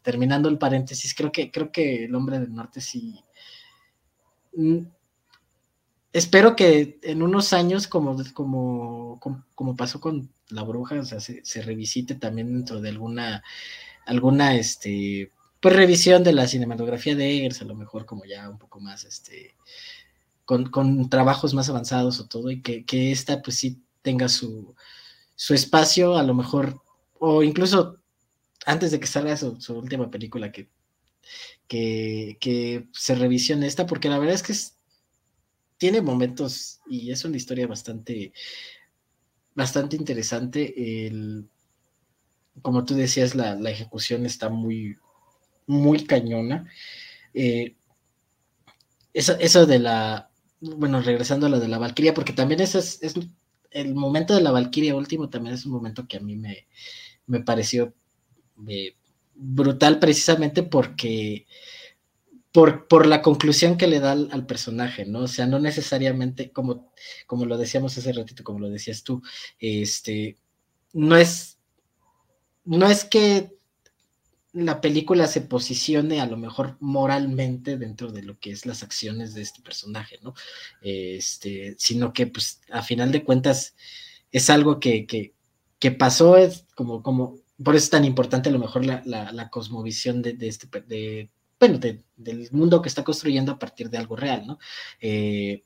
terminando 0.03 0.49
el 0.49 0.59
paréntesis, 0.59 1.14
creo 1.14 1.32
que, 1.32 1.51
creo 1.51 1.72
que 1.72 2.05
el 2.05 2.14
hombre 2.14 2.38
del 2.38 2.55
norte 2.55 2.80
sí. 2.80 3.20
Mm, 4.55 4.86
espero 6.12 6.55
que 6.57 6.99
en 7.03 7.22
unos 7.22 7.53
años, 7.53 7.86
como, 7.86 8.16
como, 8.34 9.18
como, 9.55 9.76
pasó 9.76 10.01
con 10.01 10.30
la 10.49 10.62
bruja, 10.62 11.01
o 11.01 11.05
sea, 11.05 11.20
se, 11.20 11.62
revisite 11.62 12.14
también 12.14 12.53
dentro 12.53 12.80
de 12.80 12.90
alguna, 12.90 13.43
alguna, 14.07 14.57
este, 14.57 15.32
pues 15.62 15.76
revisión 15.76 16.24
de 16.24 16.32
la 16.32 16.48
cinematografía 16.48 17.14
de 17.14 17.36
Eggers, 17.36 17.62
a 17.62 17.64
lo 17.64 17.76
mejor 17.76 18.04
como 18.04 18.24
ya 18.24 18.50
un 18.50 18.58
poco 18.58 18.80
más, 18.80 19.04
este, 19.04 19.54
con, 20.44 20.70
con 20.70 21.08
trabajos 21.08 21.54
más 21.54 21.68
avanzados 21.68 22.20
o 22.20 22.26
todo, 22.26 22.50
y 22.50 22.60
que, 22.60 22.84
que 22.84 23.12
esta 23.12 23.40
pues 23.40 23.58
sí 23.58 23.80
tenga 24.02 24.28
su, 24.28 24.74
su 25.36 25.54
espacio, 25.54 26.16
a 26.16 26.24
lo 26.24 26.34
mejor, 26.34 26.82
o 27.18 27.42
incluso 27.44 27.98
antes 28.66 28.90
de 28.90 29.00
que 29.00 29.06
salga 29.06 29.36
su, 29.36 29.56
última 29.70 30.10
película, 30.10 30.52
que, 30.52 30.68
que, 31.68 32.88
se 32.92 33.14
revisione 33.14 33.66
esta, 33.66 33.86
porque 33.86 34.08
la 34.08 34.18
verdad 34.18 34.34
es 34.34 34.42
que 34.42 34.54
tiene 35.78 36.00
momentos 36.00 36.80
y 36.88 37.10
es 37.10 37.24
una 37.24 37.36
historia 37.36 37.66
bastante, 37.66 38.32
bastante 39.54 39.96
interesante. 39.96 41.06
El, 41.06 41.48
como 42.60 42.84
tú 42.84 42.94
decías, 42.94 43.34
la, 43.34 43.54
ejecución 43.70 44.26
está 44.26 44.48
muy, 44.48 44.96
muy 45.72 46.04
cañona. 46.04 46.68
Eh, 47.34 47.74
eso, 49.14 49.66
de 49.66 49.78
la, 49.78 50.30
bueno, 50.60 51.00
regresando 51.02 51.46
a 51.46 51.50
lo 51.50 51.60
de 51.60 51.68
la 51.68 51.78
Valquiria, 51.78 52.14
porque 52.14 52.32
también 52.32 52.60
eso 52.60 52.78
es, 52.78 53.00
el 53.70 53.94
momento 53.94 54.34
de 54.34 54.42
la 54.42 54.50
Valquiria 54.50 54.94
último 54.94 55.28
también 55.28 55.54
es 55.54 55.66
un 55.66 55.72
momento 55.72 56.06
que 56.06 56.18
a 56.18 56.20
mí 56.20 56.36
me, 56.36 56.66
me 57.26 57.40
pareció 57.40 57.94
eh, 58.68 58.96
brutal 59.34 59.98
precisamente 59.98 60.62
porque 60.62 61.46
por, 62.52 62.86
por, 62.86 63.06
la 63.06 63.22
conclusión 63.22 63.78
que 63.78 63.86
le 63.86 63.98
da 63.98 64.12
al, 64.12 64.46
personaje, 64.46 65.06
¿no? 65.06 65.20
O 65.20 65.28
sea, 65.28 65.46
no 65.46 65.58
necesariamente, 65.58 66.52
como, 66.52 66.92
como 67.26 67.46
lo 67.46 67.56
decíamos 67.56 67.96
hace 67.96 68.12
ratito, 68.12 68.44
como 68.44 68.60
lo 68.60 68.68
decías 68.68 69.02
tú, 69.02 69.22
este, 69.58 70.36
no 70.92 71.16
es, 71.16 71.58
no 72.64 72.86
es 72.86 73.04
que 73.04 73.56
la 74.53 74.80
película 74.80 75.26
se 75.26 75.40
posicione 75.40 76.20
a 76.20 76.26
lo 76.26 76.36
mejor 76.36 76.76
moralmente 76.80 77.78
dentro 77.78 78.12
de 78.12 78.22
lo 78.22 78.38
que 78.38 78.50
es 78.50 78.66
las 78.66 78.82
acciones 78.82 79.34
de 79.34 79.42
este 79.42 79.62
personaje, 79.62 80.18
¿no? 80.22 80.34
Este, 80.82 81.74
sino 81.78 82.12
que, 82.12 82.26
pues, 82.26 82.61
a 82.70 82.82
final 82.82 83.12
de 83.12 83.24
cuentas, 83.24 83.74
es 84.30 84.50
algo 84.50 84.78
que, 84.78 85.07
que, 85.07 85.34
que 85.78 85.90
pasó, 85.90 86.36
es 86.36 86.66
como, 86.74 87.03
como, 87.03 87.38
por 87.62 87.76
eso 87.76 87.84
es 87.84 87.90
tan 87.90 88.05
importante 88.05 88.50
a 88.50 88.53
lo 88.53 88.59
mejor 88.59 88.84
la, 88.84 89.48
cosmovisión 89.50 90.20
de, 90.22 90.36
este, 90.40 90.68
de, 90.82 91.30
bueno, 91.59 91.78
del 91.78 92.48
mundo 92.53 92.82
que 92.82 92.88
está 92.88 93.05
construyendo 93.05 93.53
a 93.53 93.59
partir 93.59 93.88
de 93.88 93.98
algo 93.98 94.16
real, 94.16 94.46
¿no? 94.46 94.59
Eh, 95.00 95.64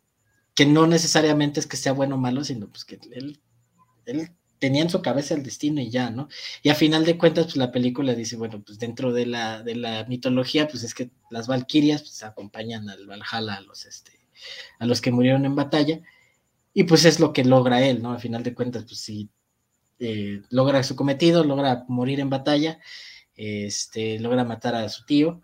que 0.55 0.65
no 0.65 0.87
necesariamente 0.87 1.61
es 1.61 1.67
que 1.67 1.77
sea 1.77 1.93
bueno 1.93 2.15
o 2.15 2.19
malo, 2.19 2.45
sino 2.45 2.69
pues 2.69 2.85
que 2.85 2.99
él 3.13 3.41
tenía 4.59 4.83
en 4.83 4.91
su 4.91 5.03
cabeza 5.03 5.35
el 5.35 5.43
destino 5.43 5.81
y 5.81 5.91
ya, 5.91 6.11
¿no? 6.11 6.29
Y 6.63 6.71
a 6.71 6.75
final 6.75 7.05
de 7.05 7.19
cuentas, 7.19 7.47
pues 7.47 7.57
la 7.57 7.73
película 7.73 8.15
dice, 8.15 8.37
bueno, 8.37 8.63
pues 8.65 8.79
dentro 8.79 9.13
de 9.13 9.27
la, 9.27 9.63
de 9.63 9.77
la 9.77 10.05
mitología, 10.05 10.69
pues 10.69 10.83
es 10.83 10.95
que 10.95 11.11
las 11.31 11.47
valquirias 11.47 12.03
pues, 12.03 12.23
acompañan 12.23 12.89
al 12.89 13.07
Valhalla, 13.07 13.55
a 13.55 13.61
los, 13.61 13.85
este, 13.87 14.13
a 14.79 14.87
los 14.87 15.01
que 15.01 15.13
murieron 15.13 15.45
en 15.45 15.55
batalla, 15.55 16.01
y 16.73 16.85
pues 16.85 17.05
es 17.05 17.21
lo 17.21 17.33
que 17.33 17.45
logra 17.45 17.85
él, 17.87 18.03
¿no? 18.03 18.13
A 18.13 18.19
final 18.19 18.43
de 18.43 18.55
cuentas, 18.55 18.85
pues 18.85 19.01
sí, 19.01 19.31
eh, 19.99 20.43
logra 20.51 20.83
su 20.83 20.97
cometido, 20.97 21.45
logra 21.45 21.85
morir 21.89 22.21
en 22.21 22.31
batalla, 22.31 22.79
este, 23.35 24.19
logra 24.19 24.45
matar 24.45 24.75
a 24.75 24.89
su 24.89 25.05
tío, 25.05 25.43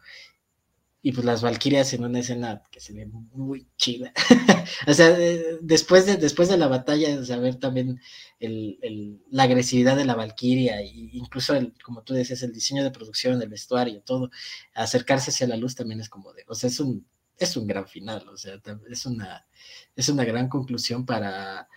y 1.05 1.11
pues 1.11 1.25
las 1.27 1.43
Valquirias 1.43 1.93
en 1.95 2.05
una 2.05 2.21
escena 2.21 2.63
que 2.71 2.79
se 2.79 2.93
ve 2.93 3.07
muy 3.07 3.67
chida. 3.77 4.13
o 4.87 4.95
sea, 4.95 5.11
después 5.61 6.07
de, 6.07 6.17
después 6.17 6.49
de 6.49 6.57
la 6.57 6.69
batalla, 6.69 7.19
o 7.19 7.25
sea, 7.25 7.39
ver 7.39 7.57
también 7.57 8.01
el, 8.39 9.21
la 9.29 9.43
agresividad 9.43 9.97
de 9.97 10.05
la 10.05 10.15
Valquiria, 10.15 10.81
e 10.81 10.87
incluso, 11.13 11.55
como 11.83 12.03
tú 12.03 12.15
decías, 12.15 12.43
el 12.45 12.53
diseño 12.53 12.85
de 12.85 12.93
producción, 12.93 13.43
el 13.43 13.49
vestuario, 13.49 14.01
todo, 14.03 14.31
acercarse 14.75 15.33
hacia 15.33 15.49
la 15.49 15.57
luz 15.57 15.75
también 15.75 16.01
es 16.01 16.09
como 16.09 16.33
de, 16.33 16.45
o 16.47 16.55
sea, 16.55 16.71
es 16.71 16.79
un, 16.79 17.05
es 17.37 17.57
un 17.57 17.67
gran 17.67 17.89
final, 17.89 18.29
o 18.29 18.37
sea, 18.37 18.61
es 18.89 19.05
una, 19.05 19.45
es 19.97 20.09
una 20.09 20.25
gran 20.25 20.49
conclusión 20.49 21.05
para, 21.05 21.69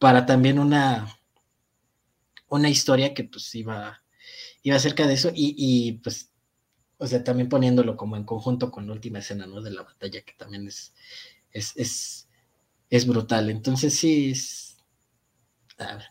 para 0.00 0.26
también 0.26 0.58
una, 0.58 1.06
una 2.48 2.68
historia 2.68 3.14
que 3.14 3.22
pues 3.22 3.54
iba, 3.54 4.02
iba 4.64 4.74
acerca 4.74 5.06
de 5.06 5.14
eso 5.14 5.30
y, 5.32 5.54
y, 5.56 5.92
pues, 5.98 6.31
o 7.02 7.06
sea, 7.06 7.24
también 7.24 7.48
poniéndolo 7.48 7.96
como 7.96 8.16
en 8.16 8.22
conjunto 8.22 8.70
con 8.70 8.86
la 8.86 8.92
última 8.92 9.18
escena, 9.18 9.44
¿no? 9.46 9.60
De 9.60 9.72
la 9.72 9.82
batalla, 9.82 10.20
que 10.20 10.34
también 10.38 10.68
es, 10.68 10.94
es, 11.50 11.76
es, 11.76 12.28
es 12.88 13.06
brutal. 13.06 13.50
Entonces 13.50 13.92
sí, 13.94 14.30
es 14.30 14.78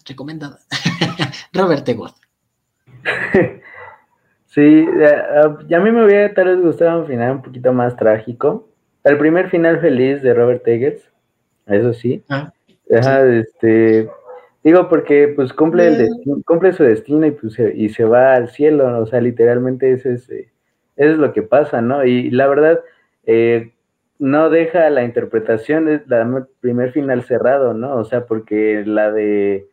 recomendada. 0.06 0.60
Robert 1.54 1.88
Egot. 1.88 2.16
Sí, 4.54 4.86
ya 5.70 5.78
a 5.78 5.80
mí 5.80 5.92
me 5.92 6.04
hubiera 6.04 6.34
tal 6.34 6.48
vez 6.48 6.60
gustado 6.60 7.00
un 7.00 7.08
final 7.08 7.38
un 7.38 7.42
poquito 7.42 7.72
más 7.72 7.96
trágico. 7.96 8.68
El 9.06 9.18
primer 9.18 9.50
final 9.50 9.80
feliz 9.80 10.22
de 10.22 10.34
Robert 10.34 10.68
Eggers, 10.68 11.02
eso 11.68 11.94
sí. 11.94 12.22
Ah, 12.28 12.52
este, 12.90 14.10
Digo, 14.64 14.90
porque 14.90 15.32
pues 15.36 15.54
cumple, 15.54 15.88
el 15.88 16.10
cumple 16.46 16.74
su 16.74 16.84
destino 16.84 17.26
y, 17.26 17.32
pues, 17.32 17.54
se, 17.54 17.74
y 17.76 17.90
se 17.90 18.04
va 18.04 18.36
al 18.36 18.50
cielo, 18.50 19.00
o 19.00 19.06
sea, 19.08 19.22
literalmente 19.22 19.92
ese 19.94 20.14
es, 20.14 20.30
eh, 20.30 20.51
eso 20.96 21.12
es 21.12 21.18
lo 21.18 21.34
que 21.34 21.42
pasa, 21.42 21.82
¿no? 21.82 22.04
Y 22.06 22.30
la 22.30 22.48
verdad, 22.48 22.82
eh, 23.26 23.72
no 24.20 24.50
deja 24.50 24.90
la 24.90 25.04
interpretación, 25.04 25.88
es 25.88 26.08
la 26.08 26.48
primer 26.60 26.92
final 26.92 27.24
cerrado, 27.24 27.74
¿no? 27.74 27.96
O 27.96 28.04
sea, 28.04 28.26
porque 28.26 28.84
la 28.86 29.12
de, 29.12 29.68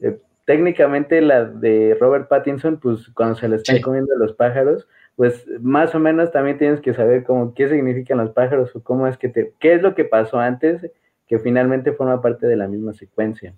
eh, 0.00 0.18
técnicamente 0.46 1.20
la 1.20 1.44
de 1.44 1.96
Robert 2.00 2.28
Pattinson, 2.28 2.78
pues 2.78 3.08
cuando 3.14 3.34
se 3.34 3.48
le 3.48 3.56
están 3.56 3.80
comiendo 3.82 4.14
los 4.16 4.32
pájaros, 4.32 4.88
pues 5.16 5.46
más 5.60 5.94
o 5.94 5.98
menos 5.98 6.32
también 6.32 6.58
tienes 6.58 6.80
que 6.80 6.94
saber 6.94 7.24
cómo, 7.24 7.54
qué 7.54 7.68
significan 7.68 8.18
los 8.18 8.30
pájaros 8.30 8.74
o 8.74 8.82
cómo 8.82 9.06
es 9.06 9.18
que 9.18 9.28
te, 9.28 9.52
qué 9.60 9.74
es 9.74 9.82
lo 9.82 9.94
que 9.94 10.04
pasó 10.04 10.38
antes, 10.38 10.90
que 11.26 11.38
finalmente 11.38 11.92
forma 11.92 12.22
parte 12.22 12.46
de 12.46 12.56
la 12.56 12.68
misma 12.68 12.94
secuencia. 12.94 13.54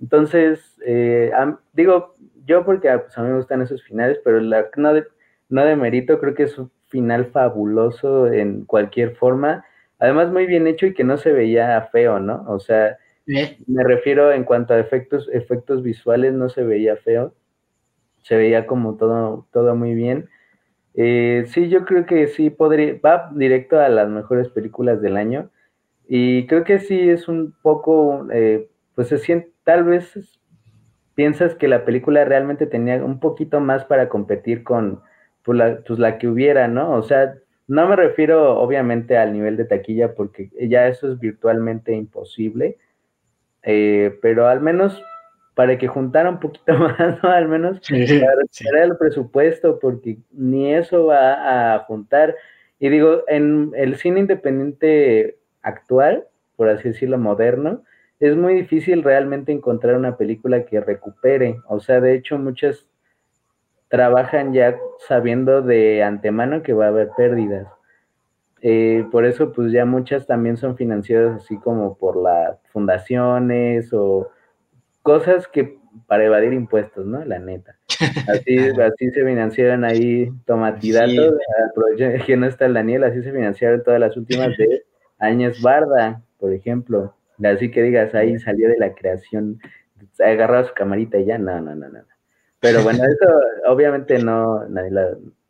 Entonces, 0.00 0.76
eh, 0.84 1.30
digo, 1.72 2.14
yo 2.44 2.64
porque 2.64 2.90
pues, 2.98 3.16
a 3.16 3.22
mí 3.22 3.28
me 3.28 3.36
gustan 3.36 3.62
esos 3.62 3.82
finales, 3.84 4.18
pero 4.24 4.40
la, 4.40 4.66
no, 4.76 4.94
de, 4.94 5.06
no 5.48 5.64
de 5.64 5.76
mérito, 5.76 6.18
creo 6.20 6.34
que 6.34 6.44
es 6.44 6.58
un 6.58 6.70
final 6.88 7.26
fabuloso 7.26 8.32
en 8.32 8.64
cualquier 8.64 9.16
forma. 9.16 9.64
Además, 9.98 10.30
muy 10.30 10.46
bien 10.46 10.66
hecho 10.66 10.86
y 10.86 10.94
que 10.94 11.04
no 11.04 11.16
se 11.18 11.32
veía 11.32 11.88
feo, 11.92 12.20
¿no? 12.20 12.44
O 12.48 12.60
sea, 12.60 12.98
me 13.66 13.84
refiero 13.84 14.32
en 14.32 14.44
cuanto 14.44 14.74
a 14.74 14.78
efectos, 14.78 15.28
efectos 15.32 15.82
visuales, 15.82 16.32
no 16.32 16.48
se 16.48 16.62
veía 16.62 16.96
feo. 16.96 17.34
Se 18.22 18.36
veía 18.36 18.66
como 18.66 18.96
todo, 18.96 19.46
todo 19.52 19.74
muy 19.74 19.94
bien. 19.94 20.28
Eh, 20.94 21.44
sí, 21.48 21.68
yo 21.68 21.84
creo 21.84 22.06
que 22.06 22.26
sí 22.28 22.50
podría, 22.50 22.98
va 23.04 23.30
directo 23.34 23.78
a 23.78 23.88
las 23.88 24.08
mejores 24.08 24.48
películas 24.48 25.00
del 25.00 25.16
año. 25.16 25.50
Y 26.08 26.46
creo 26.46 26.64
que 26.64 26.78
sí 26.78 27.08
es 27.08 27.28
un 27.28 27.54
poco, 27.62 28.26
eh, 28.32 28.68
pues 28.94 29.08
se 29.08 29.18
siente, 29.18 29.52
tal 29.64 29.84
vez 29.84 30.40
piensas 31.14 31.54
que 31.54 31.68
la 31.68 31.84
película 31.84 32.24
realmente 32.24 32.66
tenía 32.66 33.04
un 33.04 33.20
poquito 33.20 33.60
más 33.60 33.84
para 33.84 34.08
competir 34.08 34.64
con 34.64 35.02
pues, 35.42 35.58
la, 35.58 35.78
pues, 35.86 35.98
la 35.98 36.18
que 36.18 36.28
hubiera, 36.28 36.68
¿no? 36.68 36.92
O 36.92 37.02
sea, 37.02 37.34
no 37.66 37.86
me 37.86 37.96
refiero 37.96 38.58
obviamente 38.58 39.16
al 39.16 39.32
nivel 39.32 39.56
de 39.56 39.66
taquilla 39.66 40.14
porque 40.14 40.50
ya 40.68 40.88
eso 40.88 41.12
es 41.12 41.18
virtualmente 41.18 41.92
imposible, 41.92 42.78
eh, 43.62 44.18
pero 44.22 44.48
al 44.48 44.60
menos 44.60 45.02
para 45.54 45.76
que 45.76 45.88
juntara 45.88 46.30
un 46.30 46.40
poquito 46.40 46.72
más, 46.78 47.22
¿no? 47.22 47.28
Al 47.28 47.48
menos 47.48 47.80
para 47.88 48.84
el 48.84 48.96
presupuesto, 48.96 49.78
porque 49.78 50.18
ni 50.32 50.72
eso 50.72 51.06
va 51.06 51.74
a 51.74 51.78
juntar. 51.80 52.36
Y 52.78 52.88
digo, 52.88 53.24
en 53.26 53.72
el 53.74 53.96
cine 53.96 54.20
independiente 54.20 55.36
actual, 55.62 56.26
por 56.56 56.68
así 56.68 56.88
decirlo, 56.88 57.18
moderno, 57.18 57.82
es 58.20 58.36
muy 58.36 58.54
difícil 58.54 59.02
realmente 59.02 59.52
encontrar 59.52 59.96
una 59.96 60.16
película 60.16 60.64
que 60.64 60.80
recupere. 60.80 61.60
O 61.68 61.80
sea, 61.80 62.00
de 62.00 62.14
hecho, 62.14 62.38
muchas 62.38 62.87
trabajan 63.88 64.52
ya 64.52 64.78
sabiendo 65.06 65.62
de 65.62 66.02
antemano 66.02 66.62
que 66.62 66.72
va 66.72 66.86
a 66.86 66.88
haber 66.88 67.10
pérdidas. 67.16 67.66
Eh, 68.60 69.06
por 69.10 69.24
eso, 69.24 69.52
pues 69.52 69.72
ya 69.72 69.84
muchas 69.84 70.26
también 70.26 70.56
son 70.56 70.76
financiadas 70.76 71.42
así 71.42 71.58
como 71.58 71.96
por 71.96 72.16
las 72.16 72.58
fundaciones 72.72 73.92
o 73.92 74.28
cosas 75.02 75.46
que 75.46 75.78
para 76.06 76.24
evadir 76.24 76.52
impuestos, 76.52 77.06
¿no? 77.06 77.24
La 77.24 77.38
neta. 77.38 77.76
Así, 78.28 78.58
así 78.80 79.10
se 79.10 79.24
financiaron 79.24 79.84
ahí 79.84 80.30
tomatidatos, 80.44 81.34
que 82.26 82.36
no 82.36 82.46
está 82.46 82.66
el 82.66 82.74
Daniel, 82.74 83.04
así 83.04 83.22
se 83.22 83.32
financiaron 83.32 83.82
todas 83.82 84.00
las 84.00 84.16
últimas 84.16 84.56
de 84.56 84.84
Años 85.18 85.60
Barda, 85.62 86.22
por 86.38 86.52
ejemplo. 86.52 87.14
Así 87.42 87.70
que 87.70 87.82
digas, 87.82 88.14
ahí 88.14 88.38
salió 88.38 88.68
de 88.68 88.78
la 88.78 88.94
creación, 88.94 89.60
agarraba 90.18 90.64
su 90.64 90.74
camarita 90.74 91.18
y 91.18 91.26
ya, 91.26 91.38
no, 91.38 91.60
no, 91.60 91.74
no, 91.74 91.88
no. 91.88 92.00
Pero 92.60 92.82
bueno, 92.82 93.04
eso 93.04 93.40
obviamente 93.66 94.18
no, 94.18 94.66
nadie, 94.68 94.90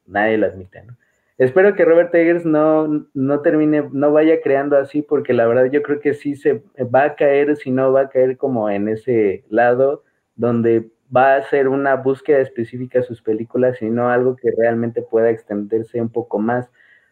nadie 0.06 0.38
lo 0.38 0.46
admite, 0.46 0.82
¿no? 0.82 0.96
Espero 1.38 1.76
que 1.76 1.84
Robert 1.84 2.12
Eggers 2.12 2.44
no, 2.44 3.06
no 3.14 3.40
termine, 3.42 3.88
no 3.92 4.10
vaya 4.12 4.40
creando 4.42 4.76
así, 4.76 5.02
porque 5.02 5.32
la 5.32 5.46
verdad 5.46 5.66
yo 5.70 5.82
creo 5.82 6.00
que 6.00 6.12
sí 6.12 6.34
se 6.34 6.64
va 6.92 7.04
a 7.04 7.14
caer, 7.14 7.56
si 7.56 7.70
no 7.70 7.92
va 7.92 8.02
a 8.02 8.08
caer 8.08 8.36
como 8.36 8.68
en 8.68 8.88
ese 8.88 9.44
lado 9.48 10.02
donde 10.34 10.90
va 11.14 11.36
a 11.36 11.42
ser 11.42 11.68
una 11.68 11.94
búsqueda 11.94 12.40
específica 12.40 12.98
de 12.98 13.04
sus 13.04 13.22
películas, 13.22 13.78
sino 13.78 14.10
algo 14.10 14.34
que 14.34 14.50
realmente 14.50 15.00
pueda 15.00 15.30
extenderse 15.30 16.00
un 16.00 16.08
poco 16.08 16.40
más. 16.40 16.68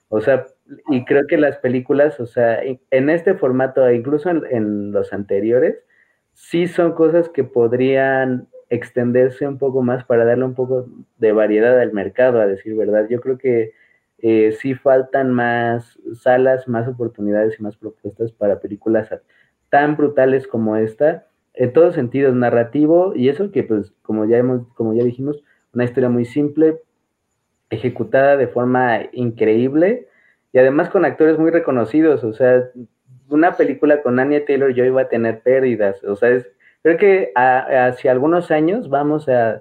O 0.09 0.21
sea, 0.21 0.47
y 0.91 1.05
creo 1.05 1.29
que 1.29 1.37
las 1.37 1.59
películas, 1.59 2.19
o 2.19 2.27
sea, 2.27 2.61
en 2.63 3.11
este 3.11 3.35
formato, 3.35 3.89
incluso 3.93 4.29
en, 4.29 4.43
en 4.51 4.91
los 4.91 5.13
anteriores, 5.13 5.77
sí 6.33 6.67
son 6.67 6.93
cosas 6.93 7.29
que 7.29 7.45
podrían 7.45 8.49
extenderse 8.69 9.47
un 9.47 9.59
poco 9.59 9.83
más 9.83 10.05
para 10.05 10.25
darle 10.25 10.45
un 10.45 10.55
poco 10.55 10.87
de 11.19 11.33
variedad 11.33 11.79
al 11.81 11.93
mercado, 11.93 12.41
a 12.41 12.47
decir 12.47 12.75
verdad. 12.77 13.07
Yo 13.09 13.21
creo 13.21 13.39
que 13.39 13.73
eh, 14.19 14.53
sí 14.61 14.75
faltan 14.75 15.31
más 15.33 15.99
salas, 16.15 16.67
más 16.69 16.89
oportunidades 16.89 17.59
y 17.59 17.63
más 17.63 17.77
propuestas 17.77 18.33
para 18.33 18.61
películas 18.61 19.09
tan 19.69 19.97
brutales 19.97 20.47
como 20.47 20.77
esta, 20.77 21.27
en 21.55 21.73
todos 21.73 21.95
sentidos, 21.95 22.35
narrativo, 22.35 23.13
y 23.15 23.29
eso 23.29 23.51
que 23.51 23.63
pues 23.63 23.93
como 24.03 24.25
ya 24.25 24.39
hemos, 24.39 24.67
como 24.75 24.95
ya 24.95 25.05
dijimos, 25.05 25.43
una 25.75 25.85
historia 25.85 26.09
muy 26.09 26.25
simple, 26.25 26.81
ejecutada 27.71 28.37
de 28.37 28.47
forma 28.49 29.01
increíble, 29.13 30.09
y 30.53 30.59
además 30.59 30.89
con 30.89 31.05
actores 31.05 31.39
muy 31.39 31.51
reconocidos, 31.51 32.25
o 32.25 32.33
sea, 32.33 32.71
una 33.29 33.57
película 33.57 34.03
con 34.03 34.19
Anya 34.19 34.45
Taylor 34.45 34.73
yo 34.73 34.85
iba 34.85 35.03
a 35.03 35.09
tener 35.09 35.41
pérdidas, 35.41 36.03
o 36.05 36.17
sea, 36.17 36.43
creo 36.87 36.99
que 36.99 37.33
hacia 37.35 38.13
algunos 38.13 38.53
años 38.53 38.89
vamos 38.89 39.29
a 39.29 39.61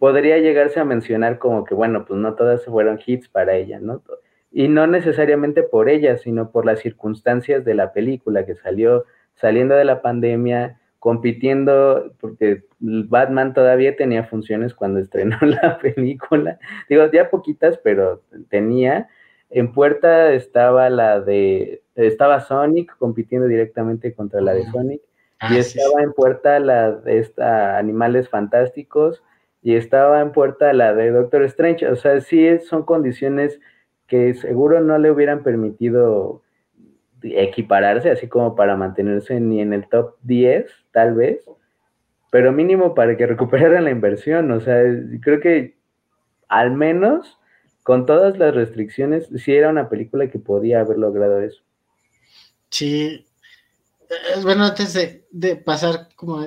podría 0.00 0.38
llegarse 0.38 0.80
a 0.80 0.84
mencionar 0.84 1.38
como 1.38 1.62
que, 1.62 1.72
bueno, 1.72 2.04
pues 2.04 2.18
no 2.18 2.34
todas 2.34 2.64
fueron 2.64 2.98
hits 3.06 3.28
para 3.28 3.54
ella, 3.54 3.78
¿no? 3.78 4.02
Y 4.50 4.66
no 4.66 4.88
necesariamente 4.88 5.62
por 5.62 5.88
ella, 5.88 6.16
sino 6.16 6.50
por 6.50 6.66
las 6.66 6.80
circunstancias 6.80 7.64
de 7.64 7.74
la 7.74 7.92
película 7.92 8.44
que 8.44 8.56
salió 8.56 9.04
saliendo 9.36 9.76
de 9.76 9.84
la 9.84 10.02
pandemia, 10.02 10.80
compitiendo, 10.98 12.12
porque 12.18 12.64
Batman 12.80 13.54
todavía 13.54 13.94
tenía 13.94 14.24
funciones 14.24 14.74
cuando 14.74 14.98
estrenó 14.98 15.36
la 15.42 15.78
película. 15.78 16.58
Digo, 16.88 17.08
ya 17.12 17.30
poquitas, 17.30 17.78
pero 17.78 18.20
tenía. 18.50 19.08
En 19.48 19.72
puerta 19.72 20.32
estaba 20.32 20.90
la 20.90 21.20
de, 21.20 21.84
estaba 21.94 22.40
Sonic 22.40 22.96
compitiendo 22.96 23.46
directamente 23.46 24.12
contra 24.12 24.40
la 24.40 24.54
de 24.54 24.64
Sonic. 24.64 25.02
Y 25.50 25.54
ah, 25.54 25.58
estaba 25.58 26.02
en 26.02 26.12
puerta 26.12 26.60
la 26.60 26.92
de 26.92 27.18
esta 27.18 27.78
Animales 27.78 28.28
Fantásticos 28.28 29.22
y 29.62 29.74
estaba 29.74 30.20
en 30.20 30.32
puerta 30.32 30.72
la 30.72 30.94
de 30.94 31.10
Doctor 31.10 31.42
Strange. 31.44 31.88
O 31.88 31.96
sea, 31.96 32.20
sí 32.20 32.58
son 32.60 32.84
condiciones 32.84 33.60
que 34.06 34.34
seguro 34.34 34.80
no 34.80 34.98
le 34.98 35.10
hubieran 35.10 35.42
permitido 35.42 36.42
equipararse, 37.22 38.10
así 38.10 38.28
como 38.28 38.54
para 38.54 38.76
mantenerse 38.76 39.40
ni 39.40 39.60
en 39.60 39.72
el 39.72 39.88
top 39.88 40.16
10, 40.22 40.70
tal 40.90 41.14
vez, 41.14 41.44
pero 42.30 42.52
mínimo 42.52 42.94
para 42.94 43.16
que 43.16 43.26
recuperaran 43.26 43.84
la 43.84 43.90
inversión. 43.90 44.50
O 44.50 44.60
sea, 44.60 44.82
creo 45.20 45.40
que 45.40 45.76
al 46.48 46.72
menos 46.72 47.38
con 47.82 48.06
todas 48.06 48.38
las 48.38 48.54
restricciones, 48.54 49.28
sí 49.36 49.54
era 49.54 49.68
una 49.68 49.88
película 49.88 50.28
que 50.28 50.38
podía 50.38 50.80
haber 50.80 50.98
logrado 50.98 51.40
eso. 51.40 51.62
Sí. 52.70 53.26
Bueno, 54.42 54.64
antes 54.64 54.94
de, 54.94 55.56
pasar 55.56 56.08
como 56.14 56.46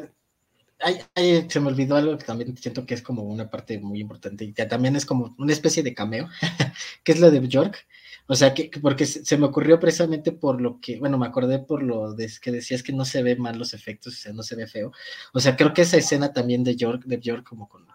se 1.50 1.60
me 1.60 1.68
olvidó 1.68 1.96
algo 1.96 2.18
que 2.18 2.26
también 2.26 2.56
siento 2.58 2.86
que 2.86 2.94
es 2.94 3.02
como 3.02 3.24
una 3.24 3.50
parte 3.50 3.80
muy 3.80 4.02
importante 4.02 4.44
y 4.44 4.54
también 4.54 4.96
es 4.96 5.06
como 5.06 5.36
una 5.38 5.54
especie 5.54 5.84
de 5.84 5.94
cameo, 5.94 6.28
que 7.04 7.14
es 7.14 7.20
lo 7.20 7.32
de 7.32 7.40
Bjork. 7.40 7.88
O 8.28 8.36
sea, 8.36 8.56
que, 8.56 8.72
porque 8.82 9.06
se, 9.06 9.38
me 9.38 9.46
ocurrió 9.46 9.80
precisamente 9.80 10.32
por 10.32 10.60
lo 10.60 10.80
que, 10.82 10.98
bueno, 10.98 11.18
me 11.18 11.28
acordé 11.28 11.60
por 11.60 11.84
lo 11.84 12.14
de, 12.14 12.32
que 12.42 12.52
decías 12.52 12.82
que 12.82 12.92
no 12.92 13.06
se 13.06 13.22
ve 13.22 13.36
mal 13.36 13.58
los 13.58 13.76
efectos, 13.76 14.14
o 14.16 14.18
sea, 14.18 14.34
no 14.34 14.42
se 14.42 14.56
ve 14.56 14.66
feo. 14.66 14.92
O 15.32 15.40
sea, 15.40 15.56
creo 15.56 15.74
que 15.74 15.84
esa 15.84 15.98
escena 15.98 16.34
también 16.34 16.64
de 16.64 16.74
Bjork, 16.74 17.04
de 17.06 17.18
Bjork 17.18 17.44
como 17.48 17.70
con, 17.70 17.86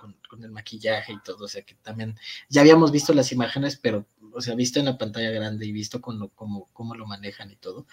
el 0.43 0.53
maquillaje 0.53 1.13
y 1.13 1.21
todo, 1.23 1.45
o 1.45 1.49
sea, 1.49 1.63
que 1.63 1.75
también 1.75 2.17
ya 2.49 2.61
habíamos 2.61 2.93
visto 2.93 3.13
las 3.13 3.33
imágenes, 3.33 3.77
pero, 3.77 4.07
o 4.33 4.41
sea, 4.41 4.55
visto 4.55 4.79
en 4.79 4.87
la 4.87 4.97
pantalla 4.97 5.31
grande 5.31 5.67
y 5.67 5.73
visto 5.73 6.01
con 6.01 6.19
lo, 6.19 6.29
como, 6.31 6.71
cómo 6.73 6.95
lo 6.95 7.07
manejan 7.07 7.51
y 7.51 7.57
todo, 7.57 7.87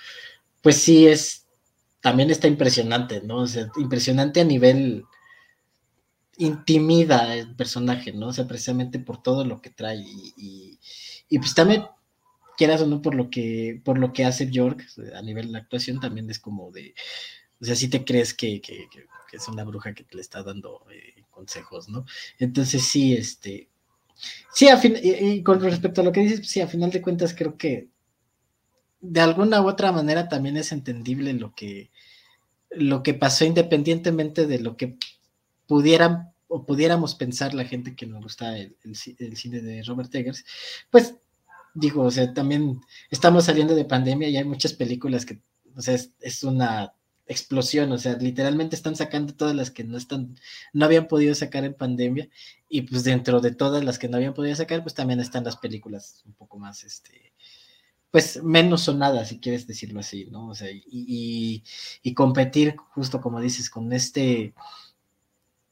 pues 0.62 0.78
sí 0.78 1.08
es 1.08 1.47
también 2.02 2.30
está 2.30 2.48
impresionante, 2.48 3.22
¿no? 3.22 3.38
O 3.40 3.48
sea, 3.48 3.70
impresionante 3.78 4.42
a 4.42 4.46
nivel 4.46 5.06
intimida 6.38 7.36
el 7.36 7.56
personaje, 7.56 8.14
¿no? 8.14 8.28
O 8.28 8.34
sea, 8.34 8.48
precisamente 8.48 9.00
por 9.00 9.22
todo 9.22 9.44
lo 9.44 9.62
que 9.62 9.72
trae 9.72 9.98
y, 9.98 10.80
y, 11.30 11.40
pues 11.40 11.56
también, 11.56 11.86
quieras 12.58 12.82
o 12.82 12.88
no, 12.88 13.02
por 13.02 13.16
lo 13.16 13.30
que, 13.30 13.82
por 13.84 13.98
lo 13.98 14.14
que 14.14 14.26
hace 14.26 14.46
Bjork 14.46 14.86
a 15.16 15.22
nivel 15.22 15.48
de 15.48 15.54
la 15.54 15.60
actuación 15.60 16.00
también 16.00 16.30
es 16.30 16.40
como 16.40 16.72
de, 16.72 16.94
o 17.60 17.66
sea, 17.66 17.76
si 17.76 17.90
te 17.90 18.06
crees 18.06 18.34
que, 18.34 18.62
que, 18.62 18.88
es 19.34 19.48
una 19.48 19.64
bruja 19.64 19.94
que 19.94 20.04
te 20.04 20.16
le 20.16 20.22
está 20.22 20.42
dando 20.42 20.86
eh, 20.92 21.24
consejos, 21.32 21.90
¿no? 21.90 22.06
Entonces 22.40 22.84
sí, 22.84 23.14
este, 23.14 23.70
sí, 24.54 24.70
a 24.70 24.78
fin, 24.78 24.96
y, 25.02 25.44
con 25.44 25.62
respecto 25.62 26.02
a 26.02 26.04
lo 26.04 26.12
que 26.12 26.22
dices, 26.22 26.48
sí, 26.48 26.62
a 26.62 26.68
final 26.68 26.92
de 26.92 27.02
cuentas 27.02 27.36
creo 27.36 27.58
que 27.58 27.90
de 29.00 29.22
alguna 29.22 29.62
u 29.62 29.68
otra 29.68 29.92
manera 29.92 30.28
también 30.28 30.58
es 30.58 30.72
entendible 30.72 31.34
lo 31.34 31.54
que, 31.54 31.92
lo 32.70 33.04
que 33.04 33.14
pasó 33.14 33.46
independientemente 33.46 34.48
de 34.48 34.60
lo 34.60 34.78
que 34.78 34.98
pudieran 35.68 36.32
o 36.48 36.66
pudiéramos 36.66 37.16
pensar 37.16 37.54
la 37.54 37.66
gente 37.66 37.96
que 37.96 38.06
nos 38.06 38.24
gusta 38.24 38.58
el, 38.58 38.96
cine 38.96 39.62
de 39.62 39.84
Robert 39.84 40.14
Eggers, 40.16 40.46
pues 40.90 41.16
digo, 41.74 42.04
o 42.04 42.12
sea, 42.12 42.34
también 42.34 42.80
estamos 43.12 43.46
saliendo 43.46 43.76
de 43.76 43.86
pandemia 43.86 44.30
y 44.30 44.38
hay 44.38 44.46
muchas 44.46 44.74
películas 44.74 45.26
que, 45.26 45.42
o 45.76 45.82
sea, 45.82 45.98
es, 46.20 46.44
una 46.44 46.94
explosión, 47.28 47.92
o 47.92 47.98
sea, 47.98 48.16
literalmente 48.16 48.76
están 48.76 48.96
sacando 48.96 49.36
todas 49.36 49.56
las 49.56 49.70
que 49.70 49.84
no 49.84 49.98
están, 49.98 50.36
no 50.72 50.86
habían 50.86 51.08
podido 51.08 51.36
sacar 51.36 51.66
en 51.66 51.74
pandemia, 51.74 52.30
y 52.70 52.82
pues 52.84 53.04
dentro 53.04 53.42
de 53.42 53.52
todas 53.52 53.84
las 53.84 54.00
que 54.00 54.08
no 54.08 54.18
habían 54.18 54.34
podido 54.34 54.56
sacar, 54.56 54.82
pues 54.82 54.96
también 54.96 55.20
están 55.20 55.44
las 55.44 55.58
películas 55.58 56.24
un 56.26 56.34
poco 56.34 56.58
más, 56.58 56.86
este, 56.86 57.34
pues 58.12 58.42
menos 58.44 58.82
sonada, 58.82 59.26
si 59.26 59.40
quieres 59.40 59.68
decirlo 59.68 60.00
así, 60.00 60.28
¿no? 60.32 60.50
O 60.50 60.56
sea, 60.56 60.70
y, 60.72 61.64
competir 62.16 62.76
justo 62.78 63.22
como 63.22 63.42
dices, 63.42 63.70
con 63.70 63.92
este, 63.94 64.54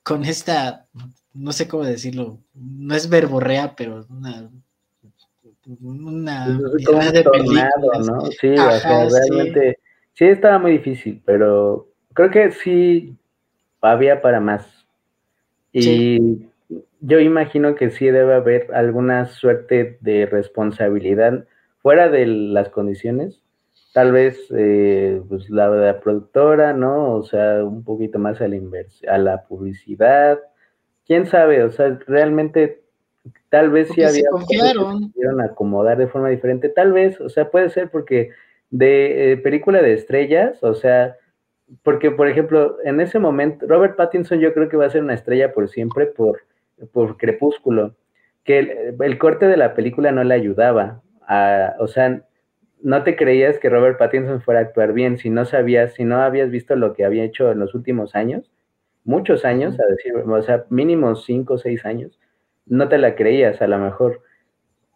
con 0.03 0.23
esta, 0.23 0.85
no 1.33 1.51
sé 1.51 1.67
cómo 1.67 1.83
decirlo, 1.83 2.39
no 2.53 2.93
es 2.93 3.09
verborrea, 3.09 3.75
pero 3.75 4.05
una, 4.09 4.49
una 5.81 6.47
de 6.47 7.23
¿no? 7.23 8.25
Sí, 8.39 8.49
o 8.49 8.71
sea, 8.79 9.07
realmente, 9.09 9.79
sí. 10.13 10.25
estaba 10.25 10.59
muy 10.59 10.73
difícil, 10.73 11.21
pero 11.25 11.87
creo 12.13 12.29
que 12.29 12.51
sí 12.51 13.15
había 13.81 14.21
para 14.21 14.39
más. 14.39 14.67
Y 15.71 16.47
yo 17.01 17.19
imagino 17.19 17.75
que 17.75 17.91
sí 17.91 18.05
debe 18.05 18.35
haber 18.35 18.73
alguna 18.73 19.25
suerte 19.25 19.97
de 20.01 20.25
responsabilidad 20.25 21.45
fuera 21.85 22.09
de 22.09 22.25
las 22.25 22.69
condiciones, 22.69 23.43
tal 23.93 24.11
vez 24.11 24.39
eh, 24.57 25.21
pues 25.29 25.51
la, 25.51 25.69
la, 25.69 25.99
productora, 25.99 26.73
¿no? 26.73 27.13
O 27.13 27.21
sea, 27.21 27.63
un 27.63 27.83
poquito 27.83 28.17
más 28.17 28.41
a 28.41 28.47
la 28.47 28.57
a 29.07 29.17
la 29.19 29.43
publicidad. 29.43 30.39
¿Quién 31.05 31.27
sabe? 31.27 31.63
O 31.63 31.69
sea, 31.69 31.99
realmente 32.07 32.81
tal 33.49 33.69
vez 33.69 33.89
sí 33.89 34.01
había 34.01 34.27
confiaron. 34.31 35.11
acomodar 35.47 35.99
de 35.99 36.07
forma 36.07 36.29
diferente, 36.29 36.69
tal 36.69 36.91
vez, 36.91 37.21
o 37.21 37.29
sea, 37.29 37.51
puede 37.51 37.69
ser 37.69 37.91
porque 37.91 38.31
de 38.71 39.33
eh, 39.33 39.37
película 39.37 39.83
de 39.83 39.93
estrellas, 39.93 40.63
o 40.63 40.73
sea, 40.73 41.17
porque 41.83 42.09
por 42.09 42.27
ejemplo, 42.27 42.77
en 42.83 42.99
ese 42.99 43.19
momento 43.19 43.67
Robert 43.67 43.95
Pattinson 43.95 44.39
yo 44.39 44.55
creo 44.55 44.69
que 44.69 44.77
va 44.77 44.87
a 44.87 44.89
ser 44.89 45.03
una 45.03 45.13
estrella 45.13 45.53
por 45.53 45.69
siempre 45.69 46.07
por 46.07 46.39
por 46.91 47.17
Crepúsculo, 47.17 47.93
que 48.43 48.57
el, 48.57 48.95
el 48.99 49.17
corte 49.19 49.45
de 49.45 49.57
la 49.57 49.75
película 49.75 50.11
no 50.11 50.23
le 50.23 50.33
ayudaba, 50.33 51.03
o 51.79 51.87
sea, 51.87 52.21
no 52.81 53.03
te 53.03 53.15
creías 53.15 53.57
que 53.59 53.69
Robert 53.69 53.97
Pattinson 53.97 54.41
fuera 54.41 54.59
a 54.59 54.63
actuar 54.63 54.93
bien 54.93 55.17
si 55.17 55.29
no 55.29 55.45
sabías, 55.45 55.93
si 55.93 56.03
no 56.03 56.21
habías 56.21 56.51
visto 56.51 56.75
lo 56.75 56.93
que 56.93 57.05
había 57.05 57.23
hecho 57.23 57.51
en 57.51 57.59
los 57.59 57.73
últimos 57.73 58.15
años, 58.15 58.51
muchos 59.03 59.45
años, 59.45 59.79
a 59.79 59.85
decir, 59.85 60.15
o 60.15 60.41
sea, 60.41 60.65
mínimo 60.69 61.15
cinco 61.15 61.55
o 61.55 61.57
seis 61.57 61.85
años, 61.85 62.19
no 62.65 62.89
te 62.89 62.97
la 62.97 63.15
creías 63.15 63.61
a 63.61 63.67
lo 63.67 63.77
mejor. 63.77 64.21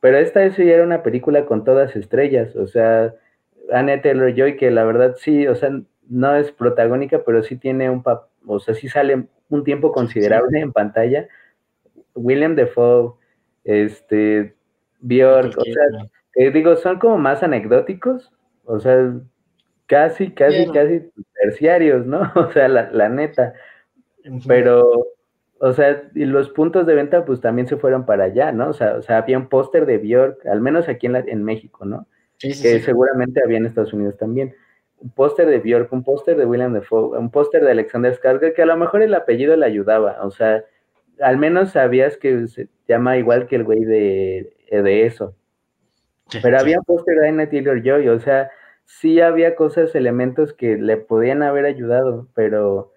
Pero 0.02 0.18
esta 0.18 0.42
vez 0.42 0.56
ya 0.58 0.64
era 0.64 0.84
una 0.84 1.04
película 1.04 1.46
con 1.46 1.64
todas 1.64 1.96
estrellas, 1.96 2.56
o 2.56 2.68
sea, 2.68 3.14
Anne 3.72 3.98
Taylor 4.00 4.34
Joy, 4.34 4.56
que 4.56 4.72
la 4.72 4.84
verdad 4.84 5.16
sí, 5.18 5.48
o 5.48 5.56
sea, 5.56 5.72
no 6.08 6.36
es 6.36 6.52
protagónica, 6.52 7.24
pero 7.26 7.44
sí 7.44 7.56
tiene 7.56 7.90
un, 7.90 8.04
o 8.46 8.60
sea, 8.60 8.74
sí 8.74 8.90
sale 8.90 9.28
un 9.50 9.64
tiempo 9.64 9.92
considerable 9.92 10.60
en 10.60 10.72
pantalla. 10.72 11.28
William 12.16 12.56
Defoe, 12.56 13.14
este, 13.64 14.56
Bjork, 15.02 15.58
o 15.58 15.64
sea, 15.64 16.10
eh, 16.40 16.52
digo, 16.52 16.78
son 16.78 17.00
como 17.00 17.18
más 17.18 17.44
anecdóticos, 17.44 18.32
o 18.64 18.80
sea, 18.80 19.14
casi, 19.88 20.32
casi, 20.32 20.72
casi 20.72 21.12
terciarios, 21.34 22.06
¿no? 22.06 22.22
O 22.36 22.50
sea, 22.52 22.70
la, 22.70 22.90
la 22.92 23.10
neta. 23.10 23.54
Pero, 24.48 25.08
o 25.60 25.74
sea, 25.74 26.10
y 26.16 26.24
los 26.24 26.50
puntos 26.50 26.86
de 26.86 26.96
venta 26.96 27.26
pues 27.26 27.42
también 27.42 27.68
se 27.68 27.76
fueron 27.76 28.06
para 28.06 28.24
allá, 28.26 28.54
¿no? 28.54 28.70
O 28.70 28.74
sea, 28.74 28.96
o 28.96 29.02
sea 29.02 29.18
había 29.18 29.38
un 29.38 29.50
póster 29.50 29.86
de 29.86 29.98
Bjork, 29.98 30.46
al 30.46 30.62
menos 30.62 30.88
aquí 30.88 31.08
en, 31.08 31.14
la, 31.14 31.20
en 31.20 31.44
México, 31.44 31.84
¿no? 31.84 32.08
que 32.40 32.80
seguramente 32.80 33.42
había 33.44 33.58
en 33.58 33.66
Estados 33.66 33.92
Unidos 33.92 34.16
también. 34.16 34.56
Un 35.00 35.10
póster 35.10 35.46
de 35.50 35.60
Bjork, 35.60 35.92
un 35.92 36.06
póster 36.06 36.38
de 36.38 36.46
William 36.46 36.72
Defoe, 36.72 37.18
un 37.18 37.30
póster 37.32 37.66
de 37.66 37.72
Alexander 37.72 38.18
Skarsgård, 38.18 38.54
que 38.54 38.62
a 38.62 38.66
lo 38.66 38.78
mejor 38.78 39.02
el 39.02 39.14
apellido 39.14 39.58
le 39.58 39.66
ayudaba, 39.66 40.24
o 40.24 40.32
sea, 40.32 40.64
al 41.20 41.38
menos 41.38 41.72
sabías 41.72 42.16
que 42.16 42.48
se 42.48 42.70
llama 42.88 43.18
igual 43.18 43.48
que 43.48 43.58
el 43.58 43.66
güey 43.66 43.84
de, 43.84 44.54
de 44.72 45.06
eso. 45.06 45.36
Pero 46.42 46.60
había 46.60 46.80
un 46.80 46.86
póster 46.86 47.18
de 47.20 47.30
Anna 47.30 47.50
Taylor 47.50 47.82
Joy, 47.84 48.08
o 48.10 48.20
sea, 48.20 48.50
sí 48.86 49.22
había 49.22 49.56
cosas, 49.56 49.96
elementos 49.96 50.54
que 50.54 50.78
le 50.78 50.98
podían 50.98 51.44
haber 51.44 51.66
ayudado, 51.66 52.28
pero 52.34 52.92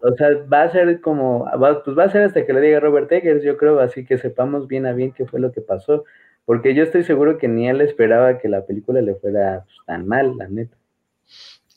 o 0.00 0.14
sea, 0.16 0.28
va 0.52 0.62
a 0.62 0.72
ser 0.72 1.00
como, 1.00 1.46
pues 1.84 1.98
va 1.98 2.04
a 2.04 2.10
ser 2.10 2.22
hasta 2.22 2.44
que 2.44 2.52
le 2.52 2.60
diga 2.60 2.80
Robert 2.80 3.10
Eggers, 3.10 3.42
yo 3.42 3.56
creo, 3.56 3.80
así 3.80 4.04
que 4.04 4.18
sepamos 4.18 4.68
bien 4.68 4.86
a 4.86 4.92
bien 4.92 5.12
qué 5.12 5.24
fue 5.24 5.40
lo 5.40 5.52
que 5.52 5.60
pasó, 5.60 6.04
porque 6.44 6.74
yo 6.74 6.84
estoy 6.84 7.04
seguro 7.04 7.38
que 7.38 7.48
ni 7.48 7.68
él 7.68 7.80
esperaba 7.80 8.38
que 8.38 8.48
la 8.48 8.66
película 8.66 9.00
le 9.00 9.14
fuera 9.14 9.64
pues, 9.64 9.76
tan 9.86 10.06
mal, 10.06 10.36
la 10.36 10.48
neta. 10.48 10.76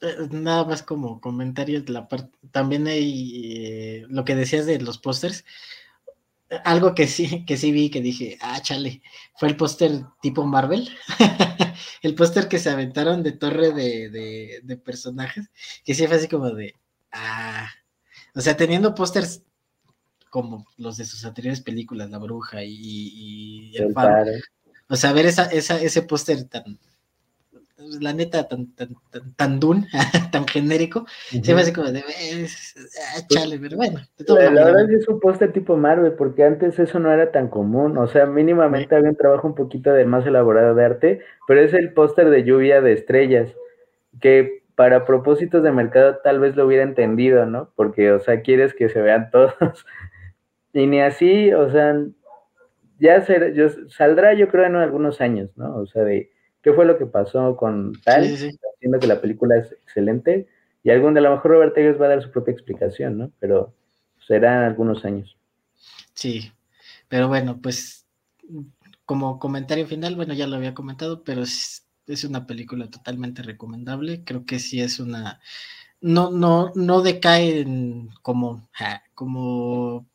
Eh, 0.01 0.27
nada 0.31 0.65
más 0.65 0.83
como 0.83 1.21
comentarios 1.21 1.85
de 1.85 1.93
la 1.93 2.07
parte, 2.07 2.29
también 2.51 2.87
hay 2.87 3.55
eh, 3.55 4.05
lo 4.09 4.25
que 4.25 4.35
decías 4.35 4.65
de 4.65 4.79
los 4.79 4.97
pósters, 4.97 5.45
algo 6.63 6.95
que 6.95 7.07
sí, 7.07 7.45
que 7.45 7.57
sí 7.57 7.71
vi, 7.71 7.89
que 7.89 8.01
dije, 8.01 8.37
ah, 8.41 8.61
chale, 8.61 9.01
fue 9.35 9.49
el 9.49 9.57
póster 9.57 10.03
tipo 10.21 10.45
Marvel, 10.45 10.89
el 12.01 12.15
póster 12.15 12.47
que 12.47 12.59
se 12.59 12.69
aventaron 12.69 13.23
de 13.23 13.33
torre 13.33 13.71
de, 13.73 14.09
de, 14.09 14.61
de 14.63 14.77
personajes, 14.77 15.49
que 15.83 15.93
sí 15.93 16.07
fue 16.07 16.17
así 16.17 16.27
como 16.27 16.49
de, 16.51 16.75
Ah, 17.11 17.69
o 18.35 18.41
sea, 18.41 18.55
teniendo 18.55 18.93
pósters 18.93 19.43
como 20.29 20.67
los 20.77 20.97
de 20.97 21.05
sus 21.05 21.25
anteriores 21.25 21.61
películas, 21.61 22.09
La 22.09 22.17
Bruja 22.17 22.63
y, 22.63 23.75
El 23.75 23.93
Faro. 23.93 24.31
O 24.89 24.95
sea, 24.95 25.13
ver 25.13 25.25
esa, 25.25 25.45
esa, 25.45 25.81
ese 25.81 26.01
póster 26.03 26.43
tan, 26.45 26.79
la 27.99 28.13
neta, 28.13 28.47
tan, 28.47 28.73
tan, 28.75 28.95
tan, 29.11 29.33
tan 29.35 29.59
dun, 29.59 29.85
tan 30.31 30.47
genérico, 30.47 31.05
se 31.29 31.53
me 31.53 31.61
hace 31.61 31.73
como 31.73 31.91
de, 31.91 31.99
ah, 31.99 33.21
chale, 33.29 33.59
pero 33.59 33.77
bueno. 33.77 33.99
la, 34.27 34.49
verdad 34.49 34.81
es 34.83 34.89
que 34.89 34.95
es 34.95 35.07
un 35.07 35.19
póster 35.19 35.53
tipo 35.53 35.77
Marvel, 35.77 36.13
porque 36.13 36.43
antes 36.43 36.79
eso 36.79 36.99
no 36.99 37.11
era 37.11 37.31
tan 37.31 37.49
común, 37.49 37.97
o 37.97 38.07
sea, 38.07 38.25
mínimamente 38.25 38.95
había 38.95 39.09
un 39.09 39.15
trabajo 39.15 39.47
un 39.47 39.55
poquito 39.55 39.91
de 39.93 40.05
más 40.05 40.25
elaborado 40.25 40.73
de 40.73 40.85
arte, 40.85 41.21
pero 41.47 41.61
es 41.61 41.73
el 41.73 41.93
póster 41.93 42.29
de 42.29 42.43
lluvia 42.43 42.81
de 42.81 42.93
estrellas, 42.93 43.53
que 44.19 44.63
para 44.75 45.05
propósitos 45.05 45.63
de 45.63 45.71
mercado 45.71 46.17
tal 46.23 46.39
vez 46.39 46.55
lo 46.55 46.65
hubiera 46.65 46.83
entendido, 46.83 47.45
¿no? 47.45 47.71
Porque, 47.75 48.11
o 48.11 48.19
sea, 48.19 48.41
quieres 48.41 48.73
que 48.73 48.89
se 48.89 49.01
vean 49.01 49.29
todos. 49.31 49.53
y 50.73 50.85
ni 50.87 51.01
así, 51.01 51.51
o 51.53 51.71
sea, 51.71 51.95
ya 52.99 53.23
yo, 53.53 53.69
saldrá 53.89 54.33
yo 54.33 54.49
creo 54.49 54.65
en 54.65 54.75
algunos 54.75 55.21
años, 55.21 55.49
¿no? 55.55 55.75
O 55.77 55.85
sea, 55.87 56.03
de 56.03 56.31
qué 56.67 56.73
fue 56.73 56.85
lo 56.85 56.97
que 56.97 57.05
pasó 57.05 57.55
con 57.55 57.93
tal, 58.03 58.25
haciendo 58.25 58.99
que 58.99 59.07
la 59.07 59.21
película 59.21 59.55
es 59.55 59.71
excelente. 59.71 60.49
Y 60.83 60.89
algún 60.89 61.13
de 61.13 61.21
a 61.21 61.23
lo 61.23 61.31
mejor 61.31 61.51
Robert 61.51 61.77
Eggers 61.77 61.99
va 61.99 62.07
a 62.07 62.09
dar 62.09 62.21
su 62.21 62.29
propia 62.29 62.51
explicación, 62.51 63.17
¿no? 63.17 63.31
Pero 63.39 63.73
será 64.27 64.57
en 64.57 64.63
algunos 64.63 65.05
años. 65.05 65.37
Sí, 66.13 66.51
pero 67.07 67.29
bueno, 67.29 67.59
pues 67.61 68.05
como 69.05 69.39
comentario 69.39 69.87
final, 69.87 70.17
bueno, 70.17 70.33
ya 70.33 70.45
lo 70.45 70.57
había 70.57 70.73
comentado, 70.73 71.23
pero 71.23 71.43
es 71.43 72.23
una 72.25 72.45
película 72.45 72.89
totalmente 72.89 73.43
recomendable. 73.43 74.25
Creo 74.25 74.45
que 74.45 74.59
sí 74.59 74.81
es 74.81 74.99
una. 74.99 75.39
No, 76.01 76.31
no, 76.31 76.73
no 76.75 77.01
decae 77.01 77.61
en 77.61 78.09
como, 78.21 78.67
como, 79.15 80.05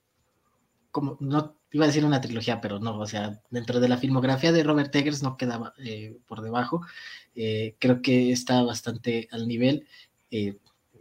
como, 0.91 1.17
no 1.19 1.57
iba 1.73 1.85
a 1.85 1.89
decir 1.89 2.05
una 2.05 2.21
trilogía, 2.21 2.61
pero 2.61 2.79
no, 2.79 2.99
o 2.99 3.07
sea, 3.07 3.41
dentro 3.51 3.81
de 3.81 3.89
la 3.89 3.97
filmografía 3.97 4.53
de 4.53 4.63
Robert 4.63 4.95
Eggers 4.95 5.23
no 5.23 5.37
quedaba 5.37 5.75
eh, 5.79 6.19
por 6.27 6.43
debajo. 6.43 6.83
Eh, 7.35 7.77
creo 7.79 8.03
que 8.03 8.33
está 8.33 8.63
bastante 8.63 9.29
al 9.33 9.49
nivel. 9.49 9.87
Eh, 10.31 10.59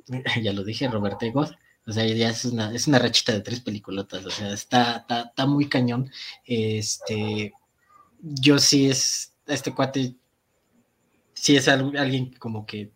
ya 0.44 0.54
lo 0.54 0.64
dije, 0.64 0.88
Robert 0.88 1.22
Eggers. 1.22 1.52
O 1.86 1.92
sea, 1.92 2.06
ya 2.06 2.30
es 2.30 2.46
una, 2.46 2.74
es 2.74 2.88
una 2.88 3.00
rachita 3.00 3.34
de 3.34 3.42
tres 3.42 3.60
peliculotas. 3.60 4.26
O 4.26 4.30
sea, 4.30 4.54
está, 4.54 4.98
está, 4.98 5.22
está 5.22 5.46
muy 5.46 5.68
cañón. 5.68 6.10
Este, 6.46 7.54
yo 8.22 8.60
sí 8.60 8.90
es, 8.90 9.34
este 9.48 9.74
cuate 9.74 10.16
sí 11.34 11.56
es 11.56 11.68
alguien 11.68 12.34
como 12.38 12.68
que 12.68 12.92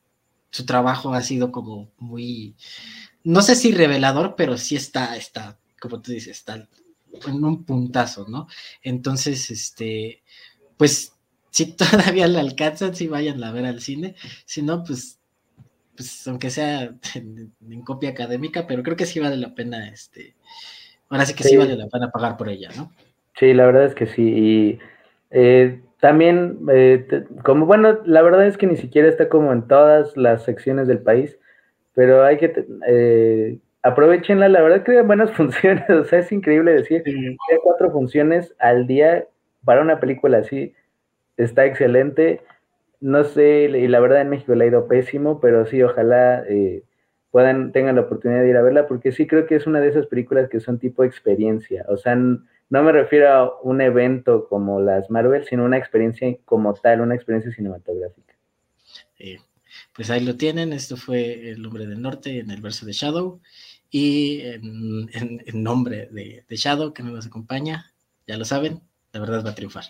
su 0.51 0.65
trabajo 0.65 1.13
ha 1.13 1.21
sido 1.21 1.51
como 1.51 1.91
muy, 1.97 2.55
no 3.23 3.41
sé 3.41 3.55
si 3.55 3.71
revelador, 3.71 4.35
pero 4.37 4.57
sí 4.57 4.75
está, 4.75 5.17
está, 5.17 5.59
como 5.81 5.99
tú 5.99 6.11
dices, 6.11 6.37
está 6.37 6.69
en 7.27 7.43
un 7.43 7.63
puntazo, 7.65 8.25
¿no? 8.27 8.47
Entonces, 8.81 9.49
este, 9.51 10.21
pues, 10.77 11.13
si 11.49 11.65
todavía 11.75 12.27
le 12.27 12.39
alcanzan, 12.39 12.95
si 12.95 13.07
vayan 13.07 13.43
a 13.43 13.51
ver 13.51 13.65
al 13.65 13.81
cine, 13.81 14.15
si 14.45 14.61
no, 14.61 14.83
pues, 14.83 15.19
pues 15.95 16.27
aunque 16.27 16.49
sea 16.49 16.93
en, 17.15 17.81
copia 17.83 18.09
académica, 18.09 18.67
pero 18.67 18.83
creo 18.83 18.97
que 18.97 19.05
sí 19.05 19.19
vale 19.19 19.37
la 19.37 19.55
pena, 19.55 19.87
este, 19.89 20.35
ahora 21.09 21.25
sí 21.25 21.33
que 21.33 21.43
sí, 21.43 21.55
vale 21.55 21.75
la 21.75 21.87
pena 21.87 22.11
pagar 22.11 22.37
por 22.37 22.49
ella, 22.49 22.69
¿no? 22.75 22.91
Sí, 23.39 23.53
la 23.53 23.65
verdad 23.65 23.85
es 23.85 23.95
que 23.95 24.07
sí, 24.07 24.21
y 24.21 24.79
eh, 25.31 25.81
también, 25.99 26.59
eh, 26.71 27.25
como 27.43 27.65
bueno, 27.65 27.99
la 28.05 28.21
verdad 28.21 28.45
es 28.45 28.57
que 28.57 28.67
ni 28.67 28.77
siquiera 28.77 29.07
está 29.07 29.29
como 29.29 29.51
en 29.53 29.67
todas 29.67 30.15
las 30.17 30.43
secciones 30.43 30.87
del 30.87 30.99
país, 30.99 31.37
pero 31.93 32.23
hay 32.23 32.37
que, 32.37 32.65
eh, 32.87 33.57
aprovechenla, 33.85 34.49
la 34.49 34.61
verdad 34.63 34.83
que 34.83 34.97
hay 34.97 35.05
buenas 35.05 35.31
funciones, 35.35 35.87
o 35.89 36.03
sea, 36.05 36.19
es 36.19 36.31
increíble 36.31 36.73
decir, 36.73 37.03
que 37.03 37.11
hay 37.11 37.57
cuatro 37.63 37.91
funciones 37.91 38.53
al 38.59 38.87
día 38.87 39.27
para 39.63 39.81
una 39.81 39.99
película 39.99 40.39
así, 40.39 40.73
está 41.37 41.65
excelente, 41.65 42.41
no 42.99 43.23
sé, 43.23 43.65
y 43.65 43.87
la 43.87 43.99
verdad 43.99 44.21
en 44.21 44.29
México 44.29 44.55
le 44.55 44.65
ha 44.65 44.67
ido 44.67 44.87
pésimo, 44.87 45.39
pero 45.39 45.67
sí, 45.67 45.83
ojalá 45.83 46.43
eh, 46.49 46.83
puedan, 47.29 47.71
tengan 47.71 47.95
la 47.95 48.01
oportunidad 48.01 48.41
de 48.41 48.49
ir 48.49 48.57
a 48.57 48.63
verla, 48.63 48.87
porque 48.87 49.11
sí 49.11 49.27
creo 49.27 49.45
que 49.45 49.55
es 49.55 49.67
una 49.67 49.79
de 49.79 49.89
esas 49.89 50.07
películas 50.07 50.49
que 50.49 50.59
son 50.59 50.79
tipo 50.79 51.03
experiencia, 51.03 51.85
o 51.87 51.95
sea, 51.95 52.15
no 52.15 52.81
me 52.81 52.91
refiero 52.91 53.29
a 53.29 53.61
un 53.61 53.81
evento 53.81 54.47
como 54.49 54.81
las 54.81 55.11
Marvel, 55.11 55.45
sino 55.45 55.63
una 55.63 55.77
experiencia 55.77 56.35
como 56.45 56.73
tal, 56.73 57.01
una 57.01 57.13
experiencia 57.13 57.51
cinematográfica. 57.51 58.33
pues 59.93 60.09
ahí 60.09 60.25
lo 60.25 60.35
tienen, 60.37 60.73
esto 60.73 60.97
fue 60.97 61.51
El 61.51 61.63
Hombre 61.65 61.85
del 61.85 62.01
Norte 62.01 62.39
en 62.39 62.49
el 62.49 62.61
verso 62.61 62.87
de 62.87 62.93
Shadow 62.93 63.41
y 63.97 64.41
en, 64.41 65.63
nombre 65.63 66.09
de, 66.11 66.43
Shadow 66.49 66.91
que 66.91 67.01
nos 67.01 67.27
acompaña, 67.27 67.93
ya 68.27 68.35
lo 68.35 68.43
saben, 68.43 68.81
la 69.13 69.21
verdad 69.21 69.45
va 69.45 69.51
a 69.51 69.55
triunfar. 69.55 69.85